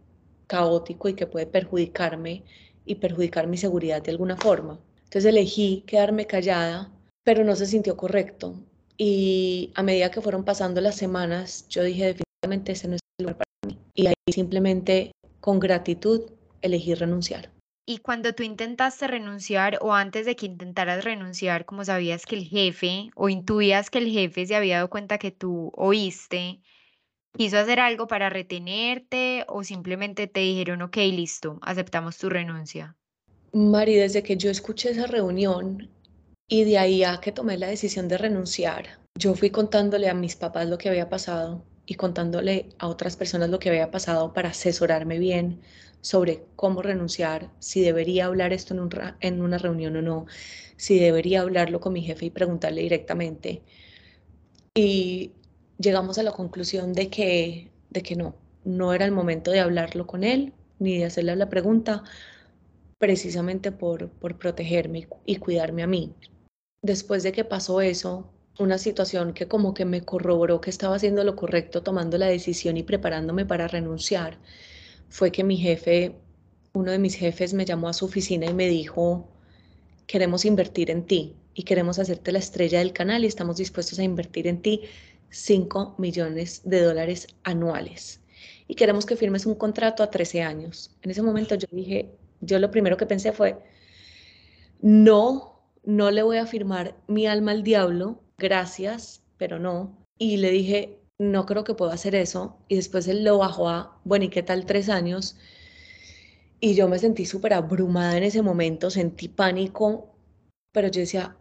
caótico 0.47 1.11
y 1.11 1.15
que 1.15 1.27
puede 1.27 1.47
perjudicarme 1.47 2.45
y 2.87 2.95
perjudicar 2.95 3.47
mi 3.47 3.59
seguridad 3.59 4.01
de 4.03 4.11
alguna 4.11 4.39
forma? 4.39 4.81
Entonces 5.05 5.27
elegí 5.27 5.85
quedarme 5.87 6.27
callada, 6.27 6.91
pero 7.23 7.45
no 7.45 7.55
se 7.55 7.67
sintió 7.67 7.95
correcto. 7.95 8.55
Y 9.01 9.71
a 9.77 9.85
medida 9.85 10.11
que 10.11 10.21
fueron 10.21 10.45
pasando 10.45 10.81
las 10.81 10.97
semanas, 10.97 11.67
yo 11.69 11.85
dije 11.85 12.07
definitivamente 12.07 12.73
ese 12.73 12.89
no 12.89 12.97
es 12.97 13.01
el 13.19 13.27
lugar 13.27 13.37
para 13.37 13.49
mí. 13.67 13.79
Y 13.95 14.09
ahí 14.09 14.15
simplemente 14.33 15.13
con 15.41 15.61
gratitud 15.61 16.23
elegí 16.63 16.95
renunciar. 16.95 17.53
Y 17.87 17.99
cuando 17.99 18.35
tú 18.35 18.43
intentaste 18.43 19.07
renunciar 19.07 19.79
o 19.81 19.95
antes 19.95 20.27
de 20.27 20.37
que 20.37 20.47
intentaras 20.47 21.05
renunciar, 21.05 21.65
como 21.65 21.85
sabías 21.85 22.27
que 22.27 22.35
el 22.35 22.45
jefe 22.45 23.09
o 23.15 23.29
intuías 23.29 23.89
que 23.89 23.99
el 23.99 24.11
jefe 24.11 24.45
se 24.45 24.57
había 24.57 24.77
dado 24.77 24.91
cuenta 24.91 25.17
que 25.17 25.31
tú 25.31 25.73
oíste, 25.75 26.61
¿quiso 27.33 27.57
hacer 27.57 27.79
algo 27.81 28.09
para 28.09 28.29
retenerte 28.29 29.45
o 29.49 29.63
simplemente 29.63 30.27
te 30.27 30.41
dijeron, 30.41 30.83
ok, 30.83 30.97
listo, 30.97 31.59
aceptamos 31.63 32.19
tu 32.19 32.29
renuncia? 32.29 32.97
Mari, 33.53 33.95
desde 33.95 34.23
que 34.23 34.37
yo 34.37 34.51
escuché 34.51 34.91
esa 34.91 35.07
reunión 35.07 35.89
y 36.49 36.65
de 36.65 36.79
ahí 36.79 37.05
a 37.05 37.21
que 37.21 37.33
tomé 37.33 37.59
la 37.59 37.69
decisión 37.69 38.09
de 38.09 38.19
renunciar, 38.19 38.99
yo 39.15 39.35
fui 39.35 39.51
contándole 39.51 40.09
a 40.09 40.15
mis 40.15 40.37
papás 40.37 40.69
lo 40.69 40.79
que 40.79 40.89
había 40.89 41.09
pasado 41.09 41.63
y 41.87 41.95
contándole 41.95 42.71
a 42.79 42.89
otras 42.89 43.17
personas 43.17 43.51
lo 43.51 43.59
que 43.59 43.69
había 43.69 43.91
pasado 43.91 44.33
para 44.33 44.51
asesorarme 44.51 45.19
bien 45.19 45.61
sobre 46.01 46.45
cómo 46.57 46.83
renunciar, 46.83 47.51
si 47.59 47.81
debería 47.83 48.27
hablar 48.27 48.53
esto 48.53 48.75
en, 49.21 49.43
una 49.43 49.59
reunión 49.59 49.97
o 49.97 50.03
no, 50.03 50.27
si 50.77 50.99
debería 50.99 51.43
hablarlo 51.43 51.81
con 51.81 51.93
mi 51.93 52.03
jefe 52.03 52.27
y 52.27 52.31
preguntarle 52.31 52.83
directamente. 52.83 53.63
Y 54.75 55.33
llegamos 55.79 56.19
a 56.19 56.23
la 56.23 56.33
conclusión 56.33 56.93
de 56.93 57.09
que, 57.11 57.71
de 57.91 58.03
que 58.03 58.17
no, 58.17 58.37
no 58.65 58.95
era 58.95 59.05
el 59.05 59.13
momento 59.13 59.51
de 59.51 59.61
hablarlo 59.61 60.07
con 60.07 60.25
él 60.25 60.53
ni 60.79 60.99
de 60.99 61.07
hacerle 61.07 61.35
la 61.37 61.49
pregunta, 61.49 62.05
precisamente 62.99 63.73
por, 63.73 64.09
por 64.11 64.39
protegerme 64.39 65.09
y 65.27 65.37
cuidarme 65.37 65.83
a 65.83 65.87
mí. 65.87 66.15
Después 66.83 67.23
de 67.23 67.33
que 67.33 67.45
pasó 67.45 67.81
eso, 67.81 68.31
una 68.59 68.79
situación 68.79 69.33
que 69.33 69.49
como 69.49 69.75
que 69.75 69.85
me 69.85 70.05
corroboró 70.05 70.61
que 70.61 70.71
estaba 70.71 70.97
haciendo 70.97 71.25
lo 71.25 71.37
correcto 71.37 71.83
tomando 71.83 72.19
la 72.19 72.27
decisión 72.27 72.77
y 72.77 72.83
preparándome 72.83 73.45
para 73.45 73.69
renunciar 73.69 74.39
fue 75.09 75.33
que 75.33 75.45
mi 75.45 75.57
jefe, 75.57 76.15
uno 76.73 76.93
de 76.93 76.99
mis 76.99 77.15
jefes 77.15 77.55
me 77.55 77.65
llamó 77.65 77.89
a 77.89 77.93
su 77.93 78.05
oficina 78.05 78.47
y 78.47 78.55
me 78.55 78.69
dijo, 78.69 79.29
queremos 80.07 80.45
invertir 80.45 80.91
en 80.91 81.05
ti 81.05 81.35
y 81.55 81.65
queremos 81.65 81.99
hacerte 81.99 82.31
la 82.31 82.39
estrella 82.39 82.79
del 82.79 82.93
canal 82.93 83.25
y 83.25 83.27
estamos 83.27 83.57
dispuestos 83.57 83.99
a 83.99 84.05
invertir 84.05 84.47
en 84.47 84.63
ti 84.63 84.83
5 85.31 85.97
millones 85.99 86.63
de 86.65 86.83
dólares 86.83 87.27
anuales. 87.43 88.21
Y 88.69 88.75
queremos 88.75 89.07
que 89.07 89.17
firmes 89.17 89.47
un 89.47 89.55
contrato 89.57 90.03
a 90.03 90.11
13 90.11 90.43
años. 90.43 90.95
En 91.03 91.11
ese 91.11 91.23
momento 91.23 91.55
yo 91.55 91.67
dije, 91.71 92.11
yo 92.41 92.59
lo 92.59 92.71
primero 92.71 92.97
que 92.97 93.07
pensé 93.07 93.33
fue, 93.33 93.59
no, 94.81 95.58
no 95.85 96.11
le 96.11 96.23
voy 96.23 96.39
a 96.39 96.47
firmar 96.47 96.97
mi 97.07 97.27
alma 97.27 97.53
al 97.53 97.63
diablo, 97.63 98.21
gracias, 98.39 99.23
pero 99.37 99.59
no. 99.59 99.97
Y 100.19 100.39
le 100.39 100.51
dije, 100.51 101.01
no 101.19 101.47
creo 101.47 101.65
que 101.65 101.75
pueda 101.75 101.95
hacer 101.95 102.15
eso. 102.15 102.59
Y 102.69 102.77
después 102.77 103.09
él 103.09 103.25
lo 103.25 103.39
bajó 103.39 103.69
a, 103.69 104.01
bueno, 104.05 104.27
¿y 104.27 104.29
qué 104.31 104.43
tal 104.43 104.67
tres 104.67 104.89
años? 104.89 105.37
Y 106.61 106.75
yo 106.75 106.89
me 106.89 106.99
sentí 106.99 107.25
súper 107.27 107.55
abrumada 107.55 108.17
en 108.17 108.25
ese 108.25 108.43
momento, 108.43 108.91
sentí 108.91 109.29
pánico, 109.29 110.15
pero 110.73 110.89
yo 110.89 111.01
decía, 111.01 111.37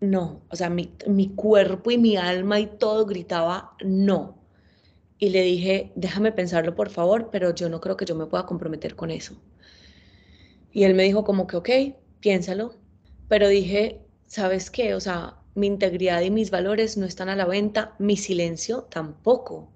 no, 0.00 0.42
o 0.50 0.56
sea, 0.56 0.70
mi, 0.70 0.92
mi 1.08 1.30
cuerpo 1.34 1.90
y 1.90 1.98
mi 1.98 2.16
alma 2.16 2.60
y 2.60 2.66
todo 2.66 3.06
gritaba, 3.06 3.76
no. 3.84 4.38
Y 5.18 5.30
le 5.30 5.42
dije, 5.42 5.92
déjame 5.96 6.32
pensarlo 6.32 6.74
por 6.74 6.90
favor, 6.90 7.30
pero 7.32 7.54
yo 7.54 7.68
no 7.68 7.80
creo 7.80 7.96
que 7.96 8.06
yo 8.06 8.14
me 8.16 8.26
pueda 8.26 8.46
comprometer 8.46 8.96
con 8.96 9.10
eso. 9.10 9.36
Y 10.72 10.84
él 10.84 10.94
me 10.94 11.04
dijo 11.04 11.24
como 11.24 11.46
que, 11.46 11.56
ok, 11.56 11.70
piénsalo. 12.20 12.74
Pero 13.32 13.48
dije, 13.48 13.98
¿sabes 14.26 14.70
qué? 14.70 14.94
O 14.94 15.00
sea, 15.00 15.38
mi 15.54 15.66
integridad 15.66 16.20
y 16.20 16.30
mis 16.30 16.50
valores 16.50 16.98
no 16.98 17.06
están 17.06 17.30
a 17.30 17.34
la 17.34 17.46
venta, 17.46 17.96
mi 17.98 18.18
silencio 18.18 18.82
tampoco. 18.90 19.70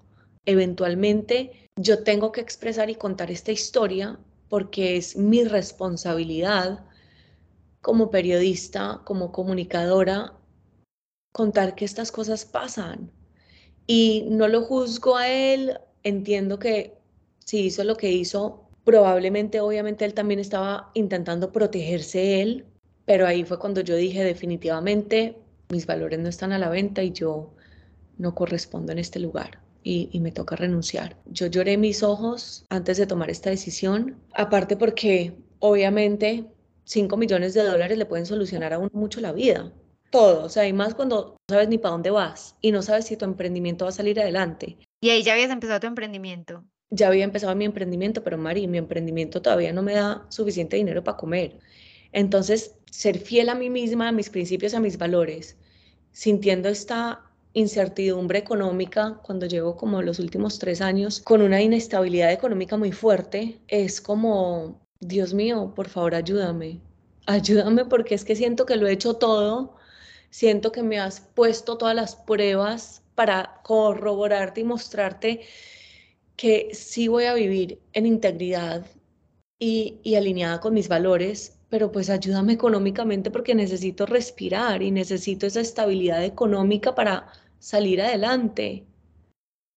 Eventualmente 0.45 1.67
yo 1.75 2.03
tengo 2.03 2.31
que 2.31 2.41
expresar 2.41 2.91
y 2.91 2.93
contar 2.93 3.31
esta 3.31 3.51
historia 3.51 4.19
porque 4.47 4.95
es 4.95 5.17
mi 5.17 5.43
responsabilidad 5.43 6.85
como 7.81 8.11
periodista, 8.11 9.01
como 9.05 9.31
comunicadora, 9.31 10.33
contar 11.31 11.73
que 11.73 11.85
estas 11.85 12.11
cosas 12.11 12.45
pasan. 12.45 13.09
Y 13.87 14.27
no 14.29 14.47
lo 14.49 14.61
juzgo 14.61 15.17
a 15.17 15.29
él, 15.29 15.79
entiendo 16.03 16.59
que 16.59 16.99
si 17.43 17.61
hizo 17.61 17.83
lo 17.83 17.97
que 17.97 18.11
hizo, 18.11 18.69
probablemente, 18.83 19.61
obviamente, 19.61 20.05
él 20.05 20.13
también 20.13 20.39
estaba 20.39 20.91
intentando 20.93 21.51
protegerse 21.51 22.43
él, 22.43 22.67
pero 23.07 23.25
ahí 23.25 23.45
fue 23.45 23.57
cuando 23.57 23.79
yo 23.79 23.95
dije 23.95 24.21
definitivamente, 24.23 25.37
mis 25.69 25.87
valores 25.87 26.19
no 26.19 26.27
están 26.27 26.51
a 26.51 26.59
la 26.59 26.69
venta 26.69 27.01
y 27.01 27.13
yo 27.13 27.53
no 28.17 28.35
correspondo 28.35 28.91
en 28.91 28.99
este 28.99 29.19
lugar. 29.19 29.61
Y, 29.81 30.19
me 30.19 30.33
toca 30.33 30.57
renunciar. 30.57 31.15
Yo 31.27 31.47
lloré 31.47 31.77
mis 31.77 32.03
ojos 32.03 32.65
antes 32.67 32.97
de 32.97 33.07
tomar 33.07 33.29
esta 33.29 33.49
decisión, 33.49 34.17
aparte 34.33 34.75
porque 34.75 35.33
obviamente 35.59 36.43
5 36.83 37.15
millones 37.15 37.53
de 37.53 37.63
dólares 37.63 37.97
le 37.97 38.05
pueden 38.05 38.25
solucionar 38.25 38.73
a 38.73 38.79
uno 38.79 38.89
mucho 38.91 39.21
la 39.21 39.31
vida, 39.31 39.71
todo, 40.09 40.43
o 40.43 40.49
sea, 40.49 40.67
y 40.67 40.73
más 40.73 40.93
cuando 40.93 41.37
no 41.47 41.55
sabes 41.55 41.69
ni 41.69 41.77
para 41.77 41.93
dónde 41.93 42.09
vas 42.09 42.57
y 42.59 42.73
no 42.73 42.81
sabes 42.81 43.05
si 43.05 43.15
tu 43.15 43.23
emprendimiento 43.23 43.85
va 43.85 43.89
a 43.89 43.93
salir 43.93 44.19
adelante. 44.19 44.77
Y 44.99 45.11
ahí 45.11 45.23
ya 45.23 45.33
habías 45.33 45.51
empezado 45.51 45.79
tu 45.79 45.87
emprendimiento. 45.87 46.65
Ya 46.89 47.07
había 47.07 47.23
empezado 47.23 47.55
mi 47.55 47.63
emprendimiento, 47.63 48.25
pero 48.25 48.37
Mari, 48.37 48.67
mi 48.67 48.77
emprendimiento 48.77 49.41
todavía 49.41 49.71
no 49.71 49.83
me 49.83 49.93
da 49.93 50.25
suficiente 50.27 50.75
dinero 50.75 51.01
para 51.01 51.15
comer. 51.15 51.59
Entonces, 52.11 52.75
ser 52.91 53.19
fiel 53.19 53.49
a 53.49 53.55
mí 53.55 53.69
misma, 53.69 54.09
a 54.09 54.11
mis 54.11 54.29
principios, 54.29 54.73
a 54.73 54.79
mis 54.79 54.97
valores, 54.97 55.57
sintiendo 56.11 56.69
esta 56.69 57.23
incertidumbre 57.53 58.39
económica 58.39 59.19
cuando 59.23 59.47
llevo 59.47 59.77
como 59.77 60.01
los 60.01 60.19
últimos 60.19 60.59
tres 60.59 60.79
años 60.81 61.21
con 61.21 61.41
una 61.41 61.61
inestabilidad 61.61 62.31
económica 62.31 62.77
muy 62.77 62.91
fuerte, 62.91 63.59
es 63.67 63.99
como, 63.99 64.79
Dios 64.99 65.33
mío, 65.33 65.73
por 65.75 65.89
favor 65.89 66.15
ayúdame, 66.15 66.81
ayúdame 67.25 67.85
porque 67.85 68.15
es 68.15 68.23
que 68.23 68.35
siento 68.35 68.65
que 68.65 68.75
lo 68.75 68.87
he 68.87 68.93
hecho 68.93 69.15
todo, 69.15 69.75
siento 70.29 70.71
que 70.71 70.83
me 70.83 70.99
has 70.99 71.19
puesto 71.21 71.77
todas 71.77 71.95
las 71.95 72.15
pruebas 72.15 73.01
para 73.15 73.59
corroborarte 73.63 74.61
y 74.61 74.63
mostrarte 74.63 75.41
que 76.35 76.69
sí 76.73 77.07
voy 77.07 77.25
a 77.25 77.33
vivir 77.33 77.81
en 77.93 78.05
integridad 78.05 78.85
y, 79.57 79.99
y 80.03 80.15
alineada 80.15 80.59
con 80.59 80.75
mis 80.75 80.87
valores, 80.87 81.56
pero 81.69 81.91
pues 81.91 82.09
ayúdame 82.09 82.53
económicamente 82.53 83.31
porque 83.31 83.55
necesito 83.55 84.05
respirar 84.05 84.81
y 84.81 84.91
necesito 84.91 85.45
esa 85.45 85.59
estabilidad 85.59 86.23
económica 86.23 86.95
para 86.95 87.27
salir 87.59 88.01
adelante. 88.01 88.85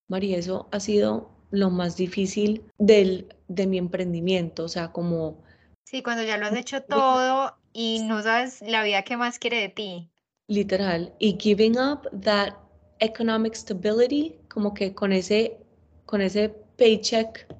María, 0.08 0.38
eso 0.38 0.68
ha 0.72 0.80
sido 0.80 1.30
lo 1.50 1.70
más 1.70 1.96
difícil 1.96 2.64
del, 2.78 3.34
de 3.48 3.66
mi 3.66 3.78
emprendimiento, 3.78 4.64
o 4.64 4.68
sea, 4.68 4.92
como... 4.92 5.42
Sí, 5.84 6.02
cuando 6.02 6.22
ya 6.22 6.36
lo 6.36 6.46
has 6.46 6.54
hecho 6.54 6.82
todo 6.82 7.56
y 7.72 8.02
no 8.04 8.22
sabes 8.22 8.60
la 8.62 8.84
vida 8.84 9.02
que 9.02 9.16
más 9.16 9.38
quiere 9.38 9.60
de 9.60 9.68
ti. 9.68 10.10
Literal, 10.46 11.12
y 11.18 11.36
giving 11.40 11.76
up 11.78 12.08
that 12.22 12.54
economic 13.00 13.54
stability, 13.54 14.38
como 14.48 14.74
que 14.74 14.94
con 14.94 15.12
ese, 15.12 15.58
con 16.06 16.20
ese 16.20 16.50
paycheck 16.76 17.52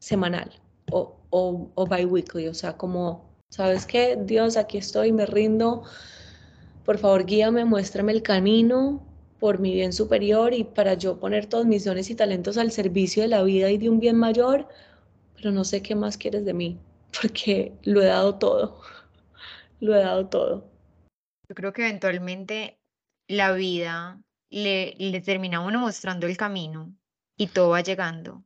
semanal 0.00 0.50
o, 0.90 1.16
o, 1.30 1.70
o 1.74 1.86
biweekly, 1.86 2.48
o 2.48 2.54
sea, 2.54 2.76
como 2.76 3.27
¿Sabes 3.50 3.86
qué? 3.86 4.16
Dios, 4.20 4.56
aquí 4.56 4.78
estoy, 4.78 5.12
me 5.12 5.26
rindo. 5.26 5.84
Por 6.84 6.98
favor, 6.98 7.24
guíame, 7.24 7.64
muéstrame 7.64 8.12
el 8.12 8.22
camino 8.22 9.02
por 9.38 9.58
mi 9.58 9.72
bien 9.72 9.92
superior 9.92 10.52
y 10.52 10.64
para 10.64 10.94
yo 10.94 11.18
poner 11.18 11.46
todos 11.46 11.66
mis 11.66 11.84
dones 11.84 12.10
y 12.10 12.14
talentos 12.14 12.58
al 12.58 12.72
servicio 12.72 13.22
de 13.22 13.28
la 13.28 13.42
vida 13.42 13.70
y 13.70 13.78
de 13.78 13.88
un 13.88 14.00
bien 14.00 14.16
mayor, 14.16 14.68
pero 15.36 15.52
no 15.52 15.64
sé 15.64 15.82
qué 15.82 15.94
más 15.94 16.18
quieres 16.18 16.44
de 16.44 16.54
mí, 16.54 16.78
porque 17.20 17.72
lo 17.82 18.02
he 18.02 18.06
dado 18.06 18.36
todo, 18.36 18.80
lo 19.80 19.94
he 19.94 20.00
dado 20.00 20.28
todo. 20.28 20.70
Yo 21.48 21.54
creo 21.54 21.72
que 21.72 21.82
eventualmente 21.82 22.78
la 23.28 23.52
vida 23.52 24.20
le, 24.50 24.94
le 24.98 25.20
termina 25.20 25.60
uno 25.60 25.78
mostrando 25.78 26.26
el 26.26 26.36
camino 26.36 26.94
y 27.36 27.46
todo 27.46 27.70
va 27.70 27.80
llegando. 27.80 28.44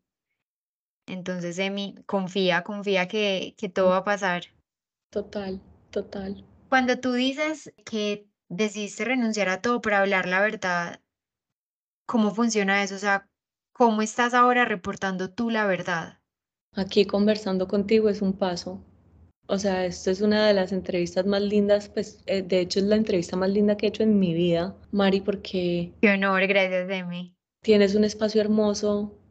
Entonces, 1.06 1.58
Emi, 1.58 1.96
confía, 2.06 2.62
confía 2.62 3.08
que, 3.08 3.54
que 3.58 3.68
todo 3.68 3.90
va 3.90 3.98
a 3.98 4.04
pasar. 4.04 4.44
Total, 5.12 5.60
total. 5.90 6.42
Cuando 6.70 6.98
tú 6.98 7.12
dices 7.12 7.70
que 7.84 8.26
decidiste 8.48 9.04
renunciar 9.04 9.50
a 9.50 9.60
todo 9.60 9.82
para 9.82 9.98
hablar 9.98 10.26
la 10.26 10.40
verdad, 10.40 11.02
¿cómo 12.06 12.34
funciona 12.34 12.82
eso? 12.82 12.94
O 12.94 12.98
sea, 12.98 13.28
¿cómo 13.74 14.00
estás 14.00 14.32
ahora 14.32 14.64
reportando 14.64 15.30
tú 15.30 15.50
la 15.50 15.66
verdad? 15.66 16.20
Aquí 16.74 17.04
conversando 17.04 17.68
contigo 17.68 18.08
es 18.08 18.22
un 18.22 18.32
paso. 18.32 18.82
O 19.48 19.58
sea, 19.58 19.84
esto 19.84 20.10
es 20.10 20.22
una 20.22 20.46
de 20.46 20.54
las 20.54 20.72
entrevistas 20.72 21.26
más 21.26 21.42
lindas, 21.42 21.90
pues 21.90 22.22
eh, 22.24 22.40
de 22.40 22.60
hecho 22.60 22.78
es 22.78 22.86
la 22.86 22.96
entrevista 22.96 23.36
más 23.36 23.50
linda 23.50 23.76
que 23.76 23.84
he 23.84 23.88
hecho 23.90 24.04
en 24.04 24.18
mi 24.18 24.32
vida, 24.32 24.74
Mari, 24.92 25.20
porque... 25.20 25.92
Qué 26.00 26.10
honor, 26.10 26.46
gracias, 26.46 26.88
Demi. 26.88 27.36
Tienes 27.62 27.94
un 27.94 28.04
espacio 28.04 28.40
hermoso, 28.40 29.21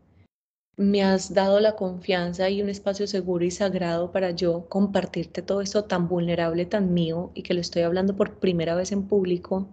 me 0.81 1.03
has 1.03 1.33
dado 1.33 1.59
la 1.59 1.75
confianza 1.75 2.49
y 2.49 2.61
un 2.61 2.69
espacio 2.69 3.07
seguro 3.07 3.45
y 3.45 3.51
sagrado 3.51 4.11
para 4.11 4.31
yo 4.31 4.67
compartirte 4.67 5.41
todo 5.41 5.61
esto 5.61 5.85
tan 5.85 6.07
vulnerable, 6.07 6.65
tan 6.65 6.93
mío 6.93 7.31
y 7.35 7.43
que 7.43 7.53
lo 7.53 7.61
estoy 7.61 7.83
hablando 7.83 8.15
por 8.15 8.39
primera 8.39 8.75
vez 8.75 8.91
en 8.91 9.07
público. 9.07 9.69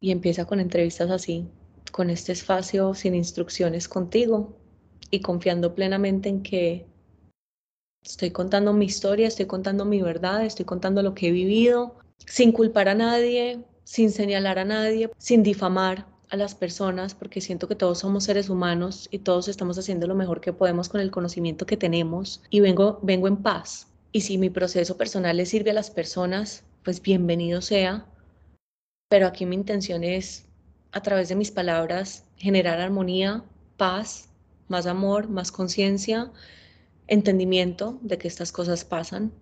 Y 0.00 0.12
empieza 0.12 0.44
con 0.44 0.60
entrevistas 0.60 1.10
así, 1.10 1.48
con 1.90 2.10
este 2.10 2.32
espacio 2.32 2.94
sin 2.94 3.14
instrucciones 3.14 3.88
contigo 3.88 4.56
y 5.10 5.20
confiando 5.20 5.74
plenamente 5.74 6.28
en 6.28 6.42
que 6.42 6.86
estoy 8.02 8.30
contando 8.30 8.72
mi 8.72 8.84
historia, 8.84 9.26
estoy 9.26 9.46
contando 9.46 9.84
mi 9.84 10.02
verdad, 10.02 10.44
estoy 10.44 10.64
contando 10.64 11.02
lo 11.02 11.14
que 11.14 11.28
he 11.28 11.32
vivido, 11.32 11.96
sin 12.18 12.52
culpar 12.52 12.88
a 12.88 12.94
nadie, 12.94 13.64
sin 13.82 14.10
señalar 14.10 14.58
a 14.58 14.64
nadie, 14.64 15.10
sin 15.18 15.42
difamar, 15.42 16.06
a 16.28 16.36
las 16.36 16.54
personas 16.54 17.14
porque 17.14 17.40
siento 17.40 17.68
que 17.68 17.76
todos 17.76 17.98
somos 18.00 18.24
seres 18.24 18.48
humanos 18.48 19.08
y 19.10 19.20
todos 19.20 19.48
estamos 19.48 19.78
haciendo 19.78 20.06
lo 20.06 20.14
mejor 20.14 20.40
que 20.40 20.52
podemos 20.52 20.88
con 20.88 21.00
el 21.00 21.10
conocimiento 21.10 21.66
que 21.66 21.76
tenemos 21.76 22.42
y 22.50 22.60
vengo, 22.60 22.98
vengo 23.02 23.28
en 23.28 23.36
paz. 23.36 23.88
Y 24.12 24.22
si 24.22 24.38
mi 24.38 24.50
proceso 24.50 24.96
personal 24.96 25.36
le 25.36 25.46
sirve 25.46 25.70
a 25.70 25.74
las 25.74 25.90
personas, 25.90 26.64
pues 26.82 27.02
bienvenido 27.02 27.60
sea. 27.60 28.06
Pero 29.08 29.26
aquí 29.26 29.46
mi 29.46 29.56
intención 29.56 30.04
es, 30.04 30.46
a 30.92 31.02
través 31.02 31.28
de 31.28 31.36
mis 31.36 31.50
palabras, 31.50 32.24
generar 32.36 32.80
armonía, 32.80 33.44
paz, 33.76 34.30
más 34.68 34.86
amor, 34.86 35.28
más 35.28 35.52
conciencia, 35.52 36.32
entendimiento 37.06 37.98
de 38.02 38.18
que 38.18 38.28
estas 38.28 38.52
cosas 38.52 38.84
pasan 38.84 39.32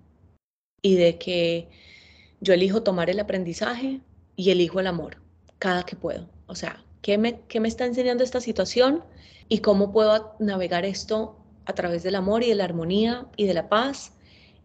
y 0.82 0.97
de 0.97 1.18
que 1.18 1.68
yo 2.41 2.53
elijo 2.53 2.82
tomar 2.82 3.09
el 3.09 3.20
aprendizaje 3.20 4.01
y 4.37 4.51
elijo 4.51 4.80
el 4.80 4.87
amor 4.87 5.18
cada 5.59 5.85
que 5.85 5.97
puedo. 5.97 6.34
O 6.47 6.55
sea, 6.55 6.85
¿qué 7.03 7.19
me, 7.19 7.41
qué 7.49 7.61
me 7.61 7.69
está 7.69 7.87
enseñando 7.87 8.25
esta 8.25 8.41
situación 8.41 9.03
y 9.49 9.59
cómo 9.59 9.93
puedo 9.93 10.37
navegar 10.39 10.85
esto 10.85 11.37
a 11.67 11.73
través 11.73 12.03
del 12.03 12.15
amor 12.15 12.43
y 12.43 12.49
de 12.49 12.55
la 12.55 12.65
armonía 12.65 13.27
y 13.37 13.47
de 13.47 13.55
la 13.55 13.69
paz? 13.69 14.13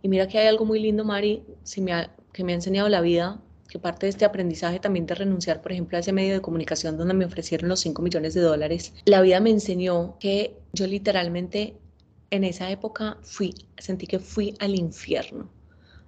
Y 0.02 0.10
mira 0.10 0.28
que 0.28 0.40
hay 0.40 0.48
algo 0.48 0.66
muy 0.66 0.80
lindo, 0.80 1.04
Mari, 1.04 1.44
si 1.64 1.82
me 1.82 2.10
que 2.32 2.44
me 2.44 2.52
ha 2.52 2.56
enseñado 2.56 2.90
la 2.90 3.02
vida 3.02 3.42
que 3.70 3.80
parte 3.80 4.08
de 4.08 4.10
este 4.10 4.26
aprendizaje 4.26 4.80
también 4.80 5.06
de 5.06 5.16
renunciar, 5.16 5.62
por 5.62 5.72
ejemplo, 5.72 5.96
a 5.96 6.00
ese 6.02 6.12
medio 6.12 6.34
de 6.34 6.42
comunicación 6.42 6.98
donde 6.98 7.14
me 7.14 7.26
ofrecieron 7.26 7.70
los 7.70 7.80
5 7.82 8.02
millones 8.02 8.34
de 8.34 8.42
dólares, 8.42 8.94
la 9.06 9.22
vida 9.22 9.40
me 9.40 9.52
enseñó 9.52 10.18
que 10.20 10.58
yo 10.74 10.88
literalmente 10.88 11.78
en 12.32 12.44
esa 12.44 12.70
época 12.72 13.18
fui, 13.22 13.54
sentí 13.78 14.08
que 14.08 14.20
fui 14.20 14.56
al 14.60 14.76
infierno. 14.76 15.50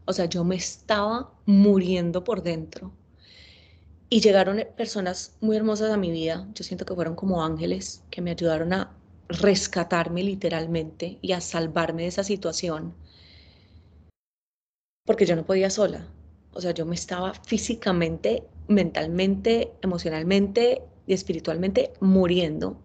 O 0.06 0.14
sea, 0.14 0.26
yo 0.26 0.44
me 0.44 0.56
estaba 0.56 1.32
muriendo 1.46 2.24
por 2.24 2.42
dentro. 2.42 2.92
Y 4.14 4.20
llegaron 4.20 4.62
personas 4.76 5.38
muy 5.39 5.55
hermosas 5.55 5.89
a 5.89 5.95
mi 5.95 6.12
vida, 6.12 6.45
yo 6.53 6.66
siento 6.66 6.86
que 6.86 6.93
fueron 6.93 7.16
como 7.16 7.45
ángeles 7.45 8.03
que 8.09 8.22
me 8.22 8.32
ayudaron 8.32 8.74
a 8.74 8.91
rescatarme 9.30 10.22
literalmente 10.22 11.18
y 11.22 11.32
a 11.32 11.39
salvarme 11.39 12.01
de 12.01 12.09
esa 12.09 12.26
situación, 12.26 12.93
porque 15.05 15.26
yo 15.26 15.38
no 15.38 15.45
podía 15.45 15.70
sola. 15.70 16.05
O 16.51 16.59
sea, 16.59 16.72
yo 16.72 16.86
me 16.86 16.95
estaba 16.95 17.34
físicamente, 17.34 18.43
mentalmente, 18.68 19.72
emocionalmente 19.82 20.84
y 21.07 21.14
espiritualmente 21.14 21.93
muriendo. 22.01 22.82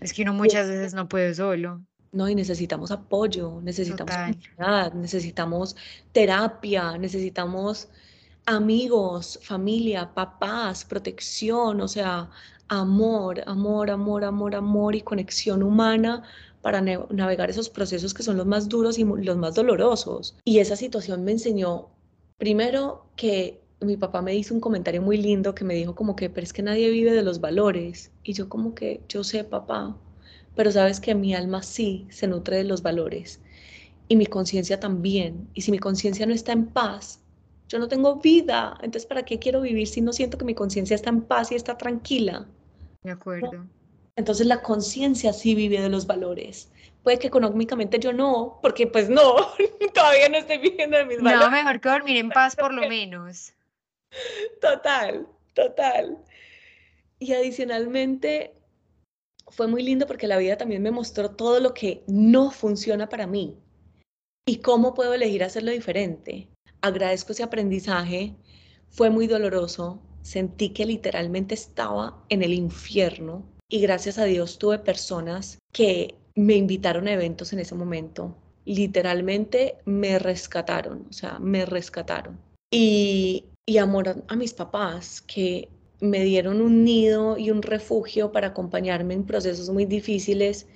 Es 0.00 0.12
que 0.12 0.22
uno 0.22 0.32
muchas 0.32 0.68
veces 0.68 0.94
no 0.94 1.08
puede 1.08 1.34
solo. 1.34 1.84
No, 2.12 2.28
y 2.28 2.36
necesitamos 2.36 2.92
apoyo, 2.92 3.60
necesitamos 3.60 4.14
necesitamos 4.94 5.74
terapia, 6.12 6.96
necesitamos 6.98 7.88
amigos, 8.46 9.38
familia, 9.42 10.12
papás, 10.14 10.84
protección, 10.84 11.80
o 11.80 11.88
sea, 11.88 12.30
amor, 12.68 13.42
amor, 13.46 13.90
amor, 13.90 14.24
amor, 14.24 14.54
amor 14.54 14.94
y 14.96 15.02
conexión 15.02 15.62
humana 15.62 16.22
para 16.60 16.80
navegar 16.80 17.50
esos 17.50 17.68
procesos 17.68 18.14
que 18.14 18.22
son 18.22 18.36
los 18.36 18.46
más 18.46 18.68
duros 18.68 18.98
y 18.98 19.04
los 19.04 19.36
más 19.36 19.54
dolorosos. 19.54 20.36
Y 20.44 20.58
esa 20.58 20.76
situación 20.76 21.24
me 21.24 21.32
enseñó, 21.32 21.88
primero, 22.38 23.06
que 23.16 23.60
mi 23.80 23.96
papá 23.96 24.22
me 24.22 24.34
hizo 24.36 24.54
un 24.54 24.60
comentario 24.60 25.02
muy 25.02 25.16
lindo 25.18 25.54
que 25.54 25.64
me 25.64 25.74
dijo 25.74 25.94
como 25.94 26.14
que, 26.16 26.30
pero 26.30 26.44
es 26.44 26.52
que 26.52 26.62
nadie 26.62 26.90
vive 26.90 27.12
de 27.12 27.22
los 27.22 27.40
valores. 27.40 28.12
Y 28.22 28.32
yo 28.34 28.48
como 28.48 28.74
que, 28.74 29.04
yo 29.08 29.24
sé, 29.24 29.44
papá, 29.44 29.96
pero 30.54 30.70
sabes 30.72 31.00
que 31.00 31.14
mi 31.14 31.34
alma 31.34 31.62
sí 31.62 32.06
se 32.10 32.26
nutre 32.28 32.58
de 32.58 32.64
los 32.64 32.82
valores 32.82 33.40
y 34.08 34.16
mi 34.16 34.26
conciencia 34.26 34.80
también. 34.80 35.48
Y 35.54 35.62
si 35.62 35.70
mi 35.72 35.78
conciencia 35.78 36.26
no 36.26 36.34
está 36.34 36.52
en 36.52 36.66
paz, 36.66 37.21
yo 37.72 37.78
no 37.78 37.88
tengo 37.88 38.16
vida. 38.16 38.76
Entonces, 38.82 39.06
¿para 39.06 39.24
qué 39.24 39.38
quiero 39.38 39.62
vivir 39.62 39.88
si 39.88 40.02
no 40.02 40.12
siento 40.12 40.36
que 40.36 40.44
mi 40.44 40.54
conciencia 40.54 40.94
está 40.94 41.08
en 41.08 41.22
paz 41.22 41.50
y 41.52 41.54
está 41.54 41.78
tranquila? 41.78 42.46
De 43.02 43.12
acuerdo. 43.12 43.66
Entonces 44.14 44.46
la 44.46 44.60
conciencia 44.60 45.32
sí 45.32 45.54
vive 45.54 45.80
de 45.80 45.88
los 45.88 46.06
valores. 46.06 46.70
Puede 47.02 47.18
que 47.18 47.28
económicamente 47.28 47.98
yo 47.98 48.12
no, 48.12 48.58
porque 48.60 48.86
pues 48.86 49.08
no, 49.08 49.36
todavía 49.94 50.28
no 50.28 50.36
estoy 50.36 50.58
viviendo 50.58 50.98
de 50.98 51.06
mis 51.06 51.22
valores. 51.22 51.46
No, 51.46 51.50
mejor 51.50 51.80
que 51.80 51.88
dormir 51.88 52.16
en 52.18 52.28
paz 52.28 52.54
por 52.54 52.74
lo 52.74 52.86
menos. 52.86 53.54
Total, 54.60 55.26
total. 55.54 56.18
Y 57.18 57.32
adicionalmente 57.32 58.52
fue 59.48 59.66
muy 59.66 59.82
lindo 59.82 60.06
porque 60.06 60.26
la 60.26 60.36
vida 60.36 60.58
también 60.58 60.82
me 60.82 60.90
mostró 60.90 61.30
todo 61.30 61.58
lo 61.58 61.72
que 61.72 62.04
no 62.06 62.50
funciona 62.50 63.08
para 63.08 63.26
mí 63.26 63.56
y 64.46 64.58
cómo 64.58 64.92
puedo 64.92 65.14
elegir 65.14 65.42
hacerlo 65.42 65.70
diferente. 65.70 66.51
Agradezco 66.82 67.32
ese 67.32 67.44
aprendizaje, 67.44 68.34
fue 68.90 69.08
muy 69.08 69.26
doloroso, 69.26 70.00
sentí 70.20 70.70
que 70.70 70.84
literalmente 70.84 71.54
estaba 71.54 72.24
en 72.28 72.42
el 72.42 72.52
infierno 72.52 73.44
y 73.68 73.80
gracias 73.80 74.18
a 74.18 74.24
Dios 74.24 74.58
tuve 74.58 74.78
personas 74.78 75.58
que 75.72 76.16
me 76.34 76.54
invitaron 76.54 77.08
a 77.08 77.12
eventos 77.12 77.52
en 77.52 77.60
ese 77.60 77.74
momento. 77.74 78.36
Literalmente 78.64 79.76
me 79.84 80.18
rescataron, 80.18 81.06
o 81.08 81.12
sea, 81.12 81.38
me 81.38 81.64
rescataron. 81.66 82.38
Y, 82.70 83.44
y 83.64 83.78
amor 83.78 84.24
a 84.26 84.36
mis 84.36 84.52
papás 84.52 85.22
que 85.22 85.68
me 86.00 86.24
dieron 86.24 86.60
un 86.60 86.84
nido 86.84 87.38
y 87.38 87.50
un 87.50 87.62
refugio 87.62 88.32
para 88.32 88.48
acompañarme 88.48 89.14
en 89.14 89.24
procesos 89.24 89.70
muy 89.70 89.84
difíciles 89.84 90.66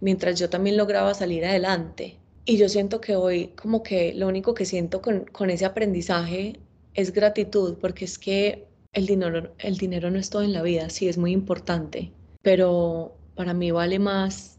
mientras 0.00 0.38
yo 0.38 0.50
también 0.50 0.76
lograba 0.76 1.14
salir 1.14 1.44
adelante. 1.44 2.18
Y 2.46 2.58
yo 2.58 2.68
siento 2.68 3.00
que 3.00 3.16
hoy 3.16 3.48
como 3.56 3.82
que 3.82 4.12
lo 4.14 4.28
único 4.28 4.54
que 4.54 4.66
siento 4.66 5.00
con, 5.00 5.24
con 5.24 5.50
ese 5.50 5.64
aprendizaje 5.64 6.60
es 6.94 7.12
gratitud, 7.12 7.78
porque 7.80 8.04
es 8.04 8.18
que 8.18 8.66
el 8.92 9.06
dinero, 9.06 9.54
el 9.58 9.76
dinero 9.78 10.10
no 10.10 10.18
es 10.18 10.30
todo 10.30 10.42
en 10.42 10.52
la 10.52 10.62
vida, 10.62 10.90
sí 10.90 11.08
es 11.08 11.18
muy 11.18 11.32
importante, 11.32 12.12
pero 12.42 13.16
para 13.34 13.54
mí 13.54 13.70
vale 13.70 13.98
más 13.98 14.58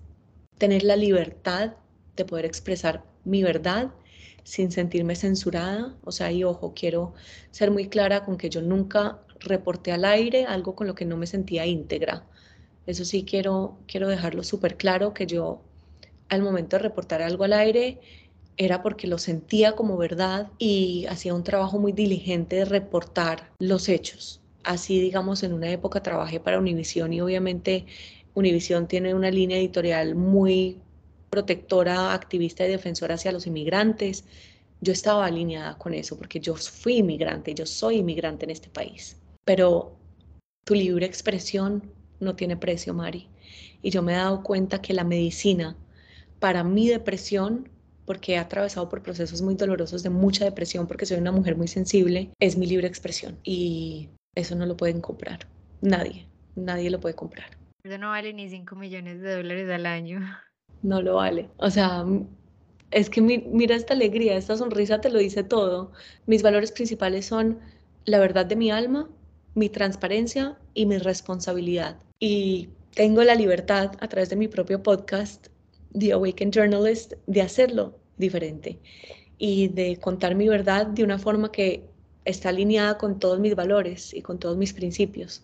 tener 0.57 0.83
la 0.83 0.95
libertad 0.95 1.75
de 2.15 2.25
poder 2.25 2.45
expresar 2.45 3.03
mi 3.23 3.43
verdad 3.43 3.91
sin 4.43 4.71
sentirme 4.71 5.15
censurada. 5.15 5.95
O 6.03 6.11
sea, 6.11 6.31
y 6.31 6.43
ojo, 6.43 6.73
quiero 6.75 7.13
ser 7.51 7.71
muy 7.71 7.87
clara 7.89 8.25
con 8.25 8.37
que 8.37 8.49
yo 8.49 8.61
nunca 8.61 9.19
reporté 9.39 9.91
al 9.91 10.05
aire 10.05 10.45
algo 10.45 10.75
con 10.75 10.87
lo 10.87 10.95
que 10.95 11.05
no 11.05 11.17
me 11.17 11.27
sentía 11.27 11.65
íntegra. 11.65 12.25
Eso 12.85 13.05
sí 13.05 13.25
quiero, 13.25 13.77
quiero 13.87 14.07
dejarlo 14.07 14.43
súper 14.43 14.77
claro 14.77 15.13
que 15.13 15.25
yo 15.27 15.61
al 16.29 16.41
momento 16.41 16.77
de 16.77 16.83
reportar 16.83 17.21
algo 17.21 17.43
al 17.43 17.53
aire 17.53 17.99
era 18.57 18.81
porque 18.81 19.07
lo 19.07 19.17
sentía 19.17 19.73
como 19.73 19.97
verdad 19.97 20.49
y 20.57 21.05
hacía 21.09 21.33
un 21.33 21.43
trabajo 21.43 21.77
muy 21.77 21.91
diligente 21.91 22.57
de 22.57 22.65
reportar 22.65 23.51
los 23.59 23.89
hechos 23.89 24.41
así 24.63 24.99
digamos 24.99 25.43
en 25.43 25.53
una 25.53 25.71
época 25.71 26.01
trabajé 26.01 26.39
para 26.39 26.59
Univisión 26.59 27.13
y 27.13 27.21
obviamente 27.21 27.85
Univisión 28.33 28.87
tiene 28.87 29.13
una 29.13 29.31
línea 29.31 29.57
editorial 29.57 30.15
muy 30.15 30.79
protectora, 31.29 32.13
activista 32.13 32.65
y 32.65 32.69
defensora 32.69 33.15
hacia 33.15 33.31
los 33.31 33.47
inmigrantes. 33.47 34.25
Yo 34.81 34.91
estaba 34.91 35.25
alineada 35.25 35.77
con 35.77 35.93
eso 35.93 36.17
porque 36.17 36.39
yo 36.39 36.55
fui 36.55 36.97
inmigrante, 36.97 37.53
yo 37.53 37.65
soy 37.65 37.97
inmigrante 37.97 38.45
en 38.45 38.51
este 38.51 38.69
país. 38.69 39.17
Pero 39.45 39.95
tu 40.65 40.75
libre 40.75 41.05
expresión 41.05 41.83
no 42.19 42.35
tiene 42.35 42.57
precio, 42.57 42.93
Mari. 42.93 43.29
Y 43.81 43.89
yo 43.89 44.01
me 44.01 44.13
he 44.13 44.17
dado 44.17 44.43
cuenta 44.43 44.81
que 44.81 44.93
la 44.93 45.03
medicina 45.03 45.77
para 46.45 46.63
mi 46.63 46.87
depresión, 46.87 47.67
porque 48.05 48.33
he 48.33 48.37
atravesado 48.37 48.87
por 48.87 49.01
procesos 49.01 49.41
muy 49.41 49.55
dolorosos 49.55 50.03
de 50.03 50.11
mucha 50.11 50.45
depresión, 50.45 50.85
porque 50.85 51.07
soy 51.07 51.17
una 51.17 51.31
mujer 51.31 51.55
muy 51.55 51.67
sensible, 51.67 52.29
es 52.39 52.55
mi 52.55 52.67
libre 52.67 52.87
expresión. 52.87 53.39
Y 53.43 54.09
eso 54.35 54.55
no 54.55 54.67
lo 54.67 54.77
pueden 54.77 55.01
comprar. 55.01 55.39
Nadie, 55.81 56.27
nadie 56.55 56.91
lo 56.91 56.99
puede 56.99 57.15
comprar. 57.15 57.47
Eso 57.83 57.97
no 57.97 58.09
vale 58.09 58.31
ni 58.31 58.47
5 58.47 58.75
millones 58.75 59.21
de 59.21 59.37
dólares 59.37 59.67
al 59.71 59.87
año. 59.87 60.19
No 60.83 61.01
lo 61.01 61.15
vale. 61.15 61.49
O 61.57 61.71
sea, 61.71 62.05
es 62.91 63.09
que 63.09 63.21
mira 63.21 63.75
esta 63.75 63.95
alegría, 63.95 64.37
esta 64.37 64.55
sonrisa 64.55 65.01
te 65.01 65.09
lo 65.09 65.17
dice 65.17 65.43
todo. 65.43 65.93
Mis 66.27 66.43
valores 66.43 66.71
principales 66.71 67.25
son 67.25 67.57
la 68.05 68.19
verdad 68.19 68.45
de 68.45 68.55
mi 68.55 68.69
alma, 68.69 69.09
mi 69.55 69.69
transparencia 69.69 70.59
y 70.75 70.85
mi 70.85 70.99
responsabilidad. 70.99 71.97
Y 72.19 72.69
tengo 72.93 73.23
la 73.23 73.33
libertad 73.33 73.93
a 73.99 74.07
través 74.07 74.29
de 74.29 74.35
mi 74.35 74.47
propio 74.47 74.83
podcast, 74.83 75.47
The 75.97 76.13
Awakened 76.13 76.53
Journalist, 76.53 77.13
de 77.27 77.41
hacerlo 77.41 77.99
diferente 78.17 78.79
y 79.37 79.67
de 79.69 79.97
contar 79.97 80.35
mi 80.35 80.47
verdad 80.47 80.87
de 80.87 81.03
una 81.03 81.19
forma 81.19 81.51
que 81.51 81.83
está 82.25 82.49
alineada 82.49 82.97
con 82.97 83.19
todos 83.19 83.39
mis 83.39 83.55
valores 83.55 84.13
y 84.13 84.21
con 84.21 84.39
todos 84.39 84.57
mis 84.57 84.73
principios. 84.73 85.43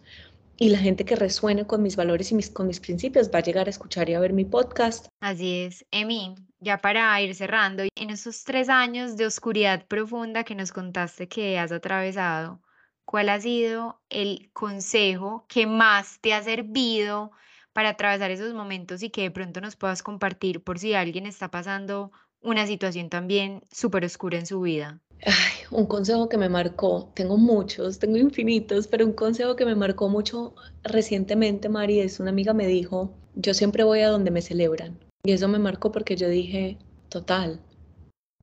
Y 0.57 0.69
la 0.69 0.77
gente 0.77 1.05
que 1.05 1.15
resuene 1.15 1.65
con 1.65 1.81
mis 1.81 1.95
valores 1.95 2.31
y 2.31 2.35
mis, 2.35 2.49
con 2.49 2.67
mis 2.67 2.79
principios 2.79 3.31
va 3.33 3.39
a 3.39 3.43
llegar 3.43 3.67
a 3.67 3.71
escuchar 3.71 4.09
y 4.09 4.13
a 4.13 4.19
ver 4.19 4.33
mi 4.33 4.45
podcast. 4.45 5.07
Así 5.19 5.61
es. 5.61 5.85
Emi, 5.89 6.35
ya 6.59 6.77
para 6.77 7.19
ir 7.21 7.33
cerrando, 7.33 7.83
en 7.95 8.09
esos 8.11 8.43
tres 8.43 8.69
años 8.69 9.17
de 9.17 9.25
oscuridad 9.25 9.87
profunda 9.87 10.43
que 10.43 10.53
nos 10.53 10.71
contaste 10.71 11.27
que 11.27 11.57
has 11.57 11.71
atravesado, 11.71 12.61
¿cuál 13.05 13.29
ha 13.29 13.41
sido 13.41 14.01
el 14.09 14.51
consejo 14.53 15.45
que 15.49 15.65
más 15.65 16.19
te 16.21 16.33
ha 16.33 16.43
servido 16.43 17.31
para 17.73 17.89
atravesar 17.89 18.31
esos 18.31 18.53
momentos 18.53 19.03
y 19.03 19.09
que 19.09 19.23
de 19.23 19.31
pronto 19.31 19.61
nos 19.61 19.75
puedas 19.75 20.03
compartir 20.03 20.63
por 20.63 20.79
si 20.79 20.93
alguien 20.93 21.25
está 21.25 21.49
pasando 21.49 22.11
una 22.41 22.67
situación 22.67 23.09
también 23.09 23.61
súper 23.71 24.05
oscura 24.05 24.37
en 24.37 24.45
su 24.45 24.61
vida? 24.61 24.99
Ay, 25.23 25.33
un 25.69 25.85
consejo 25.85 26.27
que 26.29 26.37
me 26.37 26.49
marcó, 26.49 27.11
tengo 27.13 27.37
muchos, 27.37 27.99
tengo 27.99 28.17
infinitos, 28.17 28.87
pero 28.87 29.05
un 29.05 29.13
consejo 29.13 29.55
que 29.55 29.65
me 29.65 29.75
marcó 29.75 30.09
mucho 30.09 30.55
recientemente, 30.83 31.69
Mari, 31.69 31.99
es 31.99 32.19
una 32.19 32.31
amiga 32.31 32.53
me 32.53 32.65
dijo, 32.65 33.13
yo 33.35 33.53
siempre 33.53 33.83
voy 33.83 33.99
a 33.99 34.09
donde 34.09 34.31
me 34.31 34.41
celebran. 34.41 34.97
Y 35.23 35.33
eso 35.33 35.47
me 35.47 35.59
marcó 35.59 35.91
porque 35.91 36.15
yo 36.15 36.27
dije, 36.27 36.79
total, 37.09 37.61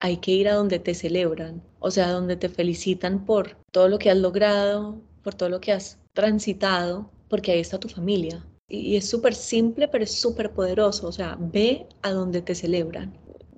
hay 0.00 0.18
que 0.18 0.30
ir 0.30 0.48
a 0.48 0.54
donde 0.54 0.78
te 0.78 0.94
celebran, 0.94 1.62
o 1.80 1.90
sea, 1.90 2.10
donde 2.10 2.36
te 2.36 2.48
felicitan 2.48 3.26
por 3.26 3.56
todo 3.72 3.88
lo 3.88 3.98
que 3.98 4.10
has 4.10 4.18
logrado, 4.18 5.00
por 5.24 5.34
todo 5.34 5.48
lo 5.48 5.60
que 5.60 5.72
has 5.72 5.98
transitado, 6.12 7.10
porque 7.28 7.50
ahí 7.50 7.60
está 7.60 7.80
tu 7.80 7.88
familia. 7.88 8.44
Y, 8.68 8.96
es 8.96 9.08
súper 9.08 9.34
simple, 9.34 9.88
pero 9.88 10.04
es 10.04 10.12
súper 10.12 10.52
poderoso, 10.52 11.08
o 11.08 11.12
sea, 11.12 11.36
ve 11.40 11.86
a 12.02 12.10
donde 12.10 12.42
te 12.42 12.54
celebran. 12.54 13.12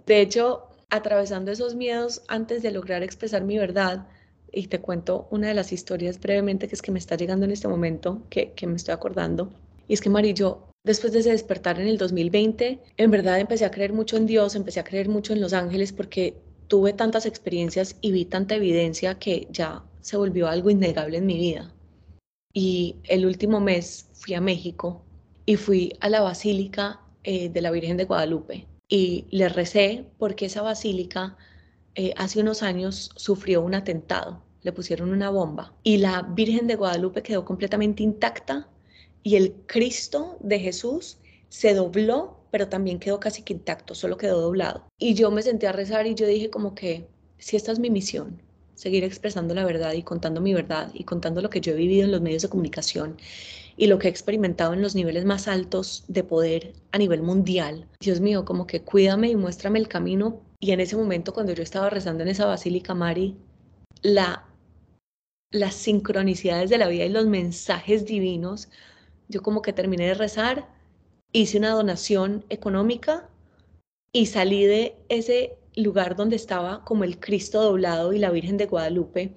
De 0.07 0.21
hecho, 0.21 0.71
atravesando 0.91 1.51
esos 1.53 1.75
miedos 1.75 2.23
antes 2.29 2.63
de 2.63 2.73
lograr 2.73 3.03
expresar 3.03 3.45
mi 3.45 3.59
verdad. 3.59 4.07
Y 4.53 4.67
te 4.67 4.81
cuento 4.81 5.29
una 5.31 5.49
de 5.49 5.55
las 5.55 5.73
historias 5.73 6.19
brevemente 6.21 6.67
que 6.67 6.75
es 6.75 6.83
que 6.83 6.91
me 6.91 6.99
está 6.99 7.17
llegando 7.17 7.45
en 7.45 7.53
este 7.53 7.69
momento, 7.69 8.23
que, 8.31 8.53
que 8.53 8.67
me 8.67 8.77
estoy 8.77 8.93
acordando. 8.93 9.53
Y 9.87 9.95
es 9.95 10.01
que 10.01 10.11
Mari, 10.11 10.35
yo 10.35 10.69
después 10.83 11.13
de 11.13 11.23
despertar 11.23 11.81
en 11.81 11.87
el 11.87 11.99
2020, 11.99 12.81
en 12.97 13.11
verdad 13.11 13.39
empecé 13.39 13.65
a 13.65 13.71
creer 13.71 13.93
mucho 13.93 14.17
en 14.17 14.27
Dios, 14.27 14.57
empecé 14.57 14.81
a 14.81 14.85
creer 14.85 15.09
mucho 15.09 15.33
en 15.33 15.41
los 15.41 15.53
ángeles 15.53 15.93
porque 15.93 16.35
tuve 16.69 16.93
tantas 16.93 17.27
experiencias 17.27 17.97
y 18.01 18.13
vi 18.13 18.25
tanta 18.25 18.57
evidencia 18.57 19.19
que 19.19 19.47
ya 19.51 19.85
se 20.01 20.17
volvió 20.17 20.49
algo 20.49 20.71
innegable 20.71 21.19
en 21.19 21.27
mi 21.27 21.37
vida. 21.39 21.73
Y 22.53 22.97
el 23.05 23.27
último 23.27 23.61
mes 23.61 24.09
fui 24.13 24.35
a 24.35 24.41
México 24.41 25.03
y 25.47 25.57
fui 25.57 25.97
a 26.01 26.09
la 26.09 26.21
Basílica 26.21 27.01
eh, 27.23 27.49
de 27.49 27.61
la 27.61 27.71
Virgen 27.71 27.97
de 27.97 28.05
Guadalupe. 28.05 28.67
Y 28.89 29.27
le 29.31 29.49
recé 29.49 30.05
porque 30.19 30.47
esa 30.47 30.63
basílica 30.63 31.37
eh, 31.95 32.13
hace 32.17 32.41
unos 32.41 32.63
años 32.63 33.11
sufrió 33.15 33.63
un 33.63 33.75
atentado, 33.75 34.43
le 34.63 34.73
pusieron 34.73 35.13
una 35.13 35.31
bomba 35.31 35.75
y 35.83 35.99
la 35.99 36.23
Virgen 36.23 36.67
de 36.67 36.77
Guadalupe 36.77 37.23
quedó 37.23 37.45
completamente 37.45 38.03
intacta 38.03 38.69
y 39.23 39.37
el 39.37 39.53
Cristo 39.67 40.39
de 40.41 40.59
Jesús 40.59 41.19
se 41.49 41.75
dobló, 41.75 42.41
pero 42.51 42.69
también 42.69 42.99
quedó 42.99 43.21
casi 43.21 43.43
que 43.43 43.53
intacto, 43.53 43.95
solo 43.95 44.17
quedó 44.17 44.41
doblado. 44.41 44.87
Y 44.99 45.15
yo 45.15 45.31
me 45.31 45.43
senté 45.43 45.67
a 45.67 45.73
rezar 45.73 46.07
y 46.07 46.15
yo 46.15 46.27
dije 46.27 46.51
como 46.51 46.75
que 46.75 47.07
si 47.39 47.57
esta 47.57 47.73
es 47.73 47.79
mi 47.79 47.91
misión, 47.91 48.41
seguir 48.81 49.05
expresando 49.05 49.55
la 49.55 49.67
verdad 49.67 49.93
y 49.93 50.03
contando 50.03 50.41
mi 50.41 50.55
verdad 50.55 50.91
y 50.95 51.05
contando 51.05 51.43
lo 51.43 51.51
que 51.51 51.61
yo 51.61 51.73
he 51.73 51.77
vivido 51.77 52.07
en 52.07 52.13
los 52.13 52.23
medios 52.23 52.41
de 52.41 52.49
comunicación 52.49 53.19
y 53.77 53.89
lo 53.89 53.99
que 53.99 54.09
he 54.09 54.11
experimentado 54.11 54.73
en 54.73 54.81
los 54.81 54.95
niveles 54.95 55.27
más 55.27 55.49
altos 55.49 56.05
de 56.09 56.25
poder 56.25 56.73
a 56.91 56.97
nivel 56.97 57.21
mundial. 57.21 57.87
Dios 58.01 58.21
mío, 58.21 58.47
como 58.47 58.67
que 58.67 58.81
cuídame 58.81 59.29
y 59.29 59.37
muéstrame 59.37 59.79
el 59.79 59.87
camino. 59.87 60.41
Y 60.61 60.71
en 60.71 60.81
ese 60.81 60.97
momento, 60.97 61.35
cuando 61.35 61.53
yo 61.53 61.63
estaba 61.63 61.91
rezando 61.91 62.23
en 62.23 62.31
esa 62.31 62.47
basílica, 62.47 62.95
Mari, 62.95 63.37
la, 64.01 64.47
las 65.51 65.75
sincronicidades 65.75 66.71
de 66.71 66.79
la 66.79 66.89
vida 66.89 67.05
y 67.05 67.11
los 67.11 67.27
mensajes 67.27 68.07
divinos, 68.07 68.71
yo 69.29 69.43
como 69.43 69.61
que 69.61 69.75
terminé 69.75 70.07
de 70.07 70.15
rezar, 70.15 70.67
hice 71.33 71.59
una 71.59 71.73
donación 71.73 72.47
económica 72.49 73.29
y 74.11 74.25
salí 74.25 74.65
de 74.65 74.97
ese 75.11 75.60
lugar 75.77 76.17
donde 76.17 76.37
estaba 76.37 76.85
como 76.85 77.05
el 77.05 77.19
Cristo 77.19 77.63
doblado 77.63 78.13
y 78.13 78.19
la 78.19 78.31
Virgen 78.31 78.57
de 78.57 78.67
Guadalupe 78.67 79.37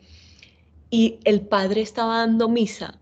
y 0.90 1.20
el 1.24 1.42
Padre 1.42 1.82
estaba 1.82 2.20
dando 2.20 2.50
misa 2.50 3.00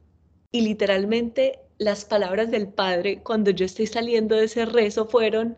y 0.52 0.62
literalmente 0.62 1.60
las 1.78 2.06
palabras 2.06 2.52
del 2.52 2.68
Padre 2.68 3.24
cuando 3.24 3.52
yo 3.52 3.66
estoy 3.66 3.88
saliendo 3.88 4.36
de 4.36 4.46
ese 4.46 4.66
rezo 4.66 5.06
fueron, 5.06 5.58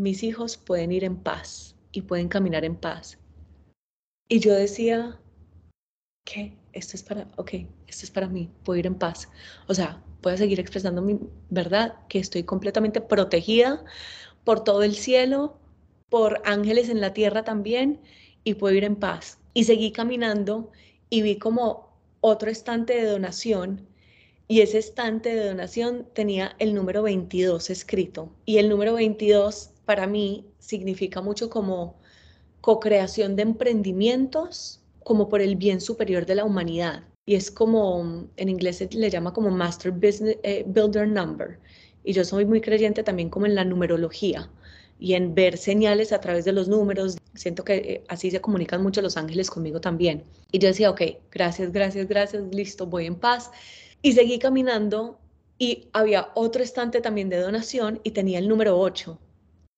mis 0.00 0.22
hijos 0.22 0.56
pueden 0.56 0.92
ir 0.92 1.04
en 1.04 1.16
paz 1.16 1.76
y 1.92 2.02
pueden 2.02 2.28
caminar 2.28 2.64
en 2.64 2.76
paz. 2.76 3.18
Y 4.28 4.40
yo 4.40 4.54
decía, 4.54 5.20
¿qué? 6.24 6.56
Esto 6.72 6.96
es 6.96 7.02
para, 7.02 7.28
ok, 7.36 7.52
esto 7.86 8.04
es 8.04 8.10
para 8.10 8.28
mí, 8.28 8.50
puedo 8.64 8.78
ir 8.78 8.86
en 8.86 8.96
paz. 8.96 9.28
O 9.68 9.74
sea, 9.74 10.02
a 10.30 10.36
seguir 10.36 10.60
expresando 10.60 11.02
mi 11.02 11.18
verdad, 11.50 11.94
que 12.08 12.18
estoy 12.18 12.44
completamente 12.44 13.00
protegida 13.00 13.84
por 14.44 14.62
todo 14.64 14.82
el 14.82 14.94
cielo, 14.94 15.58
por 16.08 16.40
ángeles 16.44 16.88
en 16.88 17.00
la 17.00 17.12
tierra 17.12 17.44
también, 17.44 18.00
y 18.44 18.54
puedo 18.54 18.74
ir 18.74 18.84
en 18.84 18.96
paz. 18.96 19.38
Y 19.54 19.64
seguí 19.64 19.92
caminando 19.92 20.70
y 21.10 21.22
vi 21.22 21.36
como 21.36 21.88
otro 22.20 22.50
estante 22.50 22.94
de 22.94 23.06
donación 23.06 23.86
y 24.46 24.60
ese 24.60 24.78
estante 24.78 25.34
de 25.34 25.46
donación 25.46 26.06
tenía 26.12 26.54
el 26.58 26.74
número 26.74 27.02
22 27.02 27.70
escrito. 27.70 28.30
Y 28.44 28.58
el 28.58 28.68
número 28.68 28.94
22 28.94 29.70
para 29.86 30.06
mí 30.06 30.44
significa 30.58 31.22
mucho 31.22 31.48
como 31.48 31.96
co-creación 32.60 33.36
de 33.36 33.42
emprendimientos, 33.42 34.82
como 35.02 35.28
por 35.28 35.40
el 35.40 35.56
bien 35.56 35.80
superior 35.80 36.26
de 36.26 36.34
la 36.34 36.44
humanidad. 36.44 37.04
Y 37.26 37.36
es 37.36 37.50
como, 37.50 38.28
en 38.36 38.48
inglés 38.50 38.76
se 38.76 38.88
le 38.92 39.08
llama 39.08 39.32
como 39.32 39.50
Master 39.50 39.92
Business 39.92 40.36
eh, 40.42 40.64
Builder 40.66 41.08
Number. 41.08 41.58
Y 42.04 42.12
yo 42.12 42.22
soy 42.24 42.44
muy 42.44 42.60
creyente 42.60 43.02
también 43.02 43.30
como 43.30 43.46
en 43.46 43.54
la 43.54 43.64
numerología 43.64 44.50
y 44.98 45.14
en 45.14 45.34
ver 45.34 45.56
señales 45.58 46.12
a 46.12 46.20
través 46.20 46.44
de 46.44 46.52
los 46.52 46.68
números. 46.68 47.16
Siento 47.34 47.64
que 47.64 47.74
eh, 47.74 48.04
así 48.08 48.30
se 48.30 48.40
comunican 48.40 48.82
mucho 48.82 49.02
los 49.02 49.16
ángeles 49.16 49.50
conmigo 49.50 49.80
también. 49.80 50.24
Y 50.52 50.58
yo 50.58 50.68
decía, 50.68 50.90
ok, 50.90 51.02
gracias, 51.30 51.72
gracias, 51.72 52.06
gracias, 52.08 52.42
listo, 52.52 52.86
voy 52.86 53.06
en 53.06 53.16
paz. 53.16 53.50
Y 54.02 54.12
seguí 54.12 54.38
caminando 54.38 55.18
y 55.58 55.88
había 55.92 56.30
otro 56.34 56.62
estante 56.62 57.00
también 57.00 57.28
de 57.28 57.38
donación 57.38 58.00
y 58.04 58.12
tenía 58.12 58.38
el 58.38 58.48
número 58.48 58.78
8. 58.78 59.18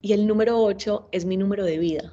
Y 0.03 0.13
el 0.13 0.27
número 0.27 0.63
8 0.63 1.09
es 1.13 1.25
mi 1.25 1.37
número 1.37 1.65
de 1.65 1.79
vida. 1.79 2.13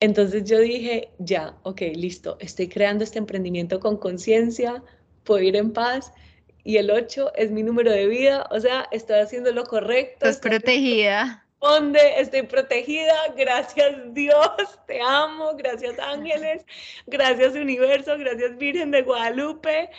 Entonces 0.00 0.44
yo 0.44 0.58
dije, 0.58 1.10
ya, 1.18 1.56
ok, 1.62 1.80
listo, 1.94 2.36
estoy 2.40 2.68
creando 2.68 3.04
este 3.04 3.18
emprendimiento 3.18 3.80
con 3.80 3.96
conciencia, 3.96 4.82
puedo 5.22 5.42
ir 5.42 5.56
en 5.56 5.72
paz. 5.72 6.12
Y 6.64 6.78
el 6.78 6.90
8 6.90 7.32
es 7.36 7.50
mi 7.50 7.62
número 7.62 7.90
de 7.90 8.06
vida, 8.06 8.48
o 8.50 8.58
sea, 8.58 8.88
estoy 8.90 9.20
haciendo 9.20 9.52
lo 9.52 9.64
correcto. 9.64 10.26
Estás 10.26 10.38
protegida 10.38 11.43
estoy 12.18 12.42
protegida, 12.42 13.14
gracias 13.36 13.96
Dios, 14.12 14.78
te 14.86 15.00
amo, 15.00 15.56
gracias 15.56 15.98
ángeles, 15.98 16.64
gracias 17.06 17.54
universo, 17.54 18.18
gracias 18.18 18.56
Virgen 18.58 18.90
de 18.90 19.02
Guadalupe. 19.02 19.90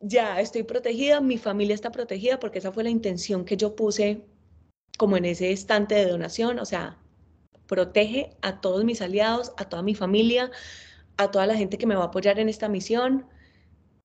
Ya 0.00 0.40
estoy 0.40 0.64
protegida, 0.64 1.20
mi 1.20 1.38
familia 1.38 1.74
está 1.74 1.92
protegida 1.92 2.40
porque 2.40 2.58
esa 2.58 2.72
fue 2.72 2.82
la 2.82 2.90
intención 2.90 3.44
que 3.44 3.56
yo 3.56 3.76
puse 3.76 4.22
como 4.98 5.16
en 5.16 5.24
ese 5.24 5.52
estante 5.52 5.94
de 5.94 6.06
donación, 6.06 6.58
o 6.58 6.64
sea, 6.64 6.98
protege 7.68 8.30
a 8.42 8.60
todos 8.60 8.84
mis 8.84 9.00
aliados, 9.00 9.52
a 9.56 9.68
toda 9.68 9.82
mi 9.82 9.94
familia, 9.94 10.50
a 11.16 11.30
toda 11.30 11.46
la 11.46 11.56
gente 11.56 11.78
que 11.78 11.86
me 11.86 11.94
va 11.94 12.04
a 12.04 12.06
apoyar 12.06 12.40
en 12.40 12.48
esta 12.48 12.68
misión 12.68 13.26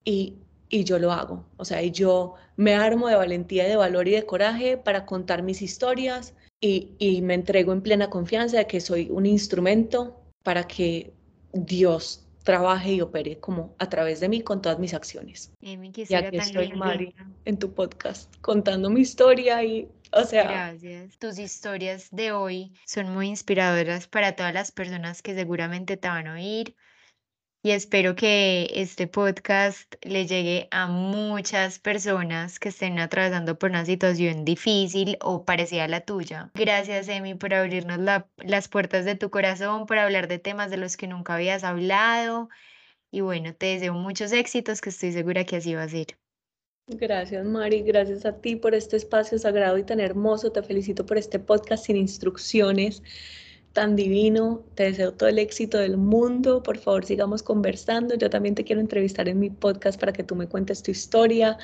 y, 0.04 0.38
y 0.70 0.84
yo 0.84 1.00
lo 1.00 1.12
hago. 1.12 1.46
O 1.58 1.66
sea, 1.66 1.82
y 1.82 1.92
yo 1.92 2.36
me 2.56 2.76
armo 2.76 3.08
de 3.08 3.16
valentía, 3.16 3.68
de 3.68 3.76
valor 3.76 4.08
y 4.08 4.12
de 4.12 4.26
coraje 4.26 4.78
para 4.78 5.06
contar 5.06 5.42
mis 5.42 5.62
historias, 5.62 6.36
y, 6.60 7.22
me 7.22 7.36
entrego 7.36 7.74
en 7.74 7.82
plena 7.82 8.10
confianza 8.10 8.58
de 8.58 8.68
que 8.68 8.80
soy 8.82 9.10
un 9.12 9.26
instrumento 9.26 10.20
para 10.44 10.66
que 10.66 11.14
Dios 11.54 12.24
trabaje 12.44 12.94
y 12.94 13.02
opere 13.02 13.40
como 13.40 13.76
a 13.78 13.90
través 13.90 14.22
de 14.22 14.30
mí 14.30 14.42
con 14.42 14.62
todas 14.62 14.80
mis 14.80 14.94
acciones. 14.94 15.52
y 15.60 16.14
aquí 16.14 16.38
estoy, 16.38 16.72
Mari, 16.74 17.14
en 17.46 17.60
tu 17.60 17.74
podcast, 17.74 18.34
contando 18.42 18.90
mi 18.90 19.02
historia 19.02 19.64
y, 19.64 19.90
o 20.14 20.24
sea... 20.24 20.44
Gracias. 20.44 21.18
Tus 21.20 21.38
historias 21.38 22.08
de 22.12 22.32
hoy 22.32 22.72
son 22.86 23.14
muy 23.14 23.28
inspiradoras 23.28 24.08
para 24.08 24.36
todas 24.36 24.54
las 24.54 24.72
personas 24.72 25.22
que 25.22 25.36
seguramente 25.36 25.98
te 25.98 26.08
van 26.08 26.28
a 26.28 26.36
oír 26.36 26.76
y 27.64 27.72
espero 27.72 28.16
que 28.16 28.70
este 28.76 29.08
podcast 29.08 29.96
le 30.04 30.26
llegue 30.26 30.68
a 30.72 30.88
muchas 30.88 31.80
personas 31.80 32.60
que 32.60 32.70
estén 32.70 33.00
atravesando 33.00 33.58
por 33.58 33.72
una 33.72 33.86
situación 33.86 34.46
difícil 34.46 35.18
o 35.22 35.44
parecida 35.44 35.86
a 35.86 35.88
la 35.88 36.02
tuya. 36.02 36.52
Gracias, 36.54 37.10
Emi, 37.10 37.34
por 37.34 37.54
abrirnos 37.54 38.00
las 38.38 38.68
puertas 38.68 39.06
de 39.06 39.16
tu 39.16 39.30
corazón, 39.30 39.86
por 39.86 39.98
hablar 39.98 40.28
de 40.28 40.40
temas 40.40 40.70
de 40.70 40.78
los 40.78 40.98
que 40.98 41.08
nunca 41.08 41.36
habías 41.36 41.64
hablado. 41.64 42.50
Y 43.12 43.22
bueno, 43.22 43.54
te 43.54 43.68
deseo 43.68 43.94
muchos 43.94 44.32
éxitos, 44.32 44.80
que 44.80 44.90
estoy 44.90 45.12
segura 45.12 45.44
que 45.44 45.58
así 45.58 45.74
va 45.74 45.84
a 45.84 45.90
ser. 45.90 46.08
Gracias, 46.88 47.46
Mari. 47.46 47.82
Gracias 47.82 48.26
a 48.26 48.40
ti 48.40 48.56
por 48.56 48.76
este 48.76 48.96
espacio 48.96 49.38
sagrado 49.40 49.78
y 49.78 49.84
tan 49.84 50.00
hermoso. 50.00 50.52
Te 50.52 50.64
felicito 50.64 51.06
por 51.06 51.18
este 51.18 51.40
podcast 51.40 51.86
sin 51.86 51.98
instrucciones 51.98 53.04
tan 53.78 53.96
divino. 53.96 54.64
Te 54.74 54.86
deseo 54.86 55.14
todo 55.14 55.30
el 55.30 55.38
éxito 55.38 55.78
del 55.78 55.98
mundo. 55.98 56.64
Por 56.64 56.80
favor, 56.80 57.06
sigamos 57.06 57.44
conversando. 57.44 58.16
Yo 58.16 58.28
también 58.28 58.56
te 58.56 58.64
quiero 58.64 58.82
entrevistar 58.82 59.30
en 59.30 59.40
mi 59.40 59.52
podcast 59.52 60.00
para 60.00 60.14
que 60.14 60.24
tú 60.24 60.36
me 60.36 60.48
cuentes 60.48 60.82
tu 60.82 60.90
historia. 60.90 61.60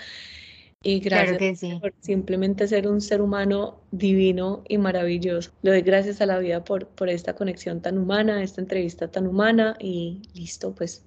Y 0.84 1.00
gracias 1.00 1.62
por 1.82 1.92
simplemente 2.02 2.68
ser 2.68 2.88
un 2.88 3.02
ser 3.02 3.20
humano 3.20 3.80
divino 3.90 4.64
y 4.70 4.78
maravilloso. 4.78 5.50
Le 5.64 5.72
doy 5.72 5.82
gracias 5.82 6.22
a 6.22 6.28
la 6.28 6.38
vida 6.38 6.64
por, 6.64 6.86
por 6.86 7.10
esta 7.10 7.34
conexión 7.34 7.82
tan 7.82 7.98
humana, 7.98 8.44
esta 8.44 8.62
entrevista 8.62 9.08
tan 9.08 9.26
humana 9.26 9.76
y 9.80 10.22
listo, 10.36 10.76
pues 10.76 11.04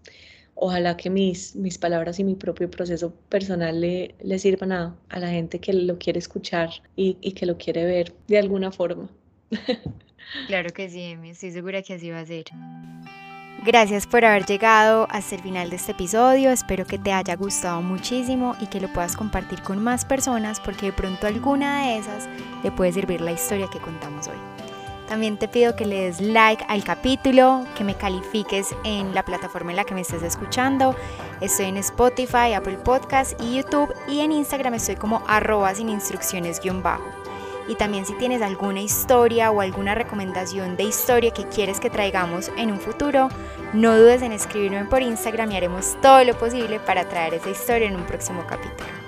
ojalá 0.56 0.96
que 0.96 1.08
mis, 1.08 1.54
mis 1.54 1.78
palabras 1.78 2.18
y 2.18 2.24
mi 2.24 2.34
propio 2.34 2.68
proceso 2.68 3.14
personal 3.28 3.80
le, 3.80 4.16
le 4.20 4.40
sirvan 4.40 4.72
a, 4.72 4.96
a, 5.08 5.20
la 5.20 5.28
gente 5.28 5.60
que 5.60 5.72
lo 5.72 5.98
quiere 5.98 6.18
escuchar 6.18 6.70
y, 6.96 7.16
y 7.20 7.30
que 7.30 7.46
lo 7.46 7.58
quiere 7.58 7.84
ver 7.84 8.12
de 8.26 8.38
alguna 8.38 8.72
forma. 8.72 9.08
Claro 10.46 10.70
que 10.72 10.88
sí, 10.88 11.02
Emi, 11.02 11.30
estoy 11.30 11.50
segura 11.52 11.82
que 11.82 11.94
así 11.94 12.10
va 12.10 12.20
a 12.20 12.26
ser. 12.26 12.44
Gracias 13.64 14.06
por 14.06 14.24
haber 14.24 14.44
llegado 14.44 15.08
hasta 15.10 15.34
el 15.34 15.42
final 15.42 15.70
de 15.70 15.76
este 15.76 15.92
episodio, 15.92 16.50
espero 16.50 16.86
que 16.86 16.98
te 16.98 17.12
haya 17.12 17.34
gustado 17.36 17.82
muchísimo 17.82 18.54
y 18.60 18.66
que 18.66 18.80
lo 18.80 18.92
puedas 18.92 19.16
compartir 19.16 19.62
con 19.62 19.82
más 19.82 20.04
personas 20.04 20.60
porque 20.60 20.86
de 20.86 20.92
pronto 20.92 21.26
alguna 21.26 21.86
de 21.86 21.98
esas 21.98 22.28
le 22.62 22.70
puede 22.70 22.92
servir 22.92 23.20
la 23.20 23.32
historia 23.32 23.68
que 23.72 23.80
contamos 23.80 24.28
hoy. 24.28 24.36
También 25.08 25.36
te 25.36 25.48
pido 25.48 25.74
que 25.74 25.86
le 25.86 26.02
des 26.02 26.20
like 26.20 26.64
al 26.68 26.84
capítulo, 26.84 27.64
que 27.76 27.84
me 27.84 27.94
califiques 27.94 28.74
en 28.84 29.14
la 29.14 29.24
plataforma 29.24 29.70
en 29.70 29.76
la 29.76 29.84
que 29.84 29.94
me 29.94 30.00
estés 30.00 30.22
escuchando. 30.22 30.94
Estoy 31.40 31.66
en 31.66 31.76
Spotify, 31.76 32.54
Apple 32.54 32.78
Podcast 32.78 33.40
y 33.40 33.56
YouTube 33.56 33.94
y 34.08 34.20
en 34.20 34.32
Instagram 34.32 34.74
estoy 34.74 34.96
como 34.96 35.22
arroba 35.26 35.74
sin 35.74 35.88
instrucciones 35.88 36.60
guion 36.60 36.82
bajo. 36.82 37.25
Y 37.68 37.74
también 37.74 38.06
si 38.06 38.14
tienes 38.14 38.42
alguna 38.42 38.80
historia 38.80 39.50
o 39.50 39.60
alguna 39.60 39.94
recomendación 39.94 40.76
de 40.76 40.84
historia 40.84 41.32
que 41.32 41.44
quieres 41.44 41.80
que 41.80 41.90
traigamos 41.90 42.50
en 42.56 42.70
un 42.70 42.80
futuro, 42.80 43.28
no 43.72 43.96
dudes 43.96 44.22
en 44.22 44.32
escribirme 44.32 44.84
por 44.84 45.02
Instagram 45.02 45.50
y 45.52 45.56
haremos 45.56 45.96
todo 46.00 46.22
lo 46.24 46.38
posible 46.38 46.80
para 46.80 47.08
traer 47.08 47.34
esa 47.34 47.50
historia 47.50 47.88
en 47.88 47.96
un 47.96 48.06
próximo 48.06 48.44
capítulo. 48.46 49.05